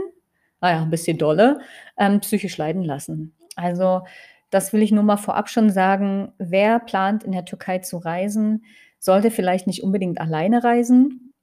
naja, 0.60 0.82
ein 0.82 0.89
bisschen 0.89 1.20
dolle, 1.20 1.60
ähm, 1.98 2.20
psychisch 2.20 2.58
leiden 2.58 2.84
lassen. 2.84 3.36
Also 3.56 4.02
das 4.50 4.74
will 4.74 4.82
ich 4.82 4.91
nur 4.91 5.04
mal 5.04 5.17
vorab 5.17 5.50
schon 5.50 5.70
sagen. 5.70 6.34
Wer 6.39 6.80
plant, 6.80 7.24
in 7.24 7.32
der 7.32 7.46
Türkei 7.46 7.78
zu 7.80 7.98
reisen, 7.98 8.65
sollte 8.98 9.30
vielleicht 9.30 9.67
nicht 9.67 9.84
unbedingt 9.84 10.20
alleine 10.20 10.63
reisen, 10.63 11.34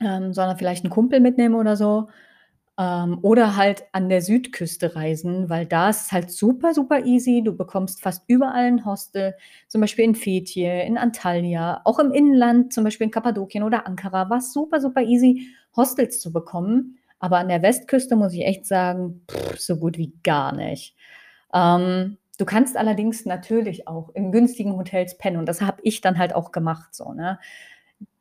ähm, 0.00 0.32
sondern 0.32 0.58
vielleicht 0.58 0.84
einen 0.84 0.92
Kumpel 0.92 1.20
mitnehmen 1.20 1.54
oder 1.54 1.76
so 1.76 2.08
ähm, 2.78 3.18
oder 3.22 3.56
halt 3.56 3.84
an 3.92 4.08
der 4.08 4.20
Südküste 4.20 4.96
reisen, 4.96 5.48
weil 5.48 5.66
da 5.66 5.88
ist 5.90 6.06
es 6.06 6.12
halt 6.12 6.30
super, 6.30 6.74
super 6.74 7.04
easy. 7.04 7.42
Du 7.42 7.56
bekommst 7.56 8.02
fast 8.02 8.24
überall 8.26 8.66
ein 8.66 8.84
Hostel, 8.84 9.34
zum 9.68 9.80
Beispiel 9.80 10.04
in 10.04 10.14
Fethiye, 10.14 10.84
in 10.84 10.98
Antalya, 10.98 11.80
auch 11.84 11.98
im 11.98 12.12
Inland, 12.12 12.72
zum 12.72 12.84
Beispiel 12.84 13.06
in 13.06 13.10
Kappadokien 13.10 13.62
oder 13.64 13.86
Ankara, 13.86 14.28
war 14.28 14.38
es 14.38 14.52
super, 14.52 14.80
super 14.80 15.02
easy, 15.02 15.48
Hostels 15.74 16.20
zu 16.20 16.32
bekommen. 16.32 16.98
Aber 17.18 17.38
an 17.38 17.48
der 17.48 17.62
Westküste 17.62 18.14
muss 18.14 18.34
ich 18.34 18.44
echt 18.44 18.66
sagen, 18.66 19.22
pff, 19.30 19.58
so 19.58 19.76
gut 19.76 19.96
wie 19.96 20.12
gar 20.22 20.54
nicht. 20.54 20.94
Ähm, 21.54 22.18
du 22.38 22.44
kannst 22.44 22.76
allerdings 22.76 23.24
natürlich 23.24 23.88
auch 23.88 24.10
in 24.14 24.32
günstigen 24.32 24.76
Hotels 24.76 25.16
pennen 25.16 25.38
und 25.38 25.46
das 25.46 25.62
habe 25.62 25.80
ich 25.82 26.02
dann 26.02 26.18
halt 26.18 26.34
auch 26.34 26.52
gemacht. 26.52 26.94
So, 26.94 27.14
ne? 27.14 27.38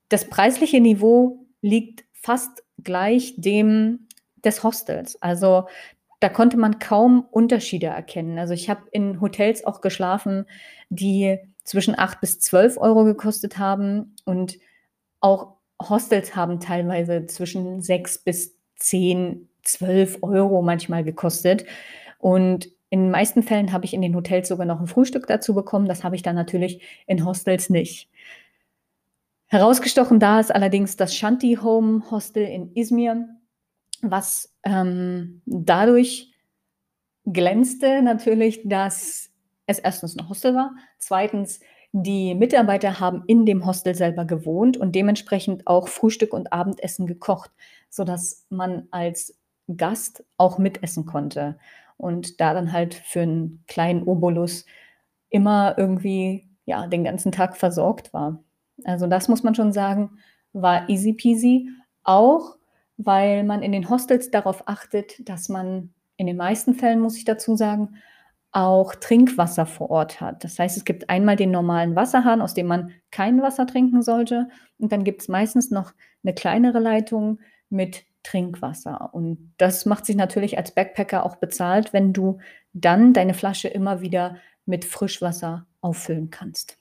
Das 0.07 0.29
preisliche 0.29 0.79
Niveau 0.79 1.45
liegt 1.61 2.05
fast 2.13 2.63
gleich 2.81 3.33
dem 3.37 4.07
des 4.45 4.63
Hostels. 4.63 5.21
Also 5.21 5.65
da 6.19 6.29
konnte 6.29 6.57
man 6.57 6.79
kaum 6.79 7.25
Unterschiede 7.31 7.87
erkennen. 7.87 8.39
Also 8.39 8.53
ich 8.53 8.69
habe 8.69 8.83
in 8.91 9.21
Hotels 9.21 9.65
auch 9.65 9.81
geschlafen, 9.81 10.45
die 10.89 11.39
zwischen 11.63 11.97
8 11.97 12.21
bis 12.21 12.39
12 12.39 12.77
Euro 12.77 13.03
gekostet 13.03 13.57
haben 13.57 14.15
und 14.23 14.57
auch 15.19 15.55
Hostels 15.81 16.35
haben 16.35 16.59
teilweise 16.59 17.25
zwischen 17.25 17.81
6 17.81 18.19
bis 18.19 18.55
10, 18.77 19.49
12 19.63 20.19
Euro 20.21 20.61
manchmal 20.61 21.03
gekostet. 21.03 21.65
Und 22.19 22.69
in 22.89 23.01
den 23.01 23.11
meisten 23.11 23.43
Fällen 23.43 23.73
habe 23.73 23.85
ich 23.85 23.93
in 23.93 24.01
den 24.01 24.15
Hotels 24.15 24.47
sogar 24.47 24.65
noch 24.65 24.79
ein 24.79 24.87
Frühstück 24.87 25.27
dazu 25.27 25.53
bekommen. 25.53 25.87
Das 25.87 26.03
habe 26.03 26.15
ich 26.15 26.21
dann 26.21 26.35
natürlich 26.35 26.81
in 27.07 27.25
Hostels 27.25 27.69
nicht. 27.69 28.09
Herausgestochen 29.47 30.19
da 30.19 30.39
ist 30.39 30.53
allerdings 30.53 30.95
das 30.95 31.15
Shanti 31.15 31.59
Home 31.61 32.09
Hostel 32.09 32.43
in 32.43 32.73
Izmir, 32.73 33.27
was 34.11 34.55
ähm, 34.63 35.41
dadurch 35.45 36.33
glänzte 37.25 38.01
natürlich, 38.01 38.61
dass 38.65 39.31
es 39.65 39.79
erstens 39.79 40.15
ein 40.17 40.29
Hostel 40.29 40.55
war, 40.55 40.75
zweitens 40.99 41.59
die 41.91 42.35
Mitarbeiter 42.35 42.99
haben 42.99 43.23
in 43.27 43.45
dem 43.45 43.65
Hostel 43.65 43.95
selber 43.95 44.25
gewohnt 44.25 44.75
und 44.75 44.95
dementsprechend 44.95 45.65
auch 45.65 45.87
Frühstück 45.87 46.33
und 46.33 46.51
Abendessen 46.51 47.07
gekocht, 47.07 47.51
sodass 47.89 48.45
man 48.49 48.87
als 48.91 49.39
Gast 49.75 50.23
auch 50.37 50.57
mitessen 50.57 51.05
konnte 51.05 51.57
und 51.97 52.41
da 52.41 52.53
dann 52.53 52.73
halt 52.73 52.93
für 52.93 53.21
einen 53.21 53.63
kleinen 53.67 54.03
Obolus 54.03 54.65
immer 55.29 55.75
irgendwie 55.77 56.47
ja 56.65 56.87
den 56.87 57.03
ganzen 57.03 57.31
Tag 57.31 57.55
versorgt 57.55 58.13
war. 58.13 58.43
Also 58.83 59.07
das 59.07 59.27
muss 59.27 59.43
man 59.43 59.55
schon 59.55 59.71
sagen, 59.71 60.19
war 60.51 60.89
easy 60.89 61.13
peasy, 61.13 61.69
auch 62.03 62.54
weil 62.97 63.43
man 63.43 63.61
in 63.61 63.71
den 63.71 63.89
Hostels 63.89 64.31
darauf 64.31 64.67
achtet, 64.67 65.27
dass 65.27 65.49
man 65.49 65.93
in 66.17 66.27
den 66.27 66.37
meisten 66.37 66.75
Fällen, 66.75 66.99
muss 66.99 67.17
ich 67.17 67.25
dazu 67.25 67.55
sagen, 67.55 67.95
auch 68.51 68.95
Trinkwasser 68.95 69.65
vor 69.65 69.89
Ort 69.89 70.21
hat. 70.21 70.45
Das 70.45 70.57
heißt, 70.57 70.77
es 70.77 70.85
gibt 70.85 71.09
einmal 71.09 71.35
den 71.35 71.51
normalen 71.51 71.95
Wasserhahn, 71.95 72.41
aus 72.41 72.53
dem 72.53 72.67
man 72.67 72.91
kein 73.11 73.41
Wasser 73.41 73.67
trinken 73.67 74.01
sollte. 74.01 74.47
Und 74.77 74.93
dann 74.93 75.03
gibt 75.03 75.21
es 75.21 75.27
meistens 75.27 75.71
noch 75.71 75.93
eine 76.23 76.33
kleinere 76.33 76.79
Leitung 76.79 77.39
mit 77.69 78.05
Trinkwasser. 78.23 79.13
Und 79.13 79.53
das 79.57 79.85
macht 79.85 80.05
sich 80.05 80.15
natürlich 80.15 80.57
als 80.57 80.71
Backpacker 80.71 81.25
auch 81.25 81.35
bezahlt, 81.35 81.91
wenn 81.91 82.13
du 82.13 82.37
dann 82.71 83.11
deine 83.11 83.33
Flasche 83.33 83.67
immer 83.67 83.99
wieder 83.99 84.37
mit 84.65 84.85
Frischwasser 84.85 85.65
auffüllen 85.81 86.29
kannst. 86.29 86.77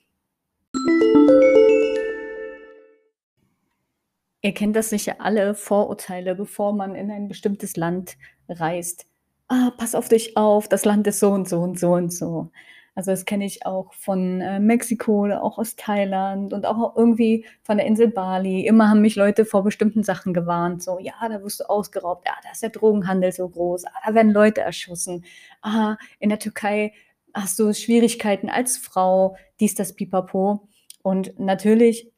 Ihr 4.44 4.52
kennt 4.52 4.76
das 4.76 4.90
sicher 4.90 5.16
alle 5.18 5.54
Vorurteile, 5.54 6.36
bevor 6.36 6.72
man 6.72 6.94
in 6.94 7.10
ein 7.10 7.26
bestimmtes 7.26 7.76
Land 7.76 8.16
reist 8.48 9.06
ah, 9.48 9.72
pass 9.76 9.94
auf 9.94 10.08
dich 10.08 10.36
auf, 10.36 10.68
das 10.68 10.84
Land 10.84 11.06
ist 11.06 11.20
so 11.20 11.30
und 11.30 11.48
so 11.48 11.60
und 11.60 11.78
so 11.78 11.92
und 11.92 12.12
so. 12.12 12.50
Also 12.96 13.10
das 13.10 13.24
kenne 13.24 13.44
ich 13.44 13.66
auch 13.66 13.92
von 13.94 14.40
äh, 14.40 14.60
Mexiko 14.60 15.26
auch 15.32 15.58
aus 15.58 15.74
Thailand 15.74 16.52
und 16.52 16.64
auch 16.64 16.96
irgendwie 16.96 17.44
von 17.64 17.76
der 17.76 17.86
Insel 17.86 18.08
Bali. 18.08 18.66
Immer 18.66 18.88
haben 18.88 19.00
mich 19.00 19.16
Leute 19.16 19.44
vor 19.44 19.64
bestimmten 19.64 20.04
Sachen 20.04 20.32
gewarnt. 20.32 20.82
So, 20.82 21.00
ja, 21.00 21.14
da 21.28 21.42
wirst 21.42 21.60
du 21.60 21.64
ausgeraubt. 21.68 22.24
Ja, 22.26 22.34
da 22.44 22.52
ist 22.52 22.62
der 22.62 22.70
Drogenhandel 22.70 23.32
so 23.32 23.48
groß. 23.48 23.86
Ah, 23.86 23.90
da 24.06 24.14
werden 24.14 24.32
Leute 24.32 24.60
erschossen. 24.60 25.24
Ah, 25.60 25.96
in 26.20 26.28
der 26.28 26.38
Türkei 26.38 26.92
hast 27.34 27.58
du 27.58 27.72
Schwierigkeiten 27.74 28.48
als 28.48 28.76
Frau. 28.76 29.36
Dies, 29.58 29.74
das, 29.74 29.94
pipapo. 29.94 30.68
Und 31.02 31.38
natürlich 31.40 32.12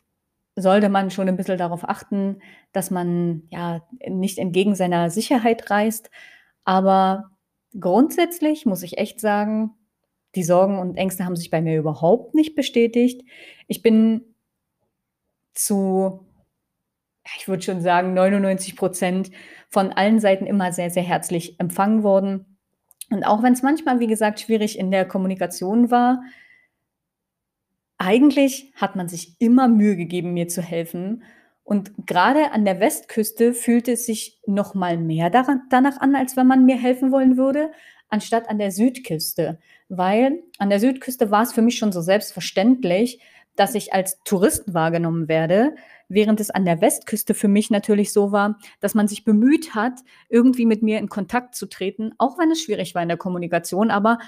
sollte 0.57 0.89
man 0.89 1.11
schon 1.11 1.29
ein 1.29 1.37
bisschen 1.37 1.59
darauf 1.59 1.89
achten, 1.89 2.41
dass 2.73 2.91
man 2.91 3.43
ja 3.51 3.87
nicht 4.09 4.39
entgegen 4.39 4.75
seiner 4.75 5.11
Sicherheit 5.11 5.71
reist. 5.71 6.11
Aber 6.65 7.31
grundsätzlich 7.79 8.65
muss 8.65 8.83
ich 8.83 8.99
echt 8.99 9.21
sagen, 9.21 9.75
die 10.35 10.43
Sorgen 10.43 10.79
und 10.79 10.97
Ängste 10.97 11.25
haben 11.25 11.37
sich 11.37 11.51
bei 11.51 11.61
mir 11.61 11.79
überhaupt 11.79 12.35
nicht 12.35 12.55
bestätigt. 12.55 13.23
Ich 13.69 13.83
bin 13.83 14.35
zu, 15.55 16.27
ich 17.39 17.49
würde 17.49 17.63
schon 17.63 17.81
sagen, 17.81 18.15
99 18.15 18.77
Prozent 18.77 19.31
von 19.69 19.93
allen 19.93 20.21
Seiten 20.21 20.47
immer 20.47 20.73
sehr, 20.73 20.91
sehr 20.91 21.03
herzlich 21.03 21.61
empfangen 21.61 22.03
worden. 22.03 22.59
Und 23.11 23.25
auch 23.25 23.43
wenn 23.43 23.53
es 23.53 23.63
manchmal, 23.63 24.01
wie 24.01 24.07
gesagt, 24.07 24.41
schwierig 24.41 24.79
in 24.79 24.91
der 24.91 25.07
Kommunikation 25.07 25.91
war, 25.91 26.23
eigentlich 27.99 28.73
hat 28.75 28.97
man 28.97 29.09
sich 29.09 29.37
immer 29.41 29.69
Mühe 29.69 29.97
gegeben, 29.97 30.35
mir 30.35 30.49
zu 30.49 30.63
helfen. 30.63 31.23
Und 31.65 31.93
gerade 32.07 32.53
an 32.53 32.65
der 32.65 32.81
Westküste 32.81 33.53
fühlte 33.53 33.93
es 33.93 34.07
sich 34.07 34.41
noch 34.47 34.75
mal 34.75 34.99
mehr 34.99 35.31
daran, 35.31 35.63
danach 35.71 36.01
an, 36.01 36.15
als 36.15 36.37
wenn 36.37 36.47
man 36.47 36.65
mir 36.65 36.77
helfen 36.77 37.11
wollen 37.11 37.37
würde, 37.37 37.71
anstatt 38.09 38.49
an 38.49 38.59
der 38.59 38.71
Südküste. 38.71 39.59
Weil 39.89 40.43
an 40.59 40.71
der 40.71 40.81
Südküste 40.81 41.31
war 41.31 41.43
es 41.43 41.53
für 41.53 41.63
mich 41.63 41.79
schon 41.79 41.93
so 41.93 42.01
selbstverständlich, 42.01 43.21
dass 43.57 43.75
ich 43.75 43.93
als 43.95 44.21
Tourist 44.25 44.75
wahrgenommen 44.75 45.29
werde, 45.29 45.75
während 46.09 46.41
es 46.41 46.51
an 46.51 46.65
der 46.65 46.81
Westküste 46.81 47.35
für 47.35 47.49
mich 47.49 47.71
natürlich 47.71 48.13
so 48.13 48.31
war, 48.31 48.59
dass 48.81 48.95
man 48.95 49.09
sich 49.09 49.25
bemüht 49.25 49.75
hat, 49.75 50.01
irgendwie 50.29 50.67
mit 50.67 50.83
mir 50.83 50.99
in 50.99 51.09
Kontakt 51.09 51.55
zu 51.55 51.67
treten, 51.67 52.13
auch 52.19 52.39
wenn 52.39 52.51
es 52.51 52.61
schwierig 52.61 52.95
war 52.95 53.03
in 53.03 53.09
der 53.09 53.17
Kommunikation, 53.17 53.91
aber 53.91 54.19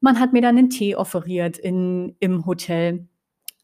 man 0.00 0.18
hat 0.18 0.32
mir 0.32 0.42
dann 0.42 0.56
einen 0.56 0.70
Tee 0.70 0.96
offeriert 0.96 1.58
in, 1.58 2.16
im 2.18 2.46
Hotel 2.46 3.08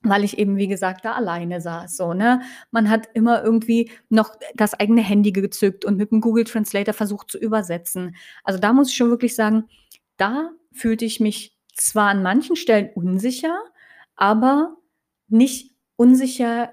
weil 0.05 0.25
ich 0.25 0.38
eben, 0.38 0.57
wie 0.57 0.69
gesagt, 0.69 1.05
da 1.05 1.12
alleine 1.12 1.61
saß. 1.61 1.97
So, 1.97 2.14
ne? 2.14 2.43
Man 2.71 2.90
hat 2.90 3.09
immer 3.14 3.43
irgendwie 3.43 3.90
noch 4.09 4.37
das 4.55 4.75
eigene 4.75 5.03
Handy 5.03 5.33
gezückt 5.33 5.85
und 5.85 5.97
mit 5.97 6.11
dem 6.11 6.21
Google 6.21 6.45
Translator 6.45 6.95
versucht 6.95 7.31
zu 7.31 7.38
übersetzen. 7.38 8.14
Also 8.45 8.61
da 8.61 8.73
muss 8.73 8.90
ich 8.90 8.97
schon 8.97 9.11
wirklich 9.11 9.35
sagen, 9.35 9.64
da 10.17 10.51
fühlte 10.73 11.05
ich 11.05 11.21
mich 11.21 11.57
zwar 11.75 12.11
an 12.11 12.23
manchen 12.23 12.57
Stellen 12.57 12.90
unsicher, 12.95 13.59
aber 14.17 14.77
nicht 15.29 15.75
unsicher 15.97 16.73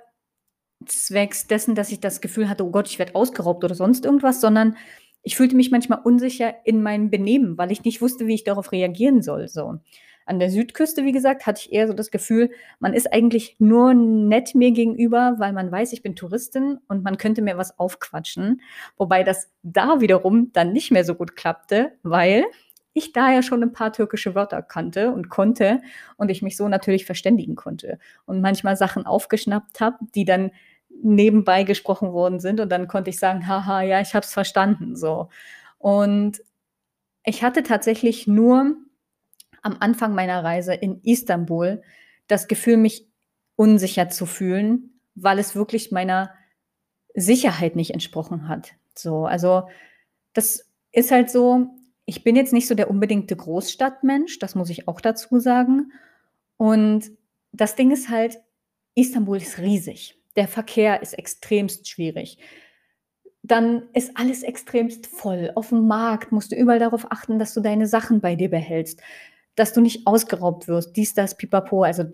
zwecks 0.85 1.47
dessen, 1.47 1.75
dass 1.75 1.91
ich 1.91 1.99
das 1.99 2.21
Gefühl 2.21 2.49
hatte, 2.49 2.65
oh 2.65 2.71
Gott, 2.71 2.87
ich 2.87 2.99
werde 2.99 3.15
ausgeraubt 3.15 3.63
oder 3.63 3.75
sonst 3.75 4.05
irgendwas, 4.05 4.41
sondern 4.41 4.75
ich 5.23 5.35
fühlte 5.35 5.55
mich 5.55 5.71
manchmal 5.71 5.99
unsicher 6.03 6.55
in 6.65 6.81
meinem 6.81 7.09
Benehmen, 7.11 7.57
weil 7.57 7.71
ich 7.71 7.83
nicht 7.83 8.01
wusste, 8.01 8.25
wie 8.27 8.33
ich 8.33 8.43
darauf 8.43 8.71
reagieren 8.71 9.21
soll. 9.21 9.47
So. 9.47 9.79
An 10.25 10.39
der 10.39 10.49
Südküste, 10.49 11.03
wie 11.05 11.11
gesagt, 11.11 11.45
hatte 11.45 11.61
ich 11.65 11.73
eher 11.73 11.87
so 11.87 11.93
das 11.93 12.11
Gefühl, 12.11 12.51
man 12.79 12.93
ist 12.93 13.11
eigentlich 13.11 13.55
nur 13.59 13.93
nett 13.93 14.55
mir 14.55 14.71
gegenüber, 14.71 15.35
weil 15.37 15.53
man 15.53 15.71
weiß, 15.71 15.93
ich 15.93 16.03
bin 16.03 16.15
Touristin 16.15 16.79
und 16.87 17.03
man 17.03 17.17
könnte 17.17 17.41
mir 17.41 17.57
was 17.57 17.77
aufquatschen. 17.79 18.61
Wobei 18.97 19.23
das 19.23 19.51
da 19.63 20.01
wiederum 20.01 20.51
dann 20.53 20.73
nicht 20.73 20.91
mehr 20.91 21.03
so 21.03 21.15
gut 21.15 21.35
klappte, 21.35 21.93
weil 22.03 22.45
ich 22.93 23.13
da 23.13 23.31
ja 23.31 23.41
schon 23.41 23.63
ein 23.63 23.73
paar 23.73 23.93
türkische 23.93 24.35
Wörter 24.35 24.61
kannte 24.61 25.11
und 25.11 25.29
konnte 25.29 25.81
und 26.17 26.29
ich 26.29 26.41
mich 26.41 26.57
so 26.57 26.67
natürlich 26.67 27.05
verständigen 27.05 27.55
konnte 27.55 27.99
und 28.25 28.41
manchmal 28.41 28.75
Sachen 28.75 29.05
aufgeschnappt 29.05 29.79
habe, 29.79 29.97
die 30.13 30.25
dann 30.25 30.51
nebenbei 31.03 31.63
gesprochen 31.63 32.11
worden 32.13 32.39
sind 32.39 32.59
und 32.59 32.69
dann 32.69 32.87
konnte 32.87 33.09
ich 33.09 33.19
sagen, 33.19 33.47
haha, 33.47 33.81
ja, 33.81 34.01
ich 34.01 34.13
habe 34.13 34.25
es 34.25 34.33
verstanden 34.33 34.95
so. 34.95 35.29
Und 35.77 36.43
ich 37.23 37.43
hatte 37.43 37.63
tatsächlich 37.63 38.27
nur 38.27 38.75
am 39.61 39.77
Anfang 39.79 40.13
meiner 40.15 40.43
Reise 40.43 40.73
in 40.73 41.01
Istanbul 41.03 41.81
das 42.27 42.47
Gefühl, 42.47 42.77
mich 42.77 43.07
unsicher 43.55 44.09
zu 44.09 44.25
fühlen, 44.25 44.99
weil 45.15 45.39
es 45.39 45.55
wirklich 45.55 45.91
meiner 45.91 46.33
Sicherheit 47.13 47.75
nicht 47.75 47.91
entsprochen 47.91 48.47
hat. 48.47 48.71
So, 48.95 49.25
also 49.25 49.67
das 50.33 50.69
ist 50.91 51.11
halt 51.11 51.29
so, 51.29 51.67
ich 52.05 52.23
bin 52.23 52.35
jetzt 52.35 52.53
nicht 52.53 52.67
so 52.67 52.75
der 52.75 52.89
unbedingte 52.89 53.35
Großstadtmensch, 53.35 54.39
das 54.39 54.55
muss 54.55 54.69
ich 54.69 54.87
auch 54.87 55.01
dazu 55.01 55.39
sagen. 55.39 55.91
Und 56.57 57.11
das 57.51 57.75
Ding 57.75 57.91
ist 57.91 58.09
halt, 58.09 58.39
Istanbul 58.95 59.37
ist 59.37 59.59
riesig. 59.59 60.17
Der 60.35 60.47
Verkehr 60.47 61.01
ist 61.01 61.13
extremst 61.13 61.87
schwierig. 61.87 62.37
Dann 63.43 63.89
ist 63.93 64.15
alles 64.15 64.43
extremst 64.43 65.07
voll. 65.07 65.51
Auf 65.55 65.69
dem 65.69 65.87
Markt 65.87 66.31
musst 66.31 66.51
du 66.51 66.55
überall 66.55 66.79
darauf 66.79 67.11
achten, 67.11 67.39
dass 67.39 67.53
du 67.53 67.61
deine 67.61 67.87
Sachen 67.87 68.21
bei 68.21 68.35
dir 68.35 68.49
behältst 68.49 69.01
dass 69.55 69.73
du 69.73 69.81
nicht 69.81 70.07
ausgeraubt 70.07 70.67
wirst, 70.67 70.95
dies, 70.95 71.13
das, 71.13 71.35
pipapo. 71.35 71.83
Also 71.83 72.05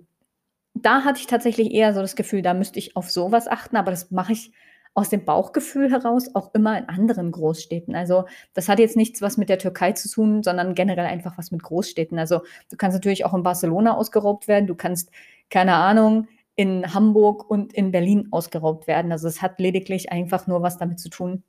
da 0.73 1.03
hatte 1.03 1.19
ich 1.19 1.27
tatsächlich 1.27 1.71
eher 1.71 1.93
so 1.93 2.01
das 2.01 2.15
Gefühl, 2.15 2.41
da 2.41 2.53
müsste 2.53 2.79
ich 2.79 2.95
auf 2.95 3.09
sowas 3.09 3.47
achten, 3.47 3.77
aber 3.77 3.91
das 3.91 4.11
mache 4.11 4.33
ich 4.33 4.51
aus 4.93 5.09
dem 5.09 5.25
Bauchgefühl 5.25 5.91
heraus 5.91 6.33
auch 6.33 6.55
immer 6.55 6.75
in 6.75 6.89
anderen 6.89 7.31
Großstädten. 7.31 7.95
Also 7.95 8.25
das 8.55 8.67
hat 8.67 8.79
jetzt 8.79 8.97
nichts 8.97 9.21
was 9.21 9.37
mit 9.37 9.47
der 9.47 9.59
Türkei 9.59 9.91
zu 9.91 10.09
tun, 10.09 10.41
sondern 10.41 10.73
generell 10.73 11.05
einfach 11.05 11.37
was 11.37 11.51
mit 11.51 11.61
Großstädten. 11.61 12.17
Also 12.17 12.41
du 12.71 12.77
kannst 12.77 12.95
natürlich 12.95 13.23
auch 13.23 13.35
in 13.35 13.43
Barcelona 13.43 13.95
ausgeraubt 13.95 14.47
werden, 14.47 14.65
du 14.65 14.73
kannst, 14.73 15.11
keine 15.51 15.75
Ahnung, 15.75 16.27
in 16.55 16.95
Hamburg 16.95 17.47
und 17.47 17.73
in 17.73 17.91
Berlin 17.91 18.29
ausgeraubt 18.31 18.87
werden. 18.87 19.11
Also 19.11 19.27
es 19.27 19.43
hat 19.43 19.59
lediglich 19.59 20.11
einfach 20.11 20.47
nur 20.47 20.63
was 20.63 20.79
damit 20.79 20.99
zu 20.99 21.09
tun, 21.09 21.43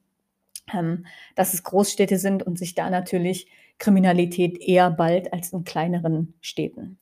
ähm, 0.74 1.06
dass 1.34 1.54
es 1.54 1.62
Großstädte 1.62 2.18
sind 2.18 2.42
und 2.42 2.58
sich 2.58 2.74
da 2.74 2.90
natürlich 2.90 3.48
Kriminalität 3.78 4.58
eher 4.60 4.90
bald 4.90 5.32
als 5.32 5.52
in 5.52 5.64
kleineren 5.64 6.34
Städten. 6.40 6.98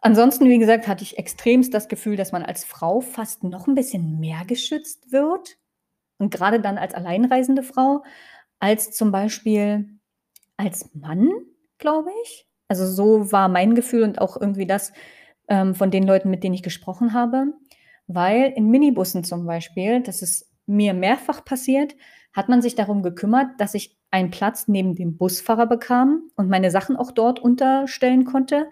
Ansonsten, 0.00 0.48
wie 0.48 0.58
gesagt, 0.58 0.88
hatte 0.88 1.04
ich 1.04 1.16
extremst 1.16 1.72
das 1.72 1.88
Gefühl, 1.88 2.16
dass 2.16 2.32
man 2.32 2.42
als 2.42 2.64
Frau 2.64 3.00
fast 3.00 3.44
noch 3.44 3.68
ein 3.68 3.76
bisschen 3.76 4.18
mehr 4.18 4.44
geschützt 4.44 5.12
wird. 5.12 5.58
Und 6.18 6.32
gerade 6.32 6.60
dann 6.60 6.76
als 6.76 6.92
alleinreisende 6.92 7.62
Frau, 7.62 8.02
als 8.58 8.90
zum 8.90 9.12
Beispiel 9.12 9.98
als 10.56 10.90
Mann, 10.94 11.30
glaube 11.78 12.10
ich. 12.24 12.48
Also 12.68 12.86
so 12.86 13.30
war 13.32 13.48
mein 13.48 13.74
Gefühl 13.74 14.02
und 14.02 14.20
auch 14.20 14.40
irgendwie 14.40 14.66
das 14.66 14.92
ähm, 15.48 15.74
von 15.74 15.90
den 15.90 16.04
Leuten, 16.04 16.30
mit 16.30 16.42
denen 16.42 16.54
ich 16.54 16.62
gesprochen 16.62 17.12
habe. 17.12 17.52
Weil 18.06 18.52
in 18.56 18.70
Minibussen 18.70 19.24
zum 19.24 19.46
Beispiel, 19.46 20.02
das 20.02 20.22
ist 20.22 20.50
mir 20.66 20.94
mehrfach 20.94 21.44
passiert, 21.44 21.94
hat 22.32 22.48
man 22.48 22.60
sich 22.60 22.74
darum 22.74 23.02
gekümmert, 23.02 23.60
dass 23.60 23.74
ich 23.74 24.01
einen 24.12 24.30
Platz 24.30 24.68
neben 24.68 24.94
dem 24.94 25.16
Busfahrer 25.16 25.66
bekam 25.66 26.30
und 26.36 26.48
meine 26.48 26.70
Sachen 26.70 26.96
auch 26.96 27.10
dort 27.10 27.40
unterstellen 27.40 28.24
konnte, 28.24 28.68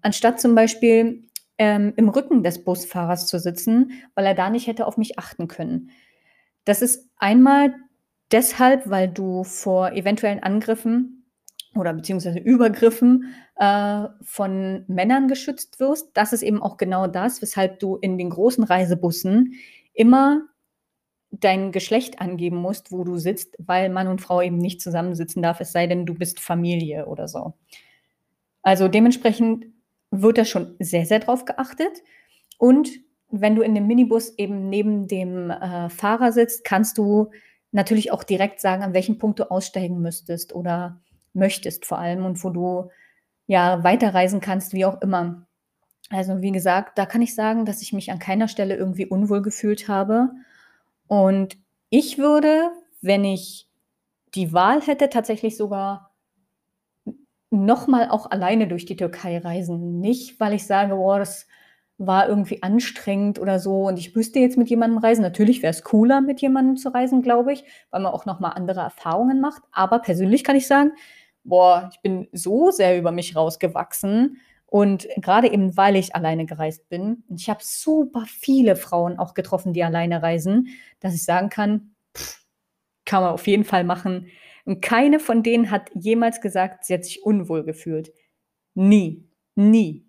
anstatt 0.00 0.40
zum 0.40 0.54
Beispiel 0.54 1.28
ähm, 1.58 1.92
im 1.96 2.08
Rücken 2.08 2.42
des 2.42 2.64
Busfahrers 2.64 3.26
zu 3.26 3.38
sitzen, 3.38 3.92
weil 4.14 4.26
er 4.26 4.34
da 4.34 4.50
nicht 4.50 4.66
hätte 4.66 4.86
auf 4.86 4.96
mich 4.96 5.18
achten 5.18 5.48
können. 5.48 5.90
Das 6.64 6.82
ist 6.82 7.08
einmal 7.18 7.74
deshalb, 8.32 8.88
weil 8.88 9.08
du 9.08 9.44
vor 9.44 9.92
eventuellen 9.92 10.42
Angriffen 10.42 11.26
oder 11.76 11.92
beziehungsweise 11.92 12.38
Übergriffen 12.38 13.34
äh, 13.56 14.04
von 14.22 14.84
Männern 14.88 15.28
geschützt 15.28 15.78
wirst. 15.78 16.10
Das 16.14 16.32
ist 16.32 16.42
eben 16.42 16.62
auch 16.62 16.78
genau 16.78 17.06
das, 17.06 17.42
weshalb 17.42 17.80
du 17.80 17.96
in 17.96 18.16
den 18.16 18.30
großen 18.30 18.64
Reisebussen 18.64 19.54
immer 19.92 20.42
dein 21.40 21.72
Geschlecht 21.72 22.20
angeben 22.20 22.56
musst, 22.56 22.92
wo 22.92 23.04
du 23.04 23.18
sitzt, 23.18 23.56
weil 23.58 23.88
Mann 23.88 24.08
und 24.08 24.20
Frau 24.20 24.40
eben 24.40 24.58
nicht 24.58 24.80
zusammensitzen 24.80 25.42
darf, 25.42 25.60
es 25.60 25.72
sei 25.72 25.86
denn, 25.86 26.06
du 26.06 26.14
bist 26.14 26.40
Familie 26.40 27.06
oder 27.06 27.28
so. 27.28 27.54
Also 28.62 28.88
dementsprechend 28.88 29.66
wird 30.10 30.38
da 30.38 30.44
schon 30.44 30.76
sehr, 30.78 31.06
sehr 31.06 31.20
drauf 31.20 31.44
geachtet. 31.44 32.02
Und 32.58 32.90
wenn 33.30 33.56
du 33.56 33.62
in 33.62 33.74
dem 33.74 33.86
Minibus 33.86 34.38
eben 34.38 34.68
neben 34.68 35.08
dem 35.08 35.50
äh, 35.50 35.88
Fahrer 35.88 36.32
sitzt, 36.32 36.64
kannst 36.64 36.98
du 36.98 37.30
natürlich 37.72 38.12
auch 38.12 38.22
direkt 38.22 38.60
sagen, 38.60 38.82
an 38.82 38.94
welchem 38.94 39.18
Punkt 39.18 39.40
du 39.40 39.50
aussteigen 39.50 40.00
müsstest 40.00 40.54
oder 40.54 41.00
möchtest 41.32 41.84
vor 41.84 41.98
allem 41.98 42.24
und 42.24 42.42
wo 42.44 42.50
du 42.50 42.90
ja 43.46 43.82
weiterreisen 43.82 44.40
kannst, 44.40 44.72
wie 44.72 44.84
auch 44.84 45.02
immer. 45.02 45.46
Also 46.10 46.42
wie 46.42 46.52
gesagt, 46.52 46.96
da 46.98 47.06
kann 47.06 47.22
ich 47.22 47.34
sagen, 47.34 47.64
dass 47.64 47.82
ich 47.82 47.92
mich 47.92 48.12
an 48.12 48.18
keiner 48.18 48.46
Stelle 48.46 48.76
irgendwie 48.76 49.06
unwohl 49.06 49.42
gefühlt 49.42 49.88
habe. 49.88 50.30
Und 51.06 51.56
ich 51.90 52.18
würde, 52.18 52.70
wenn 53.00 53.24
ich 53.24 53.68
die 54.34 54.52
Wahl 54.52 54.80
hätte, 54.80 55.08
tatsächlich 55.08 55.56
sogar 55.56 56.14
nochmal 57.50 58.08
auch 58.10 58.30
alleine 58.30 58.66
durch 58.68 58.84
die 58.84 58.96
Türkei 58.96 59.38
reisen. 59.38 60.00
Nicht, 60.00 60.40
weil 60.40 60.54
ich 60.54 60.66
sage, 60.66 60.96
boah, 60.96 61.18
das 61.18 61.46
war 61.96 62.28
irgendwie 62.28 62.62
anstrengend 62.62 63.38
oder 63.38 63.60
so 63.60 63.86
und 63.86 63.98
ich 63.98 64.16
müsste 64.16 64.40
jetzt 64.40 64.58
mit 64.58 64.68
jemandem 64.68 64.98
reisen. 64.98 65.22
Natürlich 65.22 65.62
wäre 65.62 65.70
es 65.70 65.84
cooler, 65.84 66.20
mit 66.20 66.40
jemandem 66.40 66.76
zu 66.76 66.88
reisen, 66.88 67.22
glaube 67.22 67.52
ich, 67.52 67.64
weil 67.90 68.02
man 68.02 68.12
auch 68.12 68.26
nochmal 68.26 68.52
andere 68.56 68.80
Erfahrungen 68.80 69.40
macht. 69.40 69.62
Aber 69.70 70.00
persönlich 70.00 70.42
kann 70.42 70.56
ich 70.56 70.66
sagen, 70.66 70.92
boah, 71.44 71.88
ich 71.92 72.00
bin 72.00 72.28
so 72.32 72.70
sehr 72.72 72.98
über 72.98 73.12
mich 73.12 73.36
rausgewachsen. 73.36 74.38
Und 74.74 75.06
gerade 75.18 75.52
eben, 75.52 75.76
weil 75.76 75.94
ich 75.94 76.16
alleine 76.16 76.46
gereist 76.46 76.88
bin, 76.88 77.22
ich 77.28 77.48
habe 77.48 77.60
super 77.62 78.24
viele 78.26 78.74
Frauen 78.74 79.20
auch 79.20 79.34
getroffen, 79.34 79.72
die 79.72 79.84
alleine 79.84 80.20
reisen, 80.20 80.66
dass 80.98 81.14
ich 81.14 81.22
sagen 81.22 81.48
kann, 81.48 81.94
pff, 82.12 82.44
kann 83.04 83.22
man 83.22 83.30
auf 83.30 83.46
jeden 83.46 83.62
Fall 83.62 83.84
machen. 83.84 84.26
Und 84.64 84.82
keine 84.82 85.20
von 85.20 85.44
denen 85.44 85.70
hat 85.70 85.92
jemals 85.94 86.40
gesagt, 86.40 86.84
sie 86.84 86.94
hat 86.94 87.04
sich 87.04 87.22
unwohl 87.22 87.62
gefühlt. 87.62 88.12
Nie, 88.74 89.28
nie. 89.54 90.08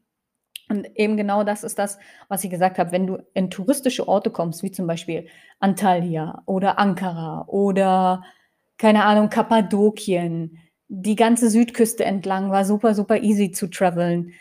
Und 0.67 0.87
eben 0.95 1.15
genau 1.15 1.43
das 1.43 1.63
ist 1.63 1.77
das, 1.77 1.99
was 2.27 2.43
ich 2.43 2.49
gesagt 2.49 2.79
habe. 2.79 2.91
Wenn 2.91 3.05
du 3.05 3.19
in 3.35 3.51
touristische 3.51 4.07
Orte 4.07 4.31
kommst, 4.31 4.63
wie 4.63 4.71
zum 4.71 4.87
Beispiel 4.87 5.27
Antalya 5.59 6.41
oder 6.47 6.79
Ankara 6.79 7.45
oder 7.49 8.23
keine 8.79 9.03
Ahnung, 9.03 9.29
Kappadokien, 9.29 10.57
die 10.87 11.15
ganze 11.15 11.51
Südküste 11.51 12.03
entlang 12.03 12.49
war 12.49 12.65
super, 12.65 12.95
super 12.95 13.21
easy 13.21 13.51
zu 13.51 13.67
traveln, 13.67 14.33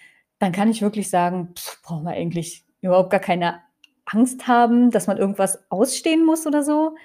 dann 0.45 0.53
kann 0.53 0.71
ich 0.71 0.83
wirklich 0.83 1.09
sagen, 1.09 1.55
brauchen 1.83 2.05
wir 2.05 2.13
eigentlich 2.13 2.65
überhaupt 2.83 3.11
gar 3.11 3.21
keine 3.21 3.63
Angst 4.05 4.47
haben, 4.47 4.91
dass 4.91 5.07
man 5.07 5.17
irgendwas 5.17 5.71
ausstehen 5.71 6.25
muss 6.25 6.47
oder 6.47 6.63
so. 6.63 6.97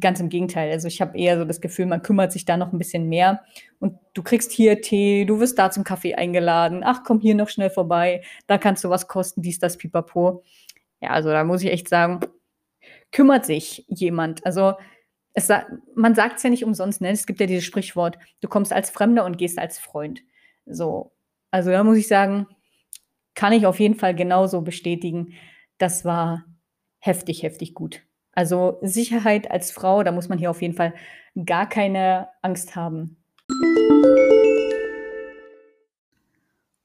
Ganz 0.00 0.18
im 0.20 0.30
Gegenteil. 0.30 0.72
Also 0.72 0.88
ich 0.88 1.02
habe 1.02 1.18
eher 1.18 1.38
so 1.38 1.44
das 1.44 1.60
Gefühl, 1.60 1.84
man 1.84 2.02
kümmert 2.02 2.32
sich 2.32 2.46
da 2.46 2.56
noch 2.56 2.72
ein 2.72 2.78
bisschen 2.78 3.08
mehr. 3.08 3.42
Und 3.80 3.98
du 4.14 4.22
kriegst 4.22 4.50
hier 4.50 4.80
Tee, 4.80 5.26
du 5.26 5.40
wirst 5.40 5.58
da 5.58 5.70
zum 5.70 5.84
Kaffee 5.84 6.14
eingeladen. 6.14 6.82
Ach, 6.84 7.04
komm 7.04 7.20
hier 7.20 7.34
noch 7.34 7.50
schnell 7.50 7.68
vorbei. 7.68 8.22
Da 8.46 8.56
kannst 8.56 8.82
du 8.82 8.88
was 8.88 9.08
kosten, 9.08 9.42
dies, 9.42 9.58
das, 9.58 9.76
pipapo. 9.76 10.42
Ja, 11.00 11.10
also 11.10 11.28
da 11.28 11.44
muss 11.44 11.62
ich 11.62 11.70
echt 11.70 11.88
sagen, 11.88 12.20
kümmert 13.12 13.44
sich 13.44 13.84
jemand. 13.88 14.44
Also 14.46 14.72
es, 15.34 15.50
man 15.94 16.14
sagt 16.14 16.38
es 16.38 16.42
ja 16.42 16.50
nicht 16.50 16.64
umsonst, 16.64 17.02
ne? 17.02 17.10
Es 17.10 17.26
gibt 17.26 17.40
ja 17.40 17.46
dieses 17.46 17.64
Sprichwort, 17.64 18.18
du 18.40 18.48
kommst 18.48 18.72
als 18.72 18.88
Fremder 18.88 19.26
und 19.26 19.36
gehst 19.36 19.58
als 19.58 19.78
Freund. 19.78 20.22
So. 20.64 21.12
Also 21.50 21.70
da 21.70 21.82
muss 21.82 21.96
ich 21.96 22.08
sagen, 22.08 22.46
kann 23.34 23.52
ich 23.52 23.66
auf 23.66 23.80
jeden 23.80 23.94
Fall 23.94 24.14
genauso 24.14 24.62
bestätigen. 24.62 25.34
Das 25.78 26.04
war 26.04 26.44
heftig, 26.98 27.42
heftig 27.42 27.74
gut. 27.74 28.02
Also 28.32 28.78
Sicherheit 28.82 29.50
als 29.50 29.70
Frau, 29.70 30.02
da 30.02 30.12
muss 30.12 30.28
man 30.28 30.38
hier 30.38 30.50
auf 30.50 30.62
jeden 30.62 30.74
Fall 30.74 30.94
gar 31.46 31.68
keine 31.68 32.28
Angst 32.42 32.76
haben. 32.76 33.16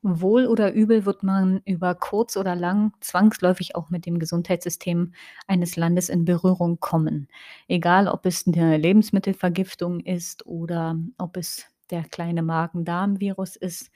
Wohl 0.05 0.47
oder 0.47 0.73
übel 0.73 1.05
wird 1.05 1.23
man 1.23 1.61
über 1.65 1.95
kurz 1.95 2.35
oder 2.35 2.55
lang 2.55 2.91
zwangsläufig 2.99 3.75
auch 3.75 3.89
mit 3.89 4.05
dem 4.05 4.19
Gesundheitssystem 4.19 5.13
eines 5.47 5.77
Landes 5.77 6.09
in 6.09 6.25
Berührung 6.25 6.79
kommen. 6.79 7.29
Egal, 7.69 8.09
ob 8.09 8.25
es 8.25 8.45
eine 8.45 8.77
Lebensmittelvergiftung 8.77 10.01
ist 10.01 10.45
oder 10.45 10.97
ob 11.17 11.37
es 11.37 11.67
der 11.89 12.03
kleine 12.03 12.43
Magen-Darm-Virus 12.43 13.55
ist, 13.55 13.91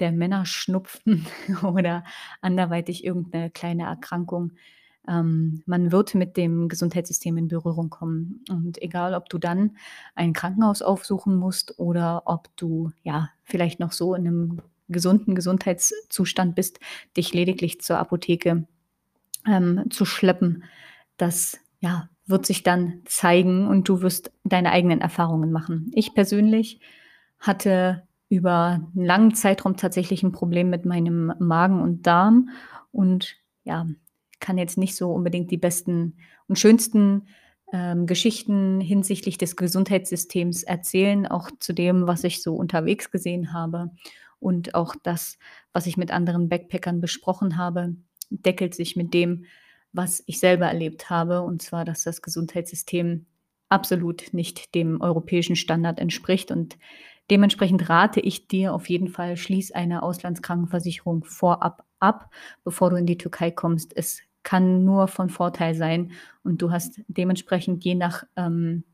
der 0.00 0.12
Männerschnupfen 0.12 1.26
oder 1.62 2.04
anderweitig 2.40 3.04
irgendeine 3.04 3.50
kleine 3.50 3.84
Erkrankung. 3.84 4.52
Ähm, 5.08 5.62
man 5.66 5.92
wird 5.92 6.14
mit 6.14 6.36
dem 6.36 6.68
Gesundheitssystem 6.68 7.36
in 7.38 7.48
Berührung 7.48 7.90
kommen. 7.90 8.44
Und 8.50 8.80
egal, 8.82 9.14
ob 9.14 9.28
du 9.28 9.38
dann 9.38 9.76
ein 10.14 10.32
Krankenhaus 10.32 10.82
aufsuchen 10.82 11.36
musst 11.36 11.78
oder 11.78 12.22
ob 12.26 12.54
du 12.56 12.90
ja 13.02 13.30
vielleicht 13.42 13.80
noch 13.80 13.92
so 13.92 14.14
in 14.14 14.26
einem 14.26 14.62
gesunden 14.88 15.34
Gesundheitszustand 15.34 16.54
bist, 16.54 16.80
dich 17.16 17.34
lediglich 17.34 17.80
zur 17.80 17.98
Apotheke 17.98 18.66
ähm, 19.46 19.84
zu 19.90 20.04
schleppen, 20.04 20.64
das 21.16 21.58
ja, 21.80 22.08
wird 22.26 22.46
sich 22.46 22.62
dann 22.62 23.02
zeigen 23.04 23.66
und 23.66 23.88
du 23.88 24.02
wirst 24.02 24.30
deine 24.44 24.70
eigenen 24.70 25.00
Erfahrungen 25.00 25.52
machen. 25.52 25.90
Ich 25.94 26.14
persönlich 26.14 26.80
hatte 27.38 28.07
über 28.28 28.80
einen 28.94 29.04
langen 29.04 29.34
Zeitraum 29.34 29.76
tatsächlich 29.76 30.22
ein 30.22 30.32
Problem 30.32 30.70
mit 30.70 30.84
meinem 30.84 31.32
Magen 31.38 31.80
und 31.80 32.06
Darm. 32.06 32.50
Und 32.92 33.36
ja, 33.64 33.86
kann 34.40 34.58
jetzt 34.58 34.78
nicht 34.78 34.96
so 34.96 35.12
unbedingt 35.12 35.50
die 35.50 35.56
besten 35.56 36.16
und 36.46 36.58
schönsten 36.58 37.28
ähm, 37.72 38.06
Geschichten 38.06 38.80
hinsichtlich 38.80 39.38
des 39.38 39.56
Gesundheitssystems 39.56 40.62
erzählen, 40.62 41.26
auch 41.26 41.50
zu 41.58 41.72
dem, 41.72 42.06
was 42.06 42.24
ich 42.24 42.42
so 42.42 42.54
unterwegs 42.54 43.10
gesehen 43.10 43.52
habe. 43.52 43.90
Und 44.40 44.74
auch 44.74 44.94
das, 45.02 45.38
was 45.72 45.86
ich 45.86 45.96
mit 45.96 46.10
anderen 46.10 46.48
Backpackern 46.48 47.00
besprochen 47.00 47.56
habe, 47.56 47.96
deckelt 48.30 48.74
sich 48.74 48.96
mit 48.96 49.12
dem, 49.12 49.44
was 49.92 50.22
ich 50.26 50.38
selber 50.38 50.66
erlebt 50.66 51.10
habe, 51.10 51.42
und 51.42 51.62
zwar, 51.62 51.84
dass 51.84 52.04
das 52.04 52.22
Gesundheitssystem 52.22 53.26
absolut 53.68 54.32
nicht 54.32 54.74
dem 54.74 55.00
europäischen 55.00 55.56
Standard 55.56 55.98
entspricht 55.98 56.50
und 56.50 56.78
Dementsprechend 57.30 57.88
rate 57.88 58.20
ich 58.20 58.48
dir 58.48 58.74
auf 58.74 58.88
jeden 58.88 59.08
Fall, 59.08 59.36
schließ 59.36 59.72
eine 59.72 60.02
Auslandskrankenversicherung 60.02 61.24
vorab 61.24 61.84
ab, 62.00 62.30
bevor 62.64 62.90
du 62.90 62.96
in 62.96 63.06
die 63.06 63.18
Türkei 63.18 63.50
kommst. 63.50 63.96
Es 63.96 64.20
kann 64.42 64.84
nur 64.84 65.08
von 65.08 65.28
Vorteil 65.28 65.74
sein 65.74 66.12
und 66.42 66.62
du 66.62 66.70
hast 66.70 67.00
dementsprechend 67.08 67.84
je 67.84 67.94
nach 67.94 68.24
ähm, 68.36 68.84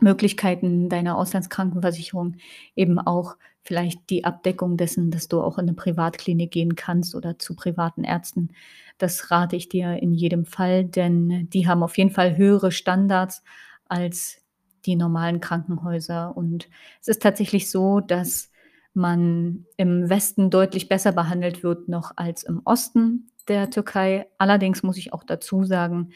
Möglichkeiten 0.00 0.88
deiner 0.88 1.16
Auslandskrankenversicherung 1.16 2.36
eben 2.76 2.98
auch 2.98 3.36
vielleicht 3.62 4.10
die 4.10 4.24
Abdeckung 4.24 4.76
dessen, 4.76 5.10
dass 5.10 5.28
du 5.28 5.40
auch 5.40 5.58
in 5.58 5.64
eine 5.64 5.74
Privatklinik 5.74 6.50
gehen 6.50 6.76
kannst 6.76 7.14
oder 7.14 7.38
zu 7.38 7.54
privaten 7.54 8.04
Ärzten. 8.04 8.50
Das 8.98 9.30
rate 9.30 9.56
ich 9.56 9.68
dir 9.68 10.02
in 10.02 10.14
jedem 10.14 10.44
Fall, 10.44 10.84
denn 10.84 11.48
die 11.50 11.66
haben 11.66 11.82
auf 11.82 11.98
jeden 11.98 12.10
Fall 12.10 12.36
höhere 12.36 12.72
Standards 12.72 13.42
als 13.86 14.42
die 14.88 14.96
normalen 14.96 15.40
Krankenhäuser. 15.40 16.36
Und 16.36 16.68
es 17.00 17.08
ist 17.08 17.22
tatsächlich 17.22 17.70
so, 17.70 18.00
dass 18.00 18.50
man 18.94 19.66
im 19.76 20.08
Westen 20.08 20.50
deutlich 20.50 20.88
besser 20.88 21.12
behandelt 21.12 21.62
wird 21.62 21.88
noch 21.88 22.12
als 22.16 22.42
im 22.42 22.62
Osten 22.64 23.30
der 23.46 23.70
Türkei. 23.70 24.26
Allerdings 24.38 24.82
muss 24.82 24.96
ich 24.96 25.12
auch 25.12 25.22
dazu 25.22 25.64
sagen, 25.64 26.10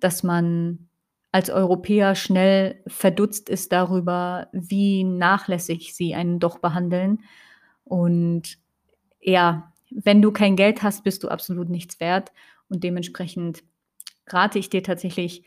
dass 0.00 0.22
man 0.22 0.88
als 1.32 1.50
Europäer 1.50 2.14
schnell 2.14 2.82
verdutzt 2.86 3.48
ist 3.48 3.72
darüber, 3.72 4.48
wie 4.52 5.02
nachlässig 5.02 5.94
sie 5.94 6.14
einen 6.14 6.38
doch 6.38 6.58
behandeln. 6.58 7.20
Und 7.84 8.58
ja, 9.20 9.72
wenn 9.90 10.22
du 10.22 10.30
kein 10.30 10.56
Geld 10.56 10.82
hast, 10.82 11.04
bist 11.04 11.22
du 11.24 11.28
absolut 11.28 11.68
nichts 11.68 12.00
wert. 12.00 12.32
Und 12.68 12.84
dementsprechend 12.84 13.62
rate 14.26 14.58
ich 14.58 14.70
dir 14.70 14.82
tatsächlich, 14.82 15.44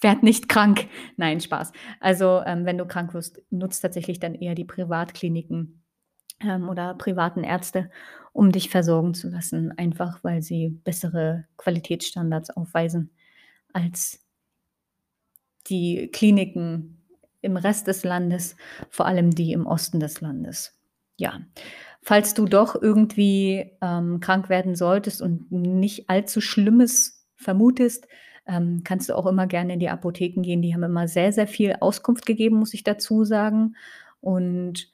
werd 0.00 0.22
nicht 0.22 0.48
krank. 0.48 0.88
Nein, 1.16 1.40
Spaß. 1.40 1.72
Also, 2.00 2.42
ähm, 2.46 2.64
wenn 2.64 2.78
du 2.78 2.86
krank 2.86 3.14
wirst, 3.14 3.42
nutzt 3.50 3.80
tatsächlich 3.80 4.20
dann 4.20 4.34
eher 4.34 4.54
die 4.54 4.64
Privatkliniken 4.64 5.82
ähm, 6.40 6.68
oder 6.68 6.94
privaten 6.94 7.44
Ärzte, 7.44 7.90
um 8.32 8.52
dich 8.52 8.70
versorgen 8.70 9.14
zu 9.14 9.28
lassen, 9.28 9.72
einfach 9.76 10.22
weil 10.22 10.42
sie 10.42 10.80
bessere 10.84 11.46
Qualitätsstandards 11.56 12.50
aufweisen 12.50 13.10
als 13.72 14.24
die 15.68 16.08
Kliniken 16.12 17.02
im 17.40 17.56
Rest 17.56 17.86
des 17.86 18.04
Landes, 18.04 18.56
vor 18.90 19.06
allem 19.06 19.30
die 19.30 19.52
im 19.52 19.66
Osten 19.66 20.00
des 20.00 20.20
Landes. 20.20 20.78
Ja, 21.16 21.40
falls 22.02 22.34
du 22.34 22.46
doch 22.46 22.80
irgendwie 22.80 23.72
ähm, 23.82 24.20
krank 24.20 24.48
werden 24.48 24.76
solltest 24.76 25.20
und 25.20 25.50
nicht 25.50 26.08
allzu 26.08 26.40
Schlimmes 26.40 27.26
vermutest, 27.34 28.06
ähm, 28.48 28.82
kannst 28.82 29.08
du 29.08 29.14
auch 29.14 29.26
immer 29.26 29.46
gerne 29.46 29.74
in 29.74 29.80
die 29.80 29.90
Apotheken 29.90 30.42
gehen. 30.42 30.62
Die 30.62 30.74
haben 30.74 30.82
immer 30.82 31.06
sehr, 31.06 31.32
sehr 31.32 31.46
viel 31.46 31.76
Auskunft 31.80 32.26
gegeben, 32.26 32.56
muss 32.56 32.74
ich 32.74 32.82
dazu 32.82 33.24
sagen. 33.24 33.76
Und 34.20 34.90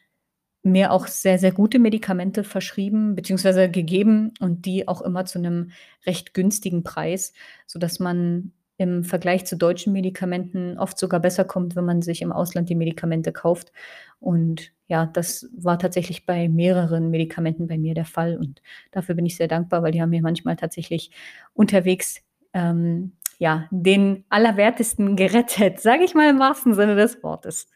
mir 0.64 0.92
auch 0.92 1.06
sehr, 1.06 1.38
sehr 1.38 1.52
gute 1.52 1.78
Medikamente 1.78 2.42
verschrieben 2.42 3.14
bzw. 3.14 3.68
gegeben 3.68 4.32
und 4.40 4.64
die 4.64 4.88
auch 4.88 5.02
immer 5.02 5.26
zu 5.26 5.38
einem 5.38 5.70
recht 6.06 6.34
günstigen 6.34 6.82
Preis, 6.82 7.34
sodass 7.66 8.00
man 8.00 8.52
im 8.76 9.04
Vergleich 9.04 9.44
zu 9.44 9.56
deutschen 9.56 9.92
Medikamenten 9.92 10.78
oft 10.78 10.98
sogar 10.98 11.20
besser 11.20 11.44
kommt, 11.44 11.76
wenn 11.76 11.84
man 11.84 12.02
sich 12.02 12.22
im 12.22 12.32
Ausland 12.32 12.68
die 12.70 12.74
Medikamente 12.74 13.30
kauft. 13.30 13.72
Und 14.18 14.72
ja, 14.88 15.06
das 15.06 15.48
war 15.56 15.78
tatsächlich 15.78 16.26
bei 16.26 16.48
mehreren 16.48 17.10
Medikamenten 17.10 17.68
bei 17.68 17.78
mir 17.78 17.94
der 17.94 18.06
Fall. 18.06 18.36
Und 18.36 18.62
dafür 18.90 19.14
bin 19.14 19.26
ich 19.26 19.36
sehr 19.36 19.48
dankbar, 19.48 19.82
weil 19.82 19.92
die 19.92 20.02
haben 20.02 20.10
mir 20.10 20.22
manchmal 20.22 20.56
tatsächlich 20.56 21.10
unterwegs 21.52 22.22
ähm, 22.52 23.12
ja, 23.38 23.68
den 23.70 24.24
Allerwertesten 24.28 25.16
gerettet, 25.16 25.80
sage 25.80 26.04
ich 26.04 26.14
mal 26.14 26.28
im 26.30 26.38
wahrsten 26.38 26.74
Sinne 26.74 26.96
des 26.96 27.22
Wortes. 27.22 27.66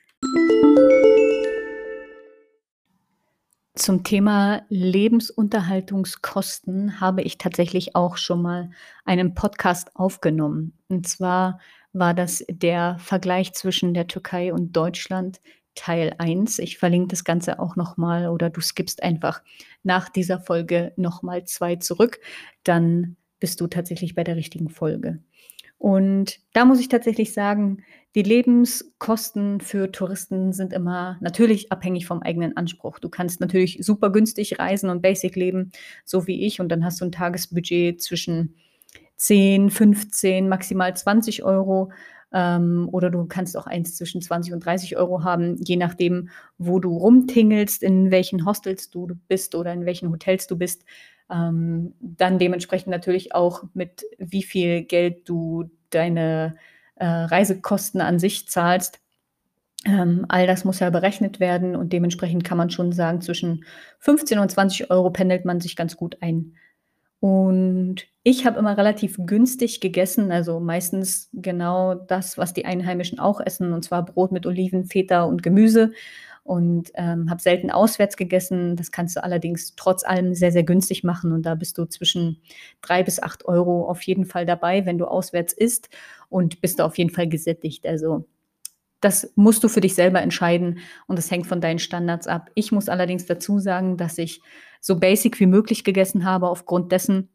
Zum 3.74 4.02
Thema 4.02 4.62
Lebensunterhaltungskosten 4.70 7.00
habe 7.00 7.22
ich 7.22 7.38
tatsächlich 7.38 7.94
auch 7.94 8.16
schon 8.16 8.42
mal 8.42 8.70
einen 9.04 9.34
Podcast 9.34 9.94
aufgenommen. 9.94 10.76
Und 10.88 11.06
zwar 11.06 11.60
war 11.92 12.12
das 12.12 12.44
der 12.50 12.96
Vergleich 12.98 13.54
zwischen 13.54 13.94
der 13.94 14.08
Türkei 14.08 14.52
und 14.52 14.72
Deutschland 14.72 15.40
Teil 15.76 16.12
1. 16.18 16.58
Ich 16.58 16.76
verlinke 16.76 17.06
das 17.08 17.22
Ganze 17.22 17.60
auch 17.60 17.76
nochmal 17.76 18.26
oder 18.28 18.50
du 18.50 18.60
skippst 18.60 19.04
einfach 19.04 19.42
nach 19.84 20.08
dieser 20.08 20.40
Folge 20.40 20.92
nochmal 20.96 21.44
zwei 21.44 21.76
zurück. 21.76 22.18
Dann 22.64 23.16
bist 23.38 23.60
du 23.60 23.68
tatsächlich 23.68 24.16
bei 24.16 24.24
der 24.24 24.34
richtigen 24.34 24.70
Folge. 24.70 25.22
Und 25.78 26.40
da 26.52 26.64
muss 26.64 26.80
ich 26.80 26.88
tatsächlich 26.88 27.32
sagen, 27.32 27.84
die 28.14 28.22
Lebenskosten 28.22 29.60
für 29.60 29.92
Touristen 29.92 30.52
sind 30.52 30.72
immer 30.72 31.18
natürlich 31.20 31.70
abhängig 31.70 32.06
vom 32.06 32.20
eigenen 32.20 32.56
Anspruch. 32.56 32.98
Du 32.98 33.08
kannst 33.08 33.40
natürlich 33.40 33.78
super 33.82 34.10
günstig 34.10 34.58
reisen 34.58 34.90
und 34.90 35.02
basic 35.02 35.36
leben, 35.36 35.70
so 36.04 36.26
wie 36.26 36.44
ich, 36.44 36.60
und 36.60 36.68
dann 36.70 36.84
hast 36.84 37.00
du 37.00 37.04
ein 37.04 37.12
Tagesbudget 37.12 38.02
zwischen 38.02 38.56
10, 39.16 39.70
15, 39.70 40.48
maximal 40.48 40.96
20 40.96 41.44
Euro. 41.44 41.92
Ähm, 42.32 42.88
oder 42.92 43.10
du 43.10 43.24
kannst 43.26 43.56
auch 43.56 43.66
eins 43.66 43.96
zwischen 43.96 44.20
20 44.20 44.52
und 44.52 44.64
30 44.64 44.96
Euro 44.96 45.22
haben, 45.22 45.56
je 45.62 45.76
nachdem, 45.76 46.28
wo 46.58 46.78
du 46.78 46.96
rumtingelst, 46.96 47.82
in 47.82 48.10
welchen 48.10 48.44
Hostels 48.44 48.90
du 48.90 49.08
bist 49.28 49.54
oder 49.54 49.72
in 49.72 49.86
welchen 49.86 50.10
Hotels 50.10 50.46
du 50.46 50.56
bist. 50.56 50.84
Ähm, 51.30 51.94
dann 52.00 52.38
dementsprechend 52.38 52.88
natürlich 52.88 53.34
auch 53.34 53.64
mit 53.74 54.04
wie 54.18 54.42
viel 54.42 54.82
Geld 54.82 55.28
du 55.28 55.70
deine 55.90 56.56
äh, 56.96 57.06
Reisekosten 57.06 58.00
an 58.00 58.18
sich 58.18 58.48
zahlst. 58.48 59.00
Ähm, 59.84 60.26
all 60.28 60.46
das 60.46 60.64
muss 60.64 60.80
ja 60.80 60.90
berechnet 60.90 61.38
werden 61.38 61.76
und 61.76 61.92
dementsprechend 61.92 62.44
kann 62.44 62.58
man 62.58 62.70
schon 62.70 62.92
sagen, 62.92 63.20
zwischen 63.20 63.64
15 64.00 64.38
und 64.38 64.50
20 64.50 64.90
Euro 64.90 65.10
pendelt 65.10 65.44
man 65.44 65.60
sich 65.60 65.76
ganz 65.76 65.96
gut 65.96 66.18
ein. 66.20 66.54
Und 67.20 68.06
ich 68.22 68.46
habe 68.46 68.58
immer 68.58 68.76
relativ 68.76 69.18
günstig 69.18 69.80
gegessen, 69.80 70.30
also 70.30 70.60
meistens 70.60 71.30
genau 71.32 71.94
das, 71.94 72.38
was 72.38 72.54
die 72.54 72.64
Einheimischen 72.64 73.18
auch 73.18 73.40
essen, 73.40 73.72
und 73.72 73.84
zwar 73.84 74.04
Brot 74.04 74.30
mit 74.30 74.46
Oliven, 74.46 74.84
Feta 74.84 75.24
und 75.24 75.42
Gemüse 75.42 75.92
und 76.48 76.90
ähm, 76.94 77.28
habe 77.28 77.42
selten 77.42 77.70
auswärts 77.70 78.16
gegessen. 78.16 78.74
Das 78.74 78.90
kannst 78.90 79.16
du 79.16 79.22
allerdings 79.22 79.76
trotz 79.76 80.02
allem 80.02 80.32
sehr, 80.32 80.50
sehr 80.50 80.64
günstig 80.64 81.04
machen 81.04 81.32
und 81.32 81.42
da 81.42 81.54
bist 81.54 81.76
du 81.76 81.84
zwischen 81.84 82.40
drei 82.80 83.02
bis 83.02 83.22
acht 83.22 83.44
Euro 83.44 83.86
auf 83.86 84.00
jeden 84.02 84.24
Fall 84.24 84.46
dabei, 84.46 84.86
wenn 84.86 84.96
du 84.96 85.04
auswärts 85.04 85.52
isst 85.52 85.90
und 86.30 86.62
bist 86.62 86.78
du 86.78 86.84
auf 86.84 86.96
jeden 86.96 87.10
Fall 87.10 87.28
gesättigt. 87.28 87.86
Also 87.86 88.24
das 89.00 89.30
musst 89.36 89.62
du 89.62 89.68
für 89.68 89.82
dich 89.82 89.94
selber 89.94 90.22
entscheiden 90.22 90.78
und 91.06 91.18
das 91.18 91.30
hängt 91.30 91.46
von 91.46 91.60
deinen 91.60 91.78
Standards 91.78 92.26
ab. 92.26 92.50
Ich 92.54 92.72
muss 92.72 92.88
allerdings 92.88 93.26
dazu 93.26 93.58
sagen, 93.58 93.98
dass 93.98 94.16
ich 94.16 94.40
so 94.80 94.98
basic 94.98 95.38
wie 95.40 95.46
möglich 95.46 95.84
gegessen 95.84 96.24
habe, 96.24 96.48
aufgrund 96.48 96.92
dessen, 96.92 97.28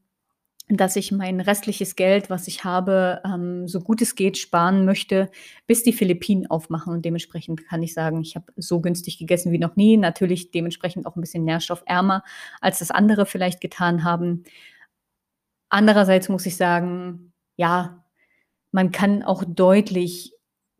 dass 0.69 0.95
ich 0.95 1.12
mein 1.12 1.41
restliches 1.41 1.95
Geld, 1.95 2.30
was 2.30 2.47
ich 2.47 2.63
habe, 2.63 3.21
ähm, 3.26 3.67
so 3.67 3.82
gut 3.82 4.02
es 4.02 4.15
geht 4.15 4.38
sparen 4.38 4.86
möchte, 4.86 5.30
bis 5.67 5.84
die 5.84 5.93
Philippinen 5.93 6.49
aufmachen. 6.49 6.93
Und 6.93 7.04
dementsprechend 7.06 7.67
kann 7.67 7.84
ich 7.84 7.93
sagen, 7.93 8.21
ich 8.21 8.36
habe 8.36 8.45
so 8.56 8.80
günstig 8.80 9.17
gegessen 9.19 9.52
wie 9.52 9.60
noch 9.60 9.76
nie. 9.76 9.97
Natürlich 9.97 10.52
dementsprechend 10.52 11.06
auch 11.06 11.15
ein 11.15 11.21
bisschen 11.21 11.43
nährstoffärmer, 11.43 12.23
als 12.62 12.80
das 12.80 12.91
andere 12.91 13.26
vielleicht 13.26 13.60
getan 13.62 14.04
haben. 14.04 14.43
Andererseits 15.69 16.30
muss 16.30 16.45
ich 16.45 16.56
sagen, 16.56 17.34
ja, 17.56 18.04
man 18.71 18.91
kann 18.91 19.21
auch 19.21 19.43
deutlich 19.45 20.34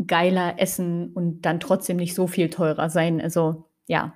geiler 0.08 0.60
essen 0.60 1.14
und 1.14 1.42
dann 1.42 1.60
trotzdem 1.60 1.98
nicht 1.98 2.16
so 2.16 2.28
viel 2.28 2.50
teurer 2.50 2.90
sein. 2.90 3.22
Also 3.22 3.66
ja, 3.88 4.16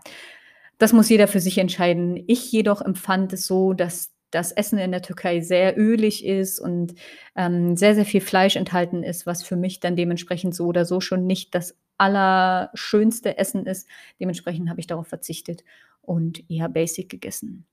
das 0.77 0.93
muss 0.93 1.09
jeder 1.09 1.27
für 1.27 1.39
sich 1.39 1.57
entscheiden. 1.57 2.23
Ich 2.27 2.51
jedoch 2.51 2.81
empfand 2.81 3.33
es 3.33 3.45
so, 3.45 3.73
dass 3.73 4.11
das 4.31 4.51
Essen 4.51 4.77
in 4.79 4.91
der 4.91 5.01
Türkei 5.01 5.41
sehr 5.41 5.77
ölig 5.77 6.25
ist 6.25 6.59
und 6.59 6.93
ähm, 7.35 7.77
sehr, 7.77 7.95
sehr 7.95 8.05
viel 8.05 8.21
Fleisch 8.21 8.55
enthalten 8.55 9.03
ist, 9.03 9.25
was 9.25 9.43
für 9.43 9.55
mich 9.55 9.79
dann 9.79 9.95
dementsprechend 9.95 10.55
so 10.55 10.65
oder 10.65 10.85
so 10.85 10.99
schon 10.99 11.25
nicht 11.25 11.55
das 11.55 11.75
allerschönste 11.97 13.37
Essen 13.37 13.65
ist. 13.65 13.87
Dementsprechend 14.19 14.69
habe 14.69 14.79
ich 14.79 14.87
darauf 14.87 15.07
verzichtet 15.07 15.63
und 16.01 16.49
eher 16.49 16.69
basic 16.69 17.09
gegessen. 17.09 17.65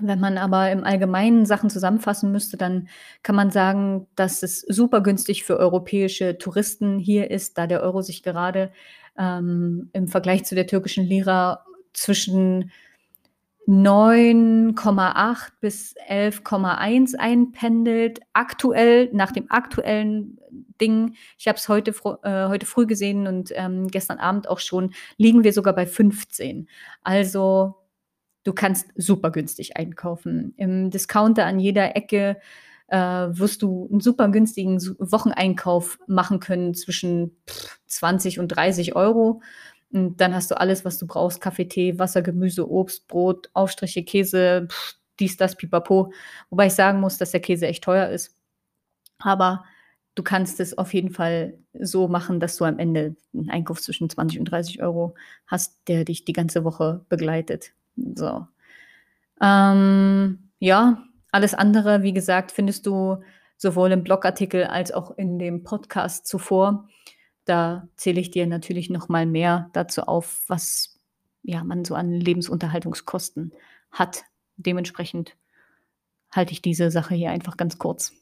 Wenn 0.00 0.20
man 0.20 0.38
aber 0.38 0.70
im 0.70 0.84
Allgemeinen 0.84 1.44
Sachen 1.44 1.68
zusammenfassen 1.68 2.32
müsste, 2.32 2.56
dann 2.56 2.88
kann 3.22 3.36
man 3.36 3.50
sagen, 3.50 4.06
dass 4.16 4.42
es 4.42 4.60
super 4.60 5.02
günstig 5.02 5.44
für 5.44 5.58
europäische 5.58 6.38
Touristen 6.38 6.98
hier 6.98 7.30
ist, 7.30 7.58
da 7.58 7.66
der 7.66 7.82
Euro 7.82 8.00
sich 8.00 8.22
gerade 8.22 8.72
ähm, 9.18 9.90
im 9.92 10.08
Vergleich 10.08 10.44
zu 10.44 10.54
der 10.54 10.66
türkischen 10.66 11.04
Lira 11.04 11.66
zwischen 11.92 12.70
9,8 13.66 15.52
bis 15.60 15.94
11,1 16.08 17.16
einpendelt. 17.16 18.20
Aktuell, 18.32 19.10
nach 19.12 19.30
dem 19.30 19.50
aktuellen 19.50 20.38
Ding, 20.80 21.14
ich 21.38 21.46
habe 21.46 21.58
es 21.58 21.68
heute, 21.68 21.92
äh, 22.24 22.48
heute 22.48 22.66
früh 22.66 22.86
gesehen 22.86 23.26
und 23.26 23.52
ähm, 23.54 23.88
gestern 23.88 24.18
Abend 24.18 24.48
auch 24.48 24.58
schon, 24.58 24.92
liegen 25.16 25.44
wir 25.44 25.52
sogar 25.52 25.74
bei 25.74 25.86
15. 25.86 26.68
Also 27.02 27.76
du 28.44 28.52
kannst 28.52 28.88
super 28.96 29.30
günstig 29.30 29.76
einkaufen. 29.76 30.54
Im 30.56 30.90
Discounter 30.90 31.46
an 31.46 31.60
jeder 31.60 31.96
Ecke 31.96 32.38
äh, 32.88 32.98
wirst 32.98 33.62
du 33.62 33.88
einen 33.90 34.00
super 34.00 34.28
günstigen 34.28 34.80
Wocheneinkauf 34.98 35.98
machen 36.06 36.40
können 36.40 36.74
zwischen 36.74 37.36
20 37.86 38.38
und 38.38 38.48
30 38.48 38.96
Euro. 38.96 39.40
Und 39.92 40.16
dann 40.20 40.34
hast 40.34 40.50
du 40.50 40.58
alles, 40.58 40.84
was 40.84 40.98
du 40.98 41.06
brauchst: 41.06 41.40
Kaffee, 41.40 41.66
Tee, 41.66 41.98
Wasser, 41.98 42.22
Gemüse, 42.22 42.68
Obst, 42.70 43.08
Brot, 43.08 43.50
Aufstriche, 43.52 44.04
Käse, 44.04 44.66
pff, 44.68 44.94
dies, 45.20 45.36
das, 45.36 45.56
pipapo. 45.56 46.12
Wobei 46.50 46.66
ich 46.66 46.74
sagen 46.74 47.00
muss, 47.00 47.18
dass 47.18 47.30
der 47.32 47.40
Käse 47.40 47.66
echt 47.66 47.84
teuer 47.84 48.08
ist. 48.08 48.36
Aber 49.18 49.64
du 50.14 50.22
kannst 50.22 50.60
es 50.60 50.76
auf 50.76 50.92
jeden 50.94 51.10
Fall 51.10 51.58
so 51.78 52.08
machen, 52.08 52.40
dass 52.40 52.56
du 52.56 52.64
am 52.64 52.78
Ende 52.78 53.16
einen 53.34 53.50
Einkauf 53.50 53.80
zwischen 53.80 54.10
20 54.10 54.38
und 54.40 54.46
30 54.46 54.82
Euro 54.82 55.14
hast, 55.46 55.80
der 55.88 56.04
dich 56.04 56.24
die 56.24 56.32
ganze 56.32 56.64
Woche 56.64 57.04
begleitet. 57.08 57.72
So. 57.96 58.46
Ähm, 59.40 60.50
ja, 60.58 61.04
alles 61.30 61.54
andere, 61.54 62.02
wie 62.02 62.12
gesagt, 62.12 62.52
findest 62.52 62.86
du 62.86 63.22
sowohl 63.56 63.92
im 63.92 64.02
Blogartikel 64.02 64.64
als 64.64 64.92
auch 64.92 65.16
in 65.16 65.38
dem 65.38 65.62
Podcast 65.62 66.26
zuvor. 66.26 66.88
Da 67.44 67.88
zähle 67.96 68.20
ich 68.20 68.30
dir 68.30 68.46
natürlich 68.46 68.90
noch 68.90 69.08
mal 69.08 69.26
mehr 69.26 69.70
dazu 69.72 70.02
auf, 70.02 70.44
was 70.46 70.98
ja, 71.42 71.64
man 71.64 71.84
so 71.84 71.94
an 71.94 72.12
Lebensunterhaltungskosten 72.12 73.52
hat. 73.90 74.24
Dementsprechend 74.56 75.36
halte 76.30 76.52
ich 76.52 76.62
diese 76.62 76.90
Sache 76.90 77.14
hier 77.14 77.30
einfach 77.30 77.56
ganz 77.56 77.78
kurz. 77.78 78.12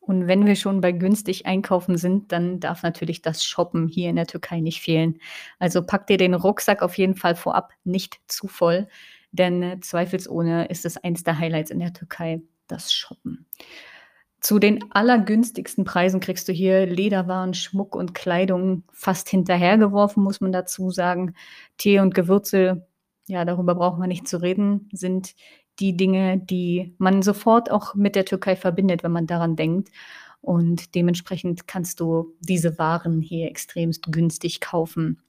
Und 0.00 0.26
wenn 0.26 0.44
wir 0.44 0.54
schon 0.54 0.80
bei 0.82 0.92
günstig 0.92 1.46
einkaufen 1.46 1.96
sind, 1.96 2.30
dann 2.30 2.60
darf 2.60 2.82
natürlich 2.82 3.22
das 3.22 3.42
Shoppen 3.42 3.88
hier 3.88 4.10
in 4.10 4.16
der 4.16 4.26
Türkei 4.26 4.60
nicht 4.60 4.82
fehlen. 4.82 5.18
Also 5.58 5.82
pack 5.82 6.06
dir 6.06 6.18
den 6.18 6.34
Rucksack 6.34 6.82
auf 6.82 6.98
jeden 6.98 7.14
Fall 7.14 7.34
vorab 7.34 7.72
nicht 7.84 8.20
zu 8.28 8.46
voll, 8.46 8.86
denn 9.32 9.80
zweifelsohne 9.80 10.66
ist 10.66 10.84
es 10.84 10.98
eins 10.98 11.24
der 11.24 11.38
Highlights 11.38 11.70
in 11.70 11.80
der 11.80 11.94
Türkei, 11.94 12.42
das 12.68 12.92
Shoppen. 12.92 13.46
Zu 14.44 14.58
den 14.58 14.92
allergünstigsten 14.92 15.84
Preisen 15.84 16.20
kriegst 16.20 16.46
du 16.48 16.52
hier 16.52 16.84
Lederwaren, 16.84 17.54
Schmuck 17.54 17.96
und 17.96 18.14
Kleidung 18.14 18.84
fast 18.92 19.30
hinterhergeworfen, 19.30 20.22
muss 20.22 20.42
man 20.42 20.52
dazu 20.52 20.90
sagen. 20.90 21.34
Tee 21.78 21.98
und 22.00 22.14
Gewürze, 22.14 22.86
ja, 23.26 23.46
darüber 23.46 23.74
braucht 23.74 23.98
man 23.98 24.10
nicht 24.10 24.28
zu 24.28 24.42
reden, 24.42 24.90
sind 24.92 25.34
die 25.78 25.96
Dinge, 25.96 26.36
die 26.38 26.94
man 26.98 27.22
sofort 27.22 27.70
auch 27.70 27.94
mit 27.94 28.16
der 28.16 28.26
Türkei 28.26 28.54
verbindet, 28.54 29.02
wenn 29.02 29.12
man 29.12 29.26
daran 29.26 29.56
denkt. 29.56 29.88
und 30.42 30.94
dementsprechend 30.94 31.66
kannst 31.66 32.00
du 32.00 32.34
diese 32.40 32.78
Waren 32.78 33.22
hier 33.22 33.48
extremst 33.48 34.12
günstig 34.12 34.60
kaufen. 34.60 35.23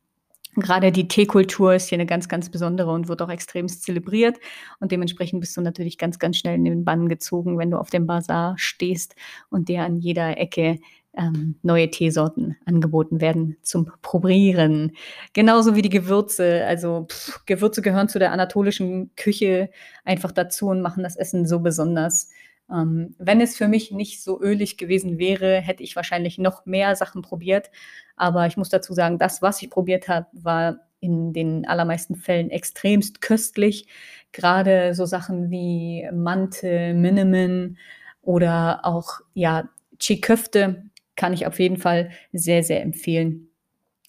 Gerade 0.56 0.92
die 0.92 1.08
Teekultur 1.08 1.76
ist 1.76 1.90
hier 1.90 1.98
eine 1.98 2.06
ganz, 2.06 2.30
ganz 2.30 2.50
besondere 2.50 2.92
und 2.92 3.08
wird 3.08 3.22
auch 3.22 3.30
extremst 3.30 3.84
zelebriert. 3.84 4.38
Und 4.80 4.92
dementsprechend 4.92 5.42
bist 5.42 5.56
du 5.58 5.62
natürlich 5.62 5.98
ganz, 5.98 6.20
ganz 6.20 6.38
schnell 6.38 6.56
in 6.56 6.66
den 6.66 6.86
Bann 6.86 7.10
gezogen, 7.10 7.58
wenn 7.58 7.72
du 7.72 7.78
auf 7.78 7.90
dem 7.90 8.08
Bazar 8.08 8.56
stehst 8.58 9.16
und 9.50 9.70
dir 9.70 9.84
an 9.84 9.98
jeder 9.98 10.38
Ecke 10.38 10.80
ähm, 11.18 11.56
neue 11.62 11.90
Teesorten 11.90 12.58
angeboten 12.66 13.22
werden 13.22 13.58
zum 13.62 13.92
Probieren. 14.02 14.92
Genauso 15.34 15.76
wie 15.76 15.82
die 15.82 15.90
Gewürze. 15.90 16.66
Also 16.68 17.08
pff, 17.10 17.46
Gewürze 17.46 17.82
gehören 17.82 18.10
zu 18.10 18.20
der 18.20 18.32
anatolischen 18.32 19.12
Küche 19.16 19.70
einfach 20.04 20.32
dazu 20.32 20.68
und 20.68 20.82
machen 20.82 21.04
das 21.04 21.16
Essen 21.16 21.46
so 21.46 21.60
besonders. 21.60 22.30
Ähm, 22.72 23.16
wenn 23.18 23.42
es 23.42 23.56
für 23.56 23.68
mich 23.68 23.92
nicht 23.92 24.24
so 24.24 24.42
ölig 24.42 24.78
gewesen 24.78 25.18
wäre, 25.18 25.62
hätte 25.62 25.84
ich 25.84 25.96
wahrscheinlich 25.96 26.38
noch 26.38 26.66
mehr 26.66 26.96
Sachen 26.96 27.22
probiert. 27.22 27.70
Aber 28.16 28.48
ich 28.48 28.58
muss 28.58 28.70
dazu 28.70 28.94
sagen, 28.94 29.20
das, 29.20 29.42
was 29.42 29.62
ich 29.62 29.70
probiert 29.70 30.08
habe, 30.08 30.28
war 30.34 30.80
in 31.00 31.34
den 31.34 31.68
allermeisten 31.68 32.16
Fällen 32.16 32.50
extremst 32.50 33.22
köstlich. 33.22 33.88
Gerade 34.32 34.94
so 34.96 35.06
Sachen 35.06 35.52
wie 35.52 36.10
Mante, 36.12 36.94
Minimen 36.94 37.78
oder 38.22 38.82
auch 38.84 39.20
ja 39.34 39.70
Chiköfte 40.00 40.84
kann 41.16 41.34
ich 41.34 41.48
auf 41.48 41.60
jeden 41.60 41.78
Fall 41.78 42.10
sehr, 42.34 42.64
sehr 42.64 42.82
empfehlen 42.82 43.50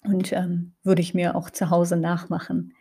und 0.03 0.33
ähm, 0.33 0.73
würde 0.83 1.01
ich 1.01 1.13
mir 1.13 1.35
auch 1.35 1.49
zu 1.49 1.69
Hause 1.69 1.97
nachmachen. 1.97 2.73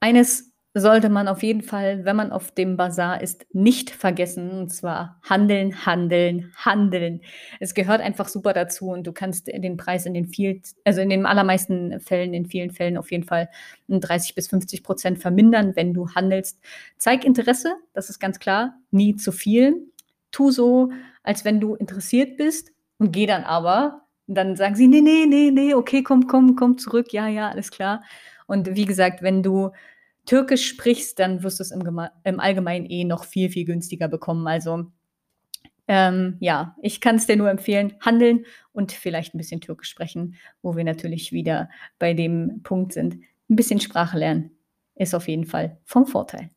Eines 0.00 0.52
sollte 0.78 1.08
man 1.08 1.26
auf 1.26 1.42
jeden 1.42 1.62
Fall, 1.62 2.04
wenn 2.04 2.16
man 2.16 2.32
auf 2.32 2.50
dem 2.50 2.76
Bazar 2.76 3.22
ist, 3.22 3.46
nicht 3.54 3.90
vergessen, 3.90 4.50
und 4.50 4.68
zwar 4.70 5.18
handeln, 5.22 5.86
handeln, 5.86 6.52
handeln. 6.54 7.22
Es 7.60 7.72
gehört 7.72 8.02
einfach 8.02 8.28
super 8.28 8.52
dazu 8.52 8.88
und 8.90 9.06
du 9.06 9.12
kannst 9.12 9.46
den 9.46 9.78
Preis 9.78 10.04
in 10.04 10.12
den 10.12 10.26
viel, 10.26 10.60
also 10.84 11.00
in 11.00 11.08
den 11.08 11.24
allermeisten 11.24 11.98
Fällen, 12.00 12.34
in 12.34 12.44
vielen 12.44 12.72
Fällen 12.72 12.98
auf 12.98 13.10
jeden 13.10 13.24
Fall 13.24 13.48
30 13.88 14.34
bis 14.34 14.48
50 14.48 14.82
Prozent 14.82 15.18
vermindern, 15.18 15.74
wenn 15.76 15.94
du 15.94 16.10
handelst. 16.10 16.60
Zeig 16.98 17.24
Interesse, 17.24 17.76
das 17.94 18.10
ist 18.10 18.18
ganz 18.18 18.38
klar, 18.38 18.74
nie 18.90 19.16
zu 19.16 19.32
viel. 19.32 19.90
Tu 20.30 20.50
so, 20.50 20.90
als 21.22 21.46
wenn 21.46 21.58
du 21.58 21.74
interessiert 21.74 22.36
bist 22.36 22.72
und 22.98 23.12
geh 23.12 23.24
dann 23.24 23.44
aber. 23.44 24.02
dann 24.26 24.56
sagen 24.56 24.74
sie, 24.74 24.88
nee, 24.88 25.00
nee, 25.00 25.24
nee, 25.26 25.50
nee, 25.50 25.72
okay, 25.72 26.02
komm, 26.02 26.26
komm, 26.26 26.56
komm 26.56 26.76
zurück, 26.76 27.12
ja, 27.12 27.28
ja, 27.28 27.48
alles 27.48 27.70
klar. 27.70 28.02
Und 28.46 28.76
wie 28.76 28.84
gesagt, 28.84 29.22
wenn 29.22 29.42
du 29.42 29.70
Türkisch 30.26 30.68
sprichst, 30.68 31.18
dann 31.18 31.42
wirst 31.42 31.60
du 31.60 31.62
es 31.62 31.70
im, 31.70 32.00
im 32.24 32.40
Allgemeinen 32.40 32.86
eh 32.86 33.04
noch 33.04 33.24
viel, 33.24 33.48
viel 33.48 33.64
günstiger 33.64 34.08
bekommen. 34.08 34.46
Also 34.46 34.86
ähm, 35.88 36.36
ja, 36.40 36.76
ich 36.82 37.00
kann 37.00 37.16
es 37.16 37.26
dir 37.26 37.36
nur 37.36 37.48
empfehlen, 37.48 37.94
handeln 38.00 38.44
und 38.72 38.92
vielleicht 38.92 39.34
ein 39.34 39.38
bisschen 39.38 39.60
Türkisch 39.60 39.88
sprechen, 39.88 40.34
wo 40.62 40.76
wir 40.76 40.84
natürlich 40.84 41.32
wieder 41.32 41.70
bei 41.98 42.12
dem 42.12 42.60
Punkt 42.64 42.92
sind. 42.92 43.14
Ein 43.48 43.56
bisschen 43.56 43.80
Sprache 43.80 44.18
lernen 44.18 44.50
ist 44.96 45.14
auf 45.14 45.28
jeden 45.28 45.44
Fall 45.44 45.78
vom 45.84 46.06
Vorteil. 46.06 46.50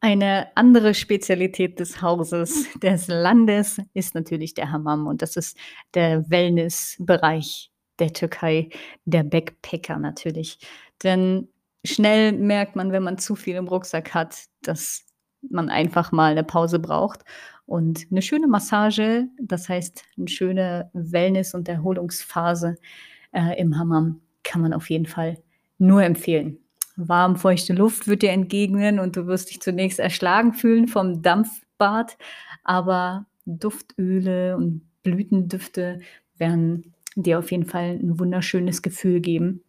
Eine 0.00 0.48
andere 0.56 0.92
Spezialität 0.92 1.80
des 1.80 2.02
Hauses, 2.02 2.68
des 2.82 3.08
Landes, 3.08 3.80
ist 3.94 4.14
natürlich 4.14 4.54
der 4.54 4.70
Hammam 4.70 5.06
und 5.06 5.22
das 5.22 5.36
ist 5.36 5.56
der 5.94 6.28
Wellnessbereich 6.28 7.70
der 7.98 8.12
Türkei, 8.12 8.70
der 9.04 9.24
Backpacker 9.24 9.98
natürlich. 9.98 10.58
Denn 11.02 11.48
schnell 11.84 12.32
merkt 12.32 12.76
man, 12.76 12.92
wenn 12.92 13.02
man 13.02 13.18
zu 13.18 13.34
viel 13.34 13.56
im 13.56 13.68
Rucksack 13.68 14.14
hat, 14.14 14.36
dass 14.62 15.04
man 15.50 15.68
einfach 15.68 16.12
mal 16.12 16.32
eine 16.32 16.44
Pause 16.44 16.78
braucht. 16.78 17.24
Und 17.66 18.06
eine 18.10 18.22
schöne 18.22 18.46
Massage, 18.46 19.26
das 19.40 19.68
heißt 19.68 20.04
eine 20.16 20.28
schöne 20.28 20.90
Wellness- 20.92 21.54
und 21.54 21.68
Erholungsphase 21.68 22.76
äh, 23.32 23.60
im 23.60 23.76
Hammam, 23.78 24.20
kann 24.44 24.62
man 24.62 24.72
auf 24.72 24.88
jeden 24.88 25.06
Fall 25.06 25.38
nur 25.78 26.02
empfehlen. 26.02 26.58
Warm, 26.96 27.36
feuchte 27.36 27.74
Luft 27.74 28.06
wird 28.08 28.22
dir 28.22 28.30
entgegnen 28.30 29.00
und 29.00 29.16
du 29.16 29.26
wirst 29.26 29.50
dich 29.50 29.60
zunächst 29.60 29.98
erschlagen 29.98 30.54
fühlen 30.54 30.88
vom 30.88 31.22
Dampfbad, 31.22 32.16
aber 32.64 33.26
Duftöle 33.44 34.56
und 34.56 34.82
Blütendüfte 35.02 36.00
werden 36.38 36.94
dir 37.16 37.38
auf 37.38 37.50
jeden 37.50 37.64
Fall 37.64 37.98
ein 38.00 38.18
wunderschönes 38.18 38.82
Gefühl 38.82 39.20
geben. 39.20 39.62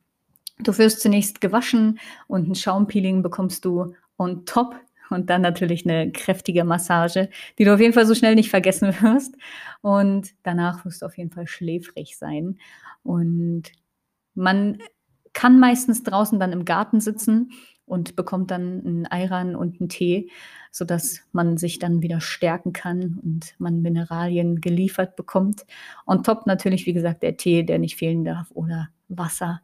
Du 0.60 0.78
wirst 0.78 1.02
zunächst 1.02 1.42
gewaschen 1.42 2.00
und 2.28 2.48
ein 2.48 2.56
Schaumpeeling 2.56 3.22
bekommst 3.22 3.66
du 3.66 3.94
on 4.18 4.46
top 4.46 4.76
und 5.10 5.30
dann 5.30 5.42
natürlich 5.42 5.86
eine 5.86 6.12
kräftige 6.12 6.64
Massage, 6.64 7.30
die 7.58 7.64
du 7.64 7.74
auf 7.74 7.80
jeden 7.80 7.94
Fall 7.94 8.06
so 8.06 8.16
schnell 8.16 8.36
nicht 8.36 8.50
vergessen 8.50 8.90
wirst. 9.02 9.36
Und 9.82 10.34
danach 10.44 10.84
wirst 10.86 11.02
du 11.02 11.06
auf 11.06 11.18
jeden 11.18 11.32
Fall 11.32 11.48
schläfrig 11.48 12.18
sein. 12.18 12.60
Und 13.04 13.72
man 14.34 14.80
kann 15.34 15.60
meistens 15.60 16.04
draußen 16.04 16.40
dann 16.40 16.52
im 16.52 16.66
Garten 16.66 17.00
sitzen 17.00 17.52
und 17.88 18.16
bekommt 18.16 18.52
dann 18.52 18.86
einen 18.86 19.06
Ayran 19.08 19.56
und 19.56 19.80
einen 19.80 19.90
Tee, 19.90 20.30
sodass 20.72 21.22
man 21.32 21.58
sich 21.58 21.80
dann 21.80 22.02
wieder 22.02 22.20
stärken 22.22 22.74
kann 22.74 23.20
und 23.24 23.56
man 23.58 23.82
Mineralien 23.82 24.62
geliefert 24.62 25.16
bekommt. 25.16 25.66
Und 26.06 26.26
top 26.26 26.46
natürlich, 26.46 26.86
wie 26.86 26.94
gesagt, 26.94 27.24
der 27.24 27.38
Tee, 27.38 27.64
der 27.64 27.80
nicht 27.80 27.96
fehlen 27.96 28.26
darf 28.26 28.52
oder 28.52 28.90
Wasser. 29.08 29.62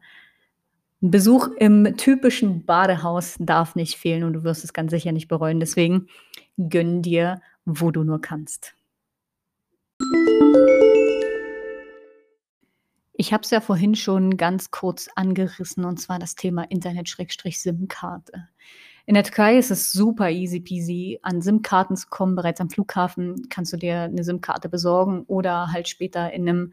Ein 1.02 1.10
Besuch 1.10 1.48
im 1.58 1.96
typischen 1.98 2.64
Badehaus 2.64 3.36
darf 3.38 3.74
nicht 3.76 3.96
fehlen 3.96 4.24
und 4.24 4.32
du 4.32 4.42
wirst 4.42 4.64
es 4.64 4.72
ganz 4.72 4.90
sicher 4.90 5.12
nicht 5.12 5.28
bereuen. 5.28 5.60
Deswegen 5.60 6.08
gönn 6.56 7.02
dir, 7.02 7.42
wo 7.66 7.90
du 7.90 8.04
nur 8.04 8.22
kannst. 8.22 8.74
Ich 13.16 13.32
habe 13.32 13.44
es 13.44 13.50
ja 13.50 13.60
vorhin 13.60 13.94
schon 13.94 14.36
ganz 14.36 14.72
kurz 14.72 15.08
angerissen, 15.14 15.84
und 15.84 16.00
zwar 16.00 16.18
das 16.18 16.34
Thema 16.34 16.64
Internet-SIM-Karte. 16.64 18.48
In 19.06 19.14
der 19.14 19.22
Türkei 19.22 19.56
ist 19.56 19.70
es 19.70 19.92
super 19.92 20.30
easy 20.30 20.58
peasy, 20.58 21.20
an 21.22 21.40
SIM-Karten 21.40 21.96
zu 21.96 22.08
kommen. 22.08 22.34
Bereits 22.34 22.60
am 22.60 22.70
Flughafen 22.70 23.48
kannst 23.50 23.72
du 23.72 23.76
dir 23.76 24.00
eine 24.00 24.24
SIM-Karte 24.24 24.68
besorgen 24.68 25.22
oder 25.28 25.70
halt 25.70 25.86
später 25.88 26.32
in 26.32 26.48
einem 26.48 26.72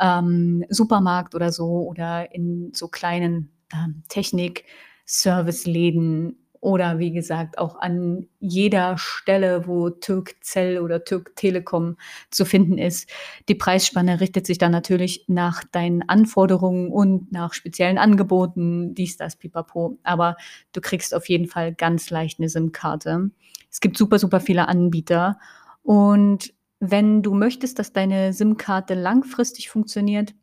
ähm, 0.00 0.64
Supermarkt 0.68 1.34
oder 1.34 1.50
so 1.50 1.88
oder 1.88 2.32
in 2.32 2.70
so 2.72 2.86
kleinen 2.86 3.50
ähm, 3.74 4.04
Technik-Service-Läden 4.08 6.39
oder 6.60 6.98
wie 6.98 7.10
gesagt 7.10 7.58
auch 7.58 7.76
an 7.80 8.28
jeder 8.38 8.98
Stelle, 8.98 9.66
wo 9.66 9.88
Türkcell 9.88 10.78
oder 10.78 11.04
Türk 11.04 11.34
Telekom 11.34 11.96
zu 12.30 12.44
finden 12.44 12.76
ist. 12.76 13.08
Die 13.48 13.54
Preisspanne 13.54 14.20
richtet 14.20 14.46
sich 14.46 14.58
dann 14.58 14.72
natürlich 14.72 15.24
nach 15.26 15.64
deinen 15.64 16.06
Anforderungen 16.08 16.90
und 16.90 17.32
nach 17.32 17.54
speziellen 17.54 17.96
Angeboten, 17.96 18.94
dies, 18.94 19.16
das, 19.16 19.36
pipapo. 19.36 19.98
Aber 20.02 20.36
du 20.72 20.80
kriegst 20.82 21.14
auf 21.14 21.28
jeden 21.28 21.46
Fall 21.46 21.74
ganz 21.74 22.10
leicht 22.10 22.38
eine 22.38 22.50
SIM-Karte. 22.50 23.30
Es 23.70 23.80
gibt 23.80 23.96
super, 23.96 24.18
super 24.18 24.40
viele 24.40 24.68
Anbieter. 24.68 25.38
Und 25.82 26.52
wenn 26.78 27.22
du 27.22 27.34
möchtest, 27.34 27.78
dass 27.78 27.92
deine 27.92 28.34
SIM-Karte 28.34 28.94
langfristig 28.94 29.70
funktioniert, 29.70 30.34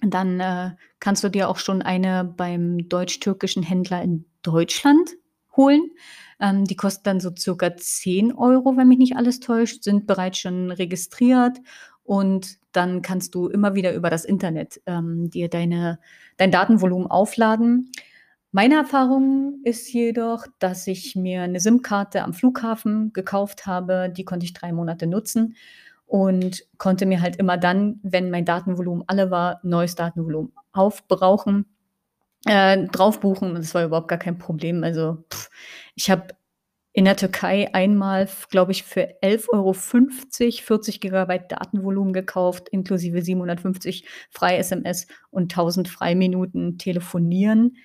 dann 0.00 0.40
äh, 0.40 0.70
kannst 1.00 1.24
du 1.24 1.28
dir 1.28 1.48
auch 1.48 1.58
schon 1.58 1.82
eine 1.82 2.24
beim 2.24 2.88
deutsch-türkischen 2.88 3.62
Händler 3.62 4.02
in 4.02 4.24
Deutschland 4.42 5.10
holen. 5.56 5.90
Ähm, 6.40 6.64
die 6.64 6.76
kosten 6.76 7.02
dann 7.04 7.20
so 7.20 7.30
circa 7.36 7.76
10 7.76 8.32
Euro, 8.32 8.76
wenn 8.76 8.88
mich 8.88 8.98
nicht 8.98 9.16
alles 9.16 9.40
täuscht, 9.40 9.84
sind 9.84 10.06
bereits 10.06 10.38
schon 10.38 10.70
registriert 10.70 11.58
und 12.04 12.58
dann 12.72 13.02
kannst 13.02 13.34
du 13.34 13.48
immer 13.48 13.74
wieder 13.74 13.94
über 13.94 14.10
das 14.10 14.24
Internet 14.24 14.80
ähm, 14.86 15.30
dir 15.30 15.48
deine, 15.48 15.98
dein 16.36 16.50
Datenvolumen 16.50 17.08
aufladen. 17.08 17.90
Meine 18.52 18.74
Erfahrung 18.74 19.60
ist 19.62 19.92
jedoch, 19.92 20.46
dass 20.58 20.86
ich 20.88 21.14
mir 21.14 21.42
eine 21.42 21.60
SIM-Karte 21.60 22.24
am 22.24 22.34
Flughafen 22.34 23.12
gekauft 23.12 23.66
habe. 23.66 24.12
Die 24.14 24.24
konnte 24.24 24.44
ich 24.44 24.54
drei 24.54 24.72
Monate 24.72 25.06
nutzen 25.06 25.54
und 26.06 26.66
konnte 26.78 27.06
mir 27.06 27.20
halt 27.20 27.36
immer 27.36 27.56
dann, 27.56 28.00
wenn 28.02 28.30
mein 28.30 28.44
Datenvolumen 28.44 29.04
alle 29.06 29.30
war, 29.30 29.60
neues 29.62 29.94
Datenvolumen 29.94 30.52
aufbrauchen 30.72 31.66
äh, 32.46 32.86
drauf 32.88 33.20
buchen. 33.20 33.54
Das 33.54 33.74
war 33.74 33.84
überhaupt 33.84 34.08
gar 34.08 34.18
kein 34.18 34.38
Problem. 34.38 34.84
Also 34.84 35.24
pff, 35.32 35.50
ich 35.94 36.10
habe 36.10 36.28
in 36.92 37.04
der 37.04 37.16
Türkei 37.16 37.72
einmal, 37.72 38.28
glaube 38.50 38.72
ich, 38.72 38.82
für 38.82 39.08
11,50 39.22 39.48
Euro 39.52 39.72
40 39.72 41.00
Gigabyte 41.00 41.52
Datenvolumen 41.52 42.12
gekauft, 42.12 42.68
inklusive 42.68 43.22
750 43.22 44.04
frei 44.30 44.56
SMS 44.58 45.06
und 45.30 45.52
1000 45.52 45.88
Freiminuten 45.88 46.78
telefonieren. 46.78 47.76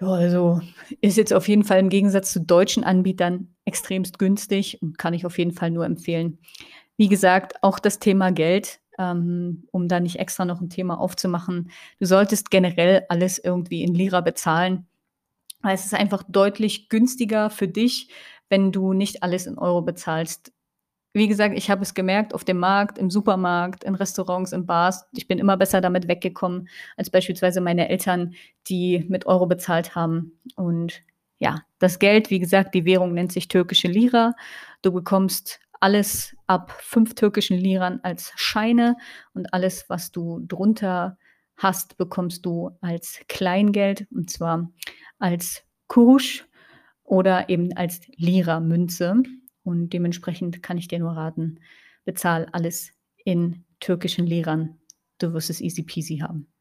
Ja, 0.00 0.08
also 0.08 0.60
ist 1.00 1.18
jetzt 1.18 1.32
auf 1.32 1.46
jeden 1.48 1.64
Fall 1.64 1.78
im 1.78 1.90
Gegensatz 1.90 2.32
zu 2.32 2.40
deutschen 2.40 2.82
Anbietern 2.82 3.54
extremst 3.66 4.18
günstig 4.18 4.80
und 4.82 4.98
kann 4.98 5.14
ich 5.14 5.26
auf 5.26 5.38
jeden 5.38 5.52
Fall 5.52 5.70
nur 5.70 5.84
empfehlen. 5.84 6.38
Wie 6.96 7.08
gesagt, 7.08 7.54
auch 7.62 7.78
das 7.78 7.98
Thema 7.98 8.32
Geld 8.32 8.80
ähm, 9.02 9.64
um 9.72 9.88
da 9.88 10.00
nicht 10.00 10.18
extra 10.18 10.44
noch 10.44 10.60
ein 10.60 10.70
Thema 10.70 10.98
aufzumachen. 11.00 11.70
Du 11.98 12.06
solltest 12.06 12.50
generell 12.50 13.04
alles 13.08 13.38
irgendwie 13.38 13.82
in 13.82 13.94
Lira 13.94 14.20
bezahlen, 14.20 14.86
weil 15.62 15.74
es 15.74 15.86
ist 15.86 15.94
einfach 15.94 16.22
deutlich 16.28 16.88
günstiger 16.88 17.50
für 17.50 17.68
dich, 17.68 18.08
wenn 18.48 18.72
du 18.72 18.92
nicht 18.92 19.22
alles 19.22 19.46
in 19.46 19.58
Euro 19.58 19.82
bezahlst. 19.82 20.52
Wie 21.14 21.28
gesagt, 21.28 21.56
ich 21.58 21.70
habe 21.70 21.82
es 21.82 21.94
gemerkt 21.94 22.32
auf 22.34 22.44
dem 22.44 22.58
Markt, 22.58 22.96
im 22.96 23.10
Supermarkt, 23.10 23.84
in 23.84 23.94
Restaurants, 23.94 24.52
in 24.52 24.64
Bars. 24.64 25.04
Ich 25.12 25.28
bin 25.28 25.38
immer 25.38 25.58
besser 25.58 25.80
damit 25.82 26.08
weggekommen 26.08 26.68
als 26.96 27.10
beispielsweise 27.10 27.60
meine 27.60 27.88
Eltern, 27.90 28.34
die 28.68 29.04
mit 29.08 29.26
Euro 29.26 29.46
bezahlt 29.46 29.94
haben. 29.94 30.38
Und 30.56 31.02
ja, 31.38 31.62
das 31.80 31.98
Geld, 31.98 32.30
wie 32.30 32.38
gesagt, 32.38 32.74
die 32.74 32.84
Währung 32.86 33.12
nennt 33.12 33.32
sich 33.32 33.48
türkische 33.48 33.88
Lira. 33.88 34.32
Du 34.80 34.92
bekommst 34.92 35.60
alles 35.82 36.36
ab 36.46 36.70
fünf 36.80 37.14
türkischen 37.14 37.58
Liran 37.58 37.98
als 38.04 38.32
Scheine 38.36 38.96
und 39.34 39.52
alles, 39.52 39.86
was 39.88 40.12
du 40.12 40.40
drunter 40.46 41.18
hast, 41.56 41.96
bekommst 41.96 42.46
du 42.46 42.70
als 42.80 43.20
Kleingeld 43.28 44.06
und 44.12 44.30
zwar 44.30 44.72
als 45.18 45.64
Kurusch 45.88 46.46
oder 47.02 47.48
eben 47.48 47.72
als 47.76 48.00
Lira-Münze. 48.16 49.22
Und 49.64 49.90
dementsprechend 49.92 50.62
kann 50.62 50.78
ich 50.78 50.86
dir 50.86 51.00
nur 51.00 51.12
raten, 51.12 51.58
bezahl 52.04 52.46
alles 52.52 52.92
in 53.24 53.64
türkischen 53.80 54.26
Liran. 54.26 54.78
Du 55.18 55.32
wirst 55.32 55.50
es 55.50 55.60
easy 55.60 55.82
peasy 55.82 56.18
haben. 56.18 56.51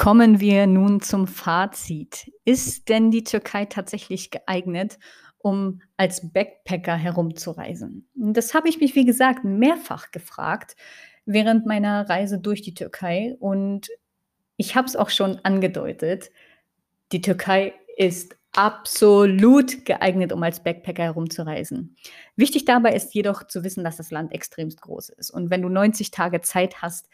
Kommen 0.00 0.40
wir 0.40 0.66
nun 0.66 1.02
zum 1.02 1.26
Fazit. 1.26 2.32
Ist 2.46 2.88
denn 2.88 3.10
die 3.10 3.22
Türkei 3.22 3.66
tatsächlich 3.66 4.30
geeignet, 4.30 4.98
um 5.36 5.82
als 5.98 6.32
Backpacker 6.32 6.94
herumzureisen? 6.94 8.08
Das 8.14 8.54
habe 8.54 8.70
ich 8.70 8.80
mich, 8.80 8.94
wie 8.94 9.04
gesagt, 9.04 9.44
mehrfach 9.44 10.10
gefragt 10.10 10.74
während 11.26 11.66
meiner 11.66 12.08
Reise 12.08 12.38
durch 12.38 12.62
die 12.62 12.72
Türkei 12.72 13.36
und 13.40 13.90
ich 14.56 14.74
habe 14.74 14.88
es 14.88 14.96
auch 14.96 15.10
schon 15.10 15.38
angedeutet. 15.42 16.30
Die 17.12 17.20
Türkei 17.20 17.74
ist 17.98 18.38
absolut 18.52 19.84
geeignet, 19.84 20.32
um 20.32 20.42
als 20.42 20.62
Backpacker 20.62 21.02
herumzureisen. 21.02 21.94
Wichtig 22.36 22.64
dabei 22.64 22.94
ist 22.94 23.12
jedoch 23.14 23.46
zu 23.46 23.64
wissen, 23.64 23.84
dass 23.84 23.98
das 23.98 24.10
Land 24.10 24.32
extremst 24.32 24.80
groß 24.80 25.10
ist. 25.10 25.30
Und 25.30 25.50
wenn 25.50 25.60
du 25.60 25.68
90 25.68 26.10
Tage 26.10 26.40
Zeit 26.40 26.80
hast, 26.80 27.10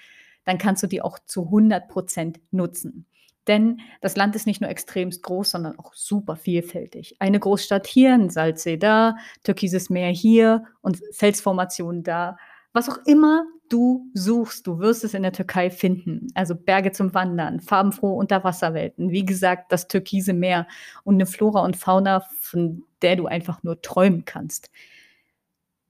dann 0.46 0.56
kannst 0.56 0.82
du 0.82 0.86
die 0.86 1.02
auch 1.02 1.18
zu 1.26 1.44
100 1.44 1.88
Prozent 1.88 2.40
nutzen. 2.50 3.04
Denn 3.46 3.80
das 4.00 4.16
Land 4.16 4.34
ist 4.34 4.46
nicht 4.46 4.60
nur 4.60 4.70
extremst 4.70 5.22
groß, 5.22 5.50
sondern 5.50 5.78
auch 5.78 5.94
super 5.94 6.36
vielfältig. 6.36 7.16
Eine 7.20 7.38
Großstadt 7.38 7.86
hier, 7.86 8.14
ein 8.14 8.30
Salzsee 8.30 8.76
da, 8.76 9.16
türkises 9.44 9.90
Meer 9.90 10.08
hier 10.08 10.64
und 10.80 11.00
Felsformationen 11.12 12.02
da. 12.02 12.38
Was 12.72 12.88
auch 12.88 12.98
immer 13.06 13.44
du 13.68 14.10
suchst, 14.14 14.66
du 14.66 14.78
wirst 14.78 15.04
es 15.04 15.14
in 15.14 15.22
der 15.22 15.32
Türkei 15.32 15.70
finden. 15.70 16.28
Also 16.34 16.54
Berge 16.54 16.92
zum 16.92 17.14
Wandern, 17.14 17.60
farbenfrohe 17.60 18.14
Unterwasserwelten, 18.14 19.10
wie 19.10 19.24
gesagt, 19.24 19.72
das 19.72 19.88
türkise 19.88 20.32
Meer 20.32 20.66
und 21.04 21.14
eine 21.14 21.26
Flora 21.26 21.64
und 21.64 21.76
Fauna, 21.76 22.22
von 22.40 22.84
der 23.02 23.16
du 23.16 23.26
einfach 23.26 23.62
nur 23.62 23.80
träumen 23.80 24.24
kannst. 24.24 24.70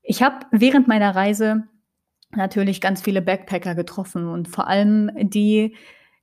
Ich 0.03 0.23
habe 0.23 0.47
während 0.53 0.89
meiner 0.89 1.15
Reise 1.15 1.65
natürlich 2.31 2.81
ganz 2.81 3.03
viele 3.03 3.23
Backpacker 3.23 3.75
getroffen 3.75 4.29
und 4.29 4.49
vor 4.49 4.69
allem 4.69 5.11
die, 5.17 5.75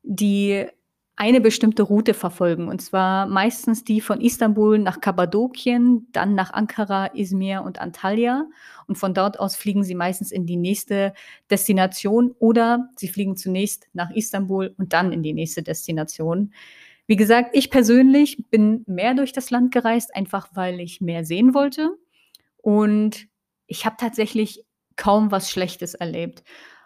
die 0.03 0.67
eine 1.15 1.41
bestimmte 1.41 1.83
Route 1.83 2.15
verfolgen, 2.15 2.67
und 2.67 2.81
zwar 2.81 3.27
meistens 3.27 3.83
die 3.83 4.01
von 4.01 4.19
Istanbul 4.19 4.79
nach 4.79 4.99
Kappadokien, 4.99 6.07
dann 6.11 6.33
nach 6.33 6.51
Ankara, 6.53 7.13
Izmir 7.13 7.61
und 7.61 7.79
Antalya. 7.79 8.47
Und 8.87 8.97
von 8.97 9.13
dort 9.13 9.39
aus 9.39 9.55
fliegen 9.55 9.83
sie 9.83 9.93
meistens 9.93 10.31
in 10.31 10.47
die 10.47 10.57
nächste 10.57 11.13
Destination 11.51 12.33
oder 12.39 12.89
sie 12.97 13.07
fliegen 13.07 13.37
zunächst 13.37 13.87
nach 13.93 14.09
Istanbul 14.09 14.73
und 14.77 14.93
dann 14.93 15.11
in 15.11 15.21
die 15.21 15.33
nächste 15.33 15.61
Destination. 15.61 16.51
Wie 17.05 17.15
gesagt, 17.15 17.51
ich 17.53 17.69
persönlich 17.69 18.45
bin 18.49 18.83
mehr 18.87 19.13
durch 19.13 19.33
das 19.33 19.51
Land 19.51 19.71
gereist, 19.71 20.15
einfach 20.15 20.49
weil 20.55 20.79
ich 20.79 20.99
mehr 20.99 21.25
sehen 21.25 21.53
wollte. 21.53 21.91
Und 22.57 23.27
ich 23.67 23.85
habe 23.85 23.97
tatsächlich 23.99 24.65
kaum 24.95 25.31
was 25.31 25.49
Schlechtes 25.49 25.93
erlebt. 25.93 26.43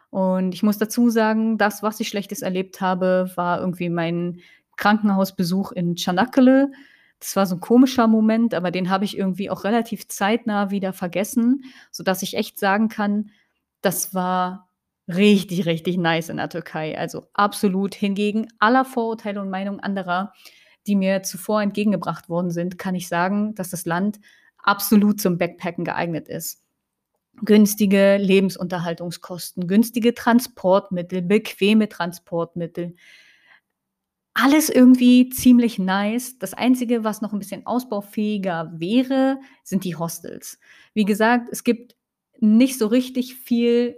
Und 0.09 0.53
ich 0.53 0.63
muss 0.63 0.77
dazu 0.77 1.09
sagen, 1.09 1.57
das, 1.57 1.83
was 1.83 1.99
ich 1.99 2.07
Schlechtes 2.07 2.41
erlebt 2.41 2.81
habe, 2.81 3.31
war 3.35 3.59
irgendwie 3.59 3.89
mein 3.89 4.39
Krankenhausbesuch 4.77 5.71
in 5.71 5.95
Çanakkale. 5.95 6.71
Das 7.19 7.35
war 7.35 7.45
so 7.45 7.55
ein 7.55 7.61
komischer 7.61 8.07
Moment, 8.07 8.53
aber 8.53 8.71
den 8.71 8.89
habe 8.89 9.05
ich 9.05 9.17
irgendwie 9.17 9.49
auch 9.49 9.63
relativ 9.63 10.07
zeitnah 10.07 10.69
wieder 10.69 10.93
vergessen, 10.93 11.63
sodass 11.91 12.21
ich 12.21 12.35
echt 12.35 12.59
sagen 12.59 12.89
kann, 12.89 13.31
das 13.81 14.13
war 14.13 14.69
richtig, 15.07 15.65
richtig 15.65 15.97
nice 15.97 16.29
in 16.29 16.37
der 16.37 16.49
Türkei. 16.49 16.97
Also 16.97 17.27
absolut 17.33 17.95
hingegen 17.95 18.47
aller 18.59 18.85
Vorurteile 18.85 19.41
und 19.41 19.49
Meinungen 19.49 19.79
anderer, 19.79 20.33
die 20.85 20.95
mir 20.95 21.23
zuvor 21.23 21.61
entgegengebracht 21.61 22.29
worden 22.29 22.51
sind, 22.51 22.77
kann 22.77 22.95
ich 22.95 23.07
sagen, 23.07 23.55
dass 23.55 23.71
das 23.71 23.85
Land 23.85 24.19
absolut 24.57 25.19
zum 25.19 25.37
Backpacken 25.37 25.85
geeignet 25.85 26.27
ist 26.27 26.66
günstige 27.43 28.17
Lebensunterhaltungskosten, 28.17 29.67
günstige 29.67 30.13
Transportmittel, 30.13 31.21
bequeme 31.21 31.89
Transportmittel. 31.89 32.95
Alles 34.33 34.69
irgendwie 34.69 35.29
ziemlich 35.29 35.79
nice. 35.79 36.37
Das 36.37 36.53
Einzige, 36.53 37.03
was 37.03 37.21
noch 37.21 37.33
ein 37.33 37.39
bisschen 37.39 37.65
ausbaufähiger 37.65 38.71
wäre, 38.75 39.39
sind 39.63 39.83
die 39.83 39.95
Hostels. 39.95 40.59
Wie 40.93 41.05
gesagt, 41.05 41.49
es 41.51 41.63
gibt 41.63 41.95
nicht 42.39 42.77
so 42.77 42.87
richtig 42.87 43.35
viel 43.35 43.97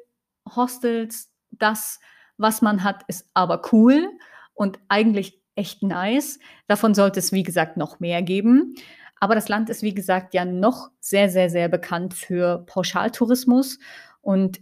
Hostels. 0.55 1.31
Das, 1.51 1.99
was 2.37 2.61
man 2.61 2.83
hat, 2.83 3.03
ist 3.07 3.29
aber 3.33 3.61
cool 3.73 4.09
und 4.53 4.79
eigentlich 4.87 5.41
echt 5.55 5.83
nice. 5.83 6.39
Davon 6.67 6.93
sollte 6.93 7.19
es, 7.19 7.33
wie 7.33 7.43
gesagt, 7.43 7.75
noch 7.75 7.99
mehr 7.99 8.21
geben. 8.21 8.75
Aber 9.19 9.35
das 9.35 9.49
Land 9.49 9.69
ist, 9.69 9.83
wie 9.83 9.93
gesagt, 9.93 10.33
ja 10.33 10.45
noch 10.45 10.91
sehr, 10.99 11.29
sehr, 11.29 11.49
sehr 11.49 11.67
bekannt 11.67 12.13
für 12.13 12.63
Pauschaltourismus 12.65 13.79
und 14.21 14.61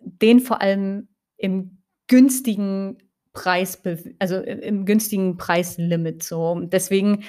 den 0.00 0.40
vor 0.40 0.60
allem 0.60 1.08
im 1.36 1.78
günstigen 2.08 2.98
Preis, 3.32 3.80
also 4.18 4.38
im 4.38 4.86
günstigen 4.86 5.36
Preislimit. 5.36 6.22
So. 6.22 6.60
Deswegen, 6.64 7.24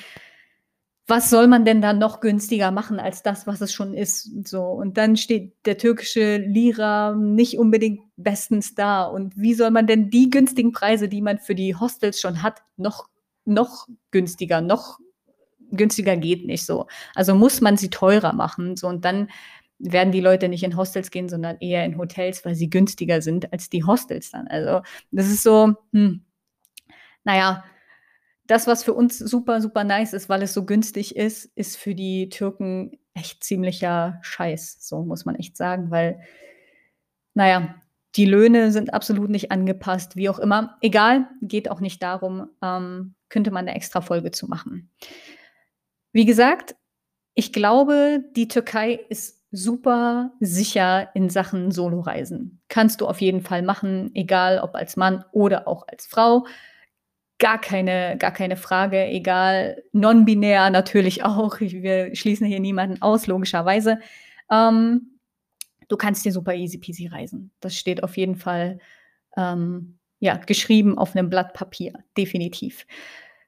was 1.06 1.30
soll 1.30 1.48
man 1.48 1.66
denn 1.66 1.82
da 1.82 1.94
noch 1.94 2.22
günstiger 2.22 2.72
machen 2.72 3.00
als 3.00 3.24
das, 3.24 3.46
was 3.46 3.62
es 3.62 3.74
schon 3.74 3.94
ist? 3.94 4.48
So. 4.48 4.64
Und 4.64 4.98
dann 4.98 5.18
steht 5.18 5.54
der 5.66 5.78
türkische 5.78 6.38
Lira 6.38 7.14
nicht 7.14 7.60
unbedingt 7.60 8.02
bestens 8.16 8.74
da. 8.74 9.04
Und 9.04 9.36
wie 9.38 9.54
soll 9.54 9.72
man 9.72 9.88
denn 9.88 10.10
die 10.10 10.30
günstigen 10.30 10.72
Preise, 10.72 11.10
die 11.10 11.22
man 11.22 11.40
für 11.40 11.56
die 11.56 11.76
Hostels 11.76 12.22
schon 12.22 12.42
hat, 12.42 12.62
noch, 12.78 13.10
noch 13.46 13.88
günstiger, 14.12 14.62
noch 14.62 15.00
günstiger 15.72 16.18
geht 16.18 16.46
nicht 16.46 16.66
so. 16.66 16.88
Also 17.16 17.36
muss 17.36 17.62
man 17.62 17.78
sie 17.78 17.90
teurer 17.90 18.34
machen. 18.34 18.76
So 18.76 18.88
und 18.88 19.06
dann 19.06 19.30
werden 19.80 20.12
die 20.12 20.22
Leute 20.22 20.50
nicht 20.50 20.64
in 20.64 20.76
Hostels 20.76 21.12
gehen, 21.12 21.30
sondern 21.30 21.58
eher 21.60 21.86
in 21.86 21.98
Hotels, 21.98 22.44
weil 22.46 22.56
sie 22.56 22.70
günstiger 22.70 23.22
sind 23.22 23.52
als 23.54 23.70
die 23.70 23.84
Hostels 23.84 24.32
dann. 24.32 24.48
Also 24.48 24.82
das 25.12 25.28
ist 25.28 25.44
so, 25.44 25.76
hm, 25.94 26.26
naja, 27.24 27.64
das, 28.48 28.66
was 28.66 28.84
für 28.84 28.94
uns 28.94 29.20
super, 29.20 29.62
super 29.62 29.84
nice 29.84 30.14
ist, 30.14 30.30
weil 30.30 30.42
es 30.42 30.54
so 30.54 30.66
günstig 30.66 31.16
ist, 31.16 31.46
ist 31.56 31.78
für 31.78 31.94
die 31.94 32.30
Türken 32.30 32.98
echt 33.14 33.44
ziemlicher 33.44 34.20
Scheiß. 34.22 34.78
So 34.80 35.04
muss 35.04 35.26
man 35.26 35.36
echt 35.36 35.58
sagen, 35.58 35.92
weil, 35.92 36.22
naja, 37.34 37.76
die 38.16 38.26
Löhne 38.26 38.72
sind 38.72 38.94
absolut 38.94 39.30
nicht 39.30 39.52
angepasst, 39.52 40.16
wie 40.16 40.30
auch 40.30 40.40
immer. 40.40 40.78
Egal, 40.82 41.28
geht 41.42 41.70
auch 41.70 41.82
nicht 41.82 42.02
darum, 42.02 42.50
ähm, 42.64 43.16
könnte 43.30 43.52
man 43.52 43.68
eine 43.68 43.76
extra 43.76 44.02
Folge 44.02 44.32
zu 44.32 44.48
machen. 44.48 44.90
Wie 46.18 46.26
gesagt, 46.26 46.76
ich 47.36 47.54
glaube, 47.54 48.24
die 48.36 48.48
Türkei 48.48 48.94
ist 49.08 49.40
super 49.52 50.32
sicher 50.40 51.12
in 51.14 51.30
Sachen 51.30 51.70
Soloreisen. 51.70 52.60
Kannst 52.70 53.02
du 53.02 53.06
auf 53.06 53.22
jeden 53.22 53.42
Fall 53.44 53.62
machen, 53.62 54.10
egal 54.16 54.58
ob 54.58 54.74
als 54.74 54.96
Mann 54.96 55.24
oder 55.32 55.68
auch 55.68 55.88
als 55.88 56.08
Frau. 56.08 56.48
Gar 57.38 57.62
keine, 57.62 58.18
gar 58.18 58.32
keine 58.32 58.58
Frage, 58.58 59.06
egal. 59.06 59.84
Non-binär 59.92 60.72
natürlich 60.72 61.24
auch. 61.24 61.60
Wir 61.60 62.16
schließen 62.16 62.48
hier 62.48 62.62
niemanden 62.62 63.00
aus, 63.04 63.28
logischerweise. 63.28 64.00
Ähm, 64.50 65.20
du 65.88 65.98
kannst 65.98 66.26
dir 66.26 66.32
super 66.32 66.56
easy 66.56 66.80
peasy 66.80 67.06
reisen. 67.06 67.52
Das 67.60 67.76
steht 67.76 68.04
auf 68.04 68.18
jeden 68.18 68.38
Fall 68.38 68.80
ähm, 69.38 70.00
ja, 70.18 70.38
geschrieben 70.38 70.98
auf 70.98 71.16
einem 71.16 71.30
Blatt 71.30 71.54
Papier, 71.54 71.94
definitiv. 72.18 72.88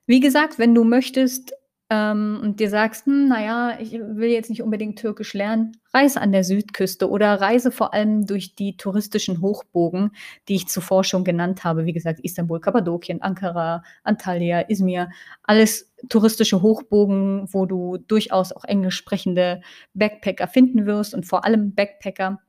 Wie 0.06 0.20
gesagt, 0.20 0.60
wenn 0.60 0.76
du 0.76 0.84
möchtest, 0.84 1.54
ähm, 1.92 2.40
und 2.42 2.60
dir 2.60 2.70
sagst, 2.70 3.08
hm, 3.08 3.28
naja, 3.28 3.80
ich 3.80 3.94
will 3.94 4.30
jetzt 4.30 4.50
nicht 4.50 4.62
unbedingt 4.62 5.00
Türkisch 5.00 5.34
lernen, 5.34 5.78
reise 5.92 6.22
an 6.22 6.32
der 6.32 6.44
Südküste 6.44 7.10
oder 7.10 7.42
reise 7.42 7.72
vor 7.72 7.94
allem 7.96 8.28
durch 8.28 8.54
die 8.56 8.78
touristischen 8.78 9.42
Hochbogen, 9.42 10.12
die 10.48 10.56
ich 10.56 10.68
zuvor 10.68 11.04
schon 11.04 11.24
genannt 11.24 11.64
habe. 11.64 11.86
Wie 11.86 11.94
gesagt, 11.94 12.20
Istanbul, 12.20 12.60
Kappadokien, 12.60 13.24
Ankara, 13.24 13.84
Antalya, 14.04 14.70
Izmir, 14.70 15.10
alles 15.44 15.92
touristische 16.10 16.62
Hochbogen, 16.62 17.48
wo 17.52 17.66
du 17.66 17.98
durchaus 17.98 18.52
auch 18.52 18.66
englisch 18.66 18.96
sprechende 18.96 19.62
Backpacker 19.96 20.48
finden 20.48 20.86
wirst 20.86 21.16
und 21.16 21.26
vor 21.26 21.44
allem 21.44 21.74
Backpacker. 21.74 22.40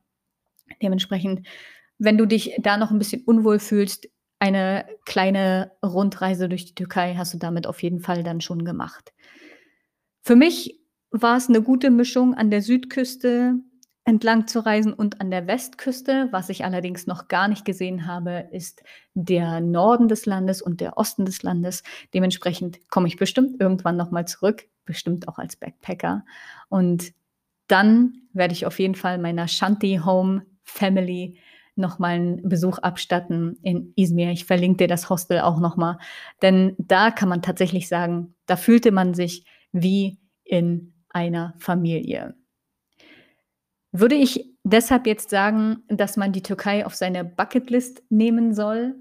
Dementsprechend, 0.83 1.47
wenn 1.99 2.19
du 2.19 2.27
dich 2.27 2.57
da 2.59 2.77
noch 2.77 2.91
ein 2.91 2.99
bisschen 2.99 3.23
unwohl 3.25 3.59
fühlst, 3.59 4.09
eine 4.41 4.87
kleine 5.05 5.73
Rundreise 5.85 6.49
durch 6.49 6.65
die 6.65 6.75
Türkei 6.75 7.15
hast 7.15 7.35
du 7.35 7.39
damit 7.39 7.67
auf 7.67 7.83
jeden 7.83 8.01
Fall 8.01 8.23
dann 8.23 8.41
schon 8.41 8.65
gemacht. 8.65 9.13
Für 10.23 10.35
mich 10.35 10.81
war 11.11 11.37
es 11.37 11.49
eine 11.49 11.63
gute 11.63 11.91
Mischung, 11.91 12.35
an 12.35 12.51
der 12.51 12.63
Südküste 12.63 13.55
entlang 14.05 14.47
zu 14.47 14.65
reisen 14.65 14.93
und 14.93 15.21
an 15.21 15.31
der 15.31 15.47
Westküste. 15.47 16.29
Was 16.31 16.49
ich 16.49 16.65
allerdings 16.65 17.07
noch 17.07 17.29
gar 17.29 17.49
nicht 17.49 17.65
gesehen 17.65 18.07
habe, 18.07 18.49
ist 18.51 18.83
der 19.15 19.61
Norden 19.61 20.09
des 20.09 20.27
Landes 20.27 20.63
und 20.63 20.81
der 20.81 20.97
Osten 20.97 21.27
des 21.27 21.43
Landes. 21.43 21.83
Dementsprechend 22.15 22.81
komme 22.91 23.09
ich 23.09 23.17
bestimmt 23.17 23.61
irgendwann 23.61 23.97
nochmal 23.97 24.27
zurück, 24.27 24.67
bestimmt 24.85 25.29
auch 25.29 25.39
als 25.39 25.57
Backpacker. 25.57 26.25
Und 26.69 27.13
dann 27.69 28.23
werde 28.33 28.55
ich 28.55 28.67
auf 28.67 28.79
jeden 28.79 28.95
Fall 28.95 29.19
meiner 29.19 29.49
Shanti 29.49 30.01
Home 30.05 30.47
Family 30.65 31.39
nochmal 31.77 32.15
einen 32.15 32.49
Besuch 32.49 32.79
abstatten 32.79 33.59
in 33.63 33.93
Izmir. 33.97 34.31
Ich 34.31 34.45
verlinke 34.45 34.79
dir 34.79 34.89
das 34.89 35.11
Hostel 35.11 35.41
auch 35.41 35.59
nochmal, 35.61 35.99
denn 36.43 36.75
da 36.79 37.11
kann 37.11 37.29
man 37.29 37.43
tatsächlich 37.43 37.89
sagen, 37.89 38.35
da 38.47 38.57
fühlte 38.57 38.93
man 38.93 39.15
sich 39.15 39.45
wie 39.73 40.19
in 40.45 40.93
einer 41.09 41.55
Familie. 41.59 42.35
Würde 43.93 44.15
ich 44.15 44.55
deshalb 44.63 45.07
jetzt 45.07 45.31
sagen, 45.31 45.83
dass 45.89 46.17
man 46.17 46.33
die 46.33 46.43
Türkei 46.43 46.87
auf 46.87 46.95
seine 46.95 47.25
Bucketlist 47.25 48.03
nehmen 48.09 48.55
soll? 48.55 48.95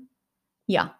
Ja. 0.66 0.96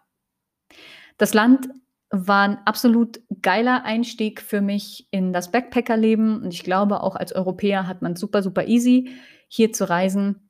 Das 1.18 1.34
Land 1.34 1.68
war 2.10 2.48
ein 2.48 2.58
absolut 2.66 3.20
geiler 3.40 3.84
Einstieg 3.84 4.40
für 4.40 4.60
mich 4.60 5.08
in 5.10 5.32
das 5.32 5.52
Backpackerleben 5.52 6.42
und 6.42 6.52
ich 6.52 6.64
glaube, 6.64 7.02
auch 7.02 7.16
als 7.16 7.32
Europäer 7.32 7.86
hat 7.86 8.02
man 8.02 8.16
super, 8.16 8.42
super 8.42 8.66
easy, 8.66 9.10
hier 9.48 9.72
zu 9.72 9.88
reisen. 9.88 10.49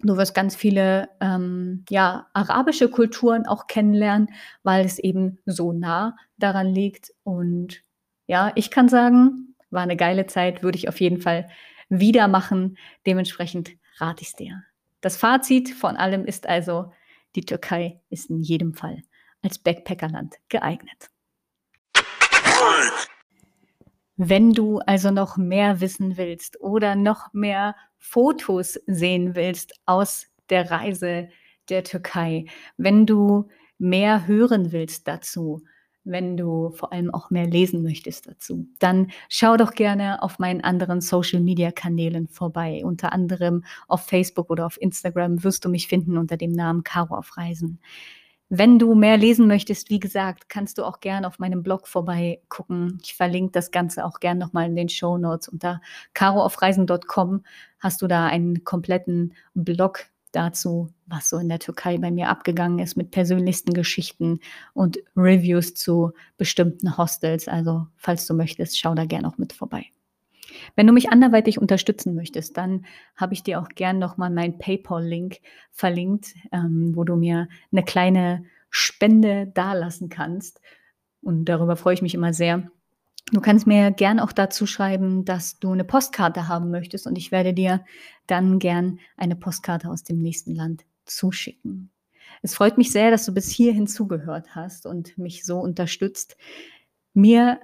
Du 0.00 0.16
wirst 0.16 0.34
ganz 0.34 0.54
viele 0.54 1.08
ähm, 1.20 1.84
ja, 1.90 2.28
arabische 2.32 2.88
Kulturen 2.88 3.46
auch 3.46 3.66
kennenlernen, 3.66 4.28
weil 4.62 4.84
es 4.84 4.98
eben 4.98 5.38
so 5.44 5.72
nah 5.72 6.16
daran 6.36 6.72
liegt. 6.72 7.12
Und 7.24 7.82
ja, 8.26 8.52
ich 8.54 8.70
kann 8.70 8.88
sagen, 8.88 9.56
war 9.70 9.82
eine 9.82 9.96
geile 9.96 10.26
Zeit, 10.26 10.62
würde 10.62 10.78
ich 10.78 10.88
auf 10.88 11.00
jeden 11.00 11.20
Fall 11.20 11.48
wieder 11.88 12.28
machen. 12.28 12.78
Dementsprechend 13.06 13.72
rate 13.98 14.22
ich 14.22 14.28
es 14.28 14.34
dir. 14.34 14.62
Das 15.00 15.16
Fazit 15.16 15.70
von 15.70 15.96
allem 15.96 16.24
ist 16.24 16.46
also, 16.48 16.92
die 17.34 17.44
Türkei 17.44 18.00
ist 18.08 18.30
in 18.30 18.40
jedem 18.40 18.74
Fall 18.74 19.02
als 19.42 19.58
Backpackerland 19.58 20.36
geeignet. 20.48 21.10
Wenn 24.20 24.52
du 24.52 24.80
also 24.80 25.12
noch 25.12 25.36
mehr 25.36 25.80
wissen 25.80 26.16
willst 26.16 26.60
oder 26.60 26.96
noch 26.96 27.32
mehr 27.32 27.76
Fotos 27.98 28.74
sehen 28.88 29.36
willst 29.36 29.74
aus 29.86 30.26
der 30.50 30.72
Reise 30.72 31.28
der 31.68 31.84
Türkei, 31.84 32.46
wenn 32.76 33.06
du 33.06 33.48
mehr 33.78 34.26
hören 34.26 34.72
willst 34.72 35.06
dazu, 35.06 35.62
wenn 36.02 36.36
du 36.36 36.70
vor 36.70 36.92
allem 36.92 37.14
auch 37.14 37.30
mehr 37.30 37.46
lesen 37.46 37.84
möchtest 37.84 38.26
dazu, 38.26 38.66
dann 38.80 39.12
schau 39.28 39.56
doch 39.56 39.70
gerne 39.72 40.20
auf 40.20 40.40
meinen 40.40 40.62
anderen 40.62 41.00
Social-Media-Kanälen 41.00 42.26
vorbei. 42.26 42.82
Unter 42.84 43.12
anderem 43.12 43.62
auf 43.86 44.06
Facebook 44.06 44.50
oder 44.50 44.66
auf 44.66 44.80
Instagram 44.80 45.44
wirst 45.44 45.64
du 45.64 45.68
mich 45.68 45.86
finden 45.86 46.18
unter 46.18 46.36
dem 46.36 46.50
Namen 46.50 46.82
Caro 46.82 47.14
auf 47.14 47.36
Reisen. 47.36 47.78
Wenn 48.50 48.78
du 48.78 48.94
mehr 48.94 49.18
lesen 49.18 49.46
möchtest, 49.46 49.90
wie 49.90 50.00
gesagt, 50.00 50.48
kannst 50.48 50.78
du 50.78 50.84
auch 50.84 51.00
gerne 51.00 51.26
auf 51.26 51.38
meinem 51.38 51.62
Blog 51.62 51.86
vorbeigucken. 51.86 52.98
Ich 53.02 53.14
verlinke 53.14 53.52
das 53.52 53.70
Ganze 53.70 54.06
auch 54.06 54.20
gerne 54.20 54.40
nochmal 54.40 54.66
in 54.66 54.76
den 54.76 54.88
Show 54.88 55.18
Notes. 55.18 55.48
Unter 55.48 55.82
caroaufreisen.com 56.14 57.42
hast 57.78 58.00
du 58.00 58.06
da 58.06 58.26
einen 58.26 58.64
kompletten 58.64 59.34
Blog 59.54 60.06
dazu, 60.32 60.88
was 61.06 61.28
so 61.28 61.38
in 61.38 61.48
der 61.48 61.58
Türkei 61.58 61.98
bei 61.98 62.10
mir 62.10 62.28
abgegangen 62.28 62.78
ist 62.78 62.96
mit 62.96 63.10
persönlichsten 63.10 63.74
Geschichten 63.74 64.40
und 64.72 64.98
Reviews 65.14 65.74
zu 65.74 66.12
bestimmten 66.38 66.96
Hostels. 66.96 67.48
Also, 67.48 67.86
falls 67.96 68.26
du 68.26 68.34
möchtest, 68.34 68.78
schau 68.78 68.94
da 68.94 69.04
gerne 69.04 69.28
auch 69.28 69.36
mit 69.36 69.52
vorbei. 69.52 69.86
Wenn 70.76 70.86
du 70.86 70.92
mich 70.92 71.10
anderweitig 71.10 71.60
unterstützen 71.60 72.14
möchtest, 72.14 72.56
dann 72.56 72.84
habe 73.16 73.34
ich 73.34 73.42
dir 73.42 73.60
auch 73.60 73.68
gern 73.68 73.98
nochmal 73.98 74.30
meinen 74.30 74.58
PayPal-Link 74.58 75.38
verlinkt, 75.72 76.34
ähm, 76.52 76.92
wo 76.94 77.04
du 77.04 77.16
mir 77.16 77.48
eine 77.72 77.82
kleine 77.82 78.44
Spende 78.70 79.46
dalassen 79.46 80.08
kannst. 80.08 80.60
Und 81.22 81.46
darüber 81.46 81.76
freue 81.76 81.94
ich 81.94 82.02
mich 82.02 82.14
immer 82.14 82.32
sehr. 82.32 82.70
Du 83.32 83.40
kannst 83.40 83.66
mir 83.66 83.90
gern 83.90 84.20
auch 84.20 84.32
dazu 84.32 84.66
schreiben, 84.66 85.24
dass 85.24 85.58
du 85.58 85.72
eine 85.72 85.84
Postkarte 85.84 86.48
haben 86.48 86.70
möchtest 86.70 87.06
und 87.06 87.18
ich 87.18 87.30
werde 87.30 87.52
dir 87.52 87.84
dann 88.26 88.58
gern 88.58 89.00
eine 89.16 89.36
Postkarte 89.36 89.90
aus 89.90 90.02
dem 90.02 90.22
nächsten 90.22 90.54
Land 90.54 90.84
zuschicken. 91.04 91.90
Es 92.42 92.54
freut 92.54 92.78
mich 92.78 92.90
sehr, 92.90 93.10
dass 93.10 93.26
du 93.26 93.32
bis 93.32 93.50
hierhin 93.50 93.86
zugehört 93.86 94.54
hast 94.54 94.86
und 94.86 95.18
mich 95.18 95.44
so 95.44 95.58
unterstützt. 95.58 96.36
Mir 97.12 97.60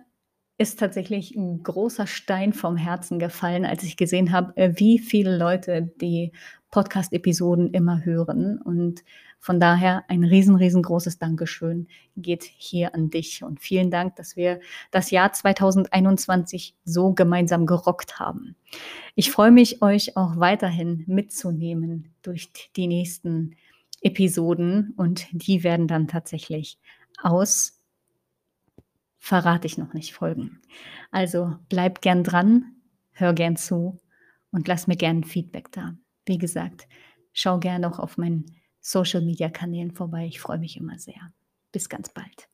ist 0.56 0.78
tatsächlich 0.78 1.34
ein 1.34 1.62
großer 1.62 2.06
Stein 2.06 2.52
vom 2.52 2.76
Herzen 2.76 3.18
gefallen, 3.18 3.64
als 3.64 3.82
ich 3.82 3.96
gesehen 3.96 4.32
habe, 4.32 4.56
äh, 4.56 4.72
wie 4.76 4.98
viele 4.98 5.36
Leute 5.36 5.92
die 6.00 6.32
Podcast-Episoden 6.70 7.72
immer 7.72 8.04
hören. 8.04 8.60
Und 8.60 9.04
von 9.40 9.60
daher 9.60 10.04
ein 10.08 10.24
riesen, 10.24 10.56
riesengroßes 10.56 11.18
Dankeschön 11.18 11.88
geht 12.16 12.44
hier 12.44 12.94
an 12.94 13.10
dich. 13.10 13.42
Und 13.44 13.60
vielen 13.60 13.90
Dank, 13.90 14.16
dass 14.16 14.36
wir 14.36 14.60
das 14.90 15.10
Jahr 15.10 15.32
2021 15.32 16.74
so 16.84 17.12
gemeinsam 17.12 17.66
gerockt 17.66 18.18
haben. 18.18 18.56
Ich 19.16 19.30
freue 19.30 19.50
mich, 19.50 19.82
euch 19.82 20.16
auch 20.16 20.38
weiterhin 20.38 21.04
mitzunehmen 21.06 22.14
durch 22.22 22.50
die 22.76 22.86
nächsten 22.86 23.56
Episoden. 24.00 24.94
Und 24.96 25.26
die 25.32 25.62
werden 25.62 25.88
dann 25.88 26.08
tatsächlich 26.08 26.78
aus 27.22 27.80
verrate 29.24 29.66
ich 29.66 29.78
noch 29.78 29.94
nicht 29.94 30.12
folgen. 30.12 30.60
Also 31.10 31.56
bleib 31.70 32.02
gern 32.02 32.24
dran, 32.24 32.76
hör 33.12 33.32
gern 33.32 33.56
zu 33.56 33.96
und 34.50 34.68
lass 34.68 34.86
mir 34.86 34.96
gern 34.96 35.24
Feedback 35.24 35.72
da. 35.72 35.96
Wie 36.26 36.36
gesagt, 36.36 36.86
schau 37.32 37.58
gern 37.58 37.86
auch 37.86 37.98
auf 37.98 38.18
meinen 38.18 38.44
Social 38.80 39.22
Media 39.22 39.48
Kanälen 39.48 39.92
vorbei. 39.92 40.26
Ich 40.26 40.40
freue 40.40 40.58
mich 40.58 40.76
immer 40.76 40.98
sehr. 40.98 41.32
Bis 41.72 41.88
ganz 41.88 42.10
bald. 42.10 42.48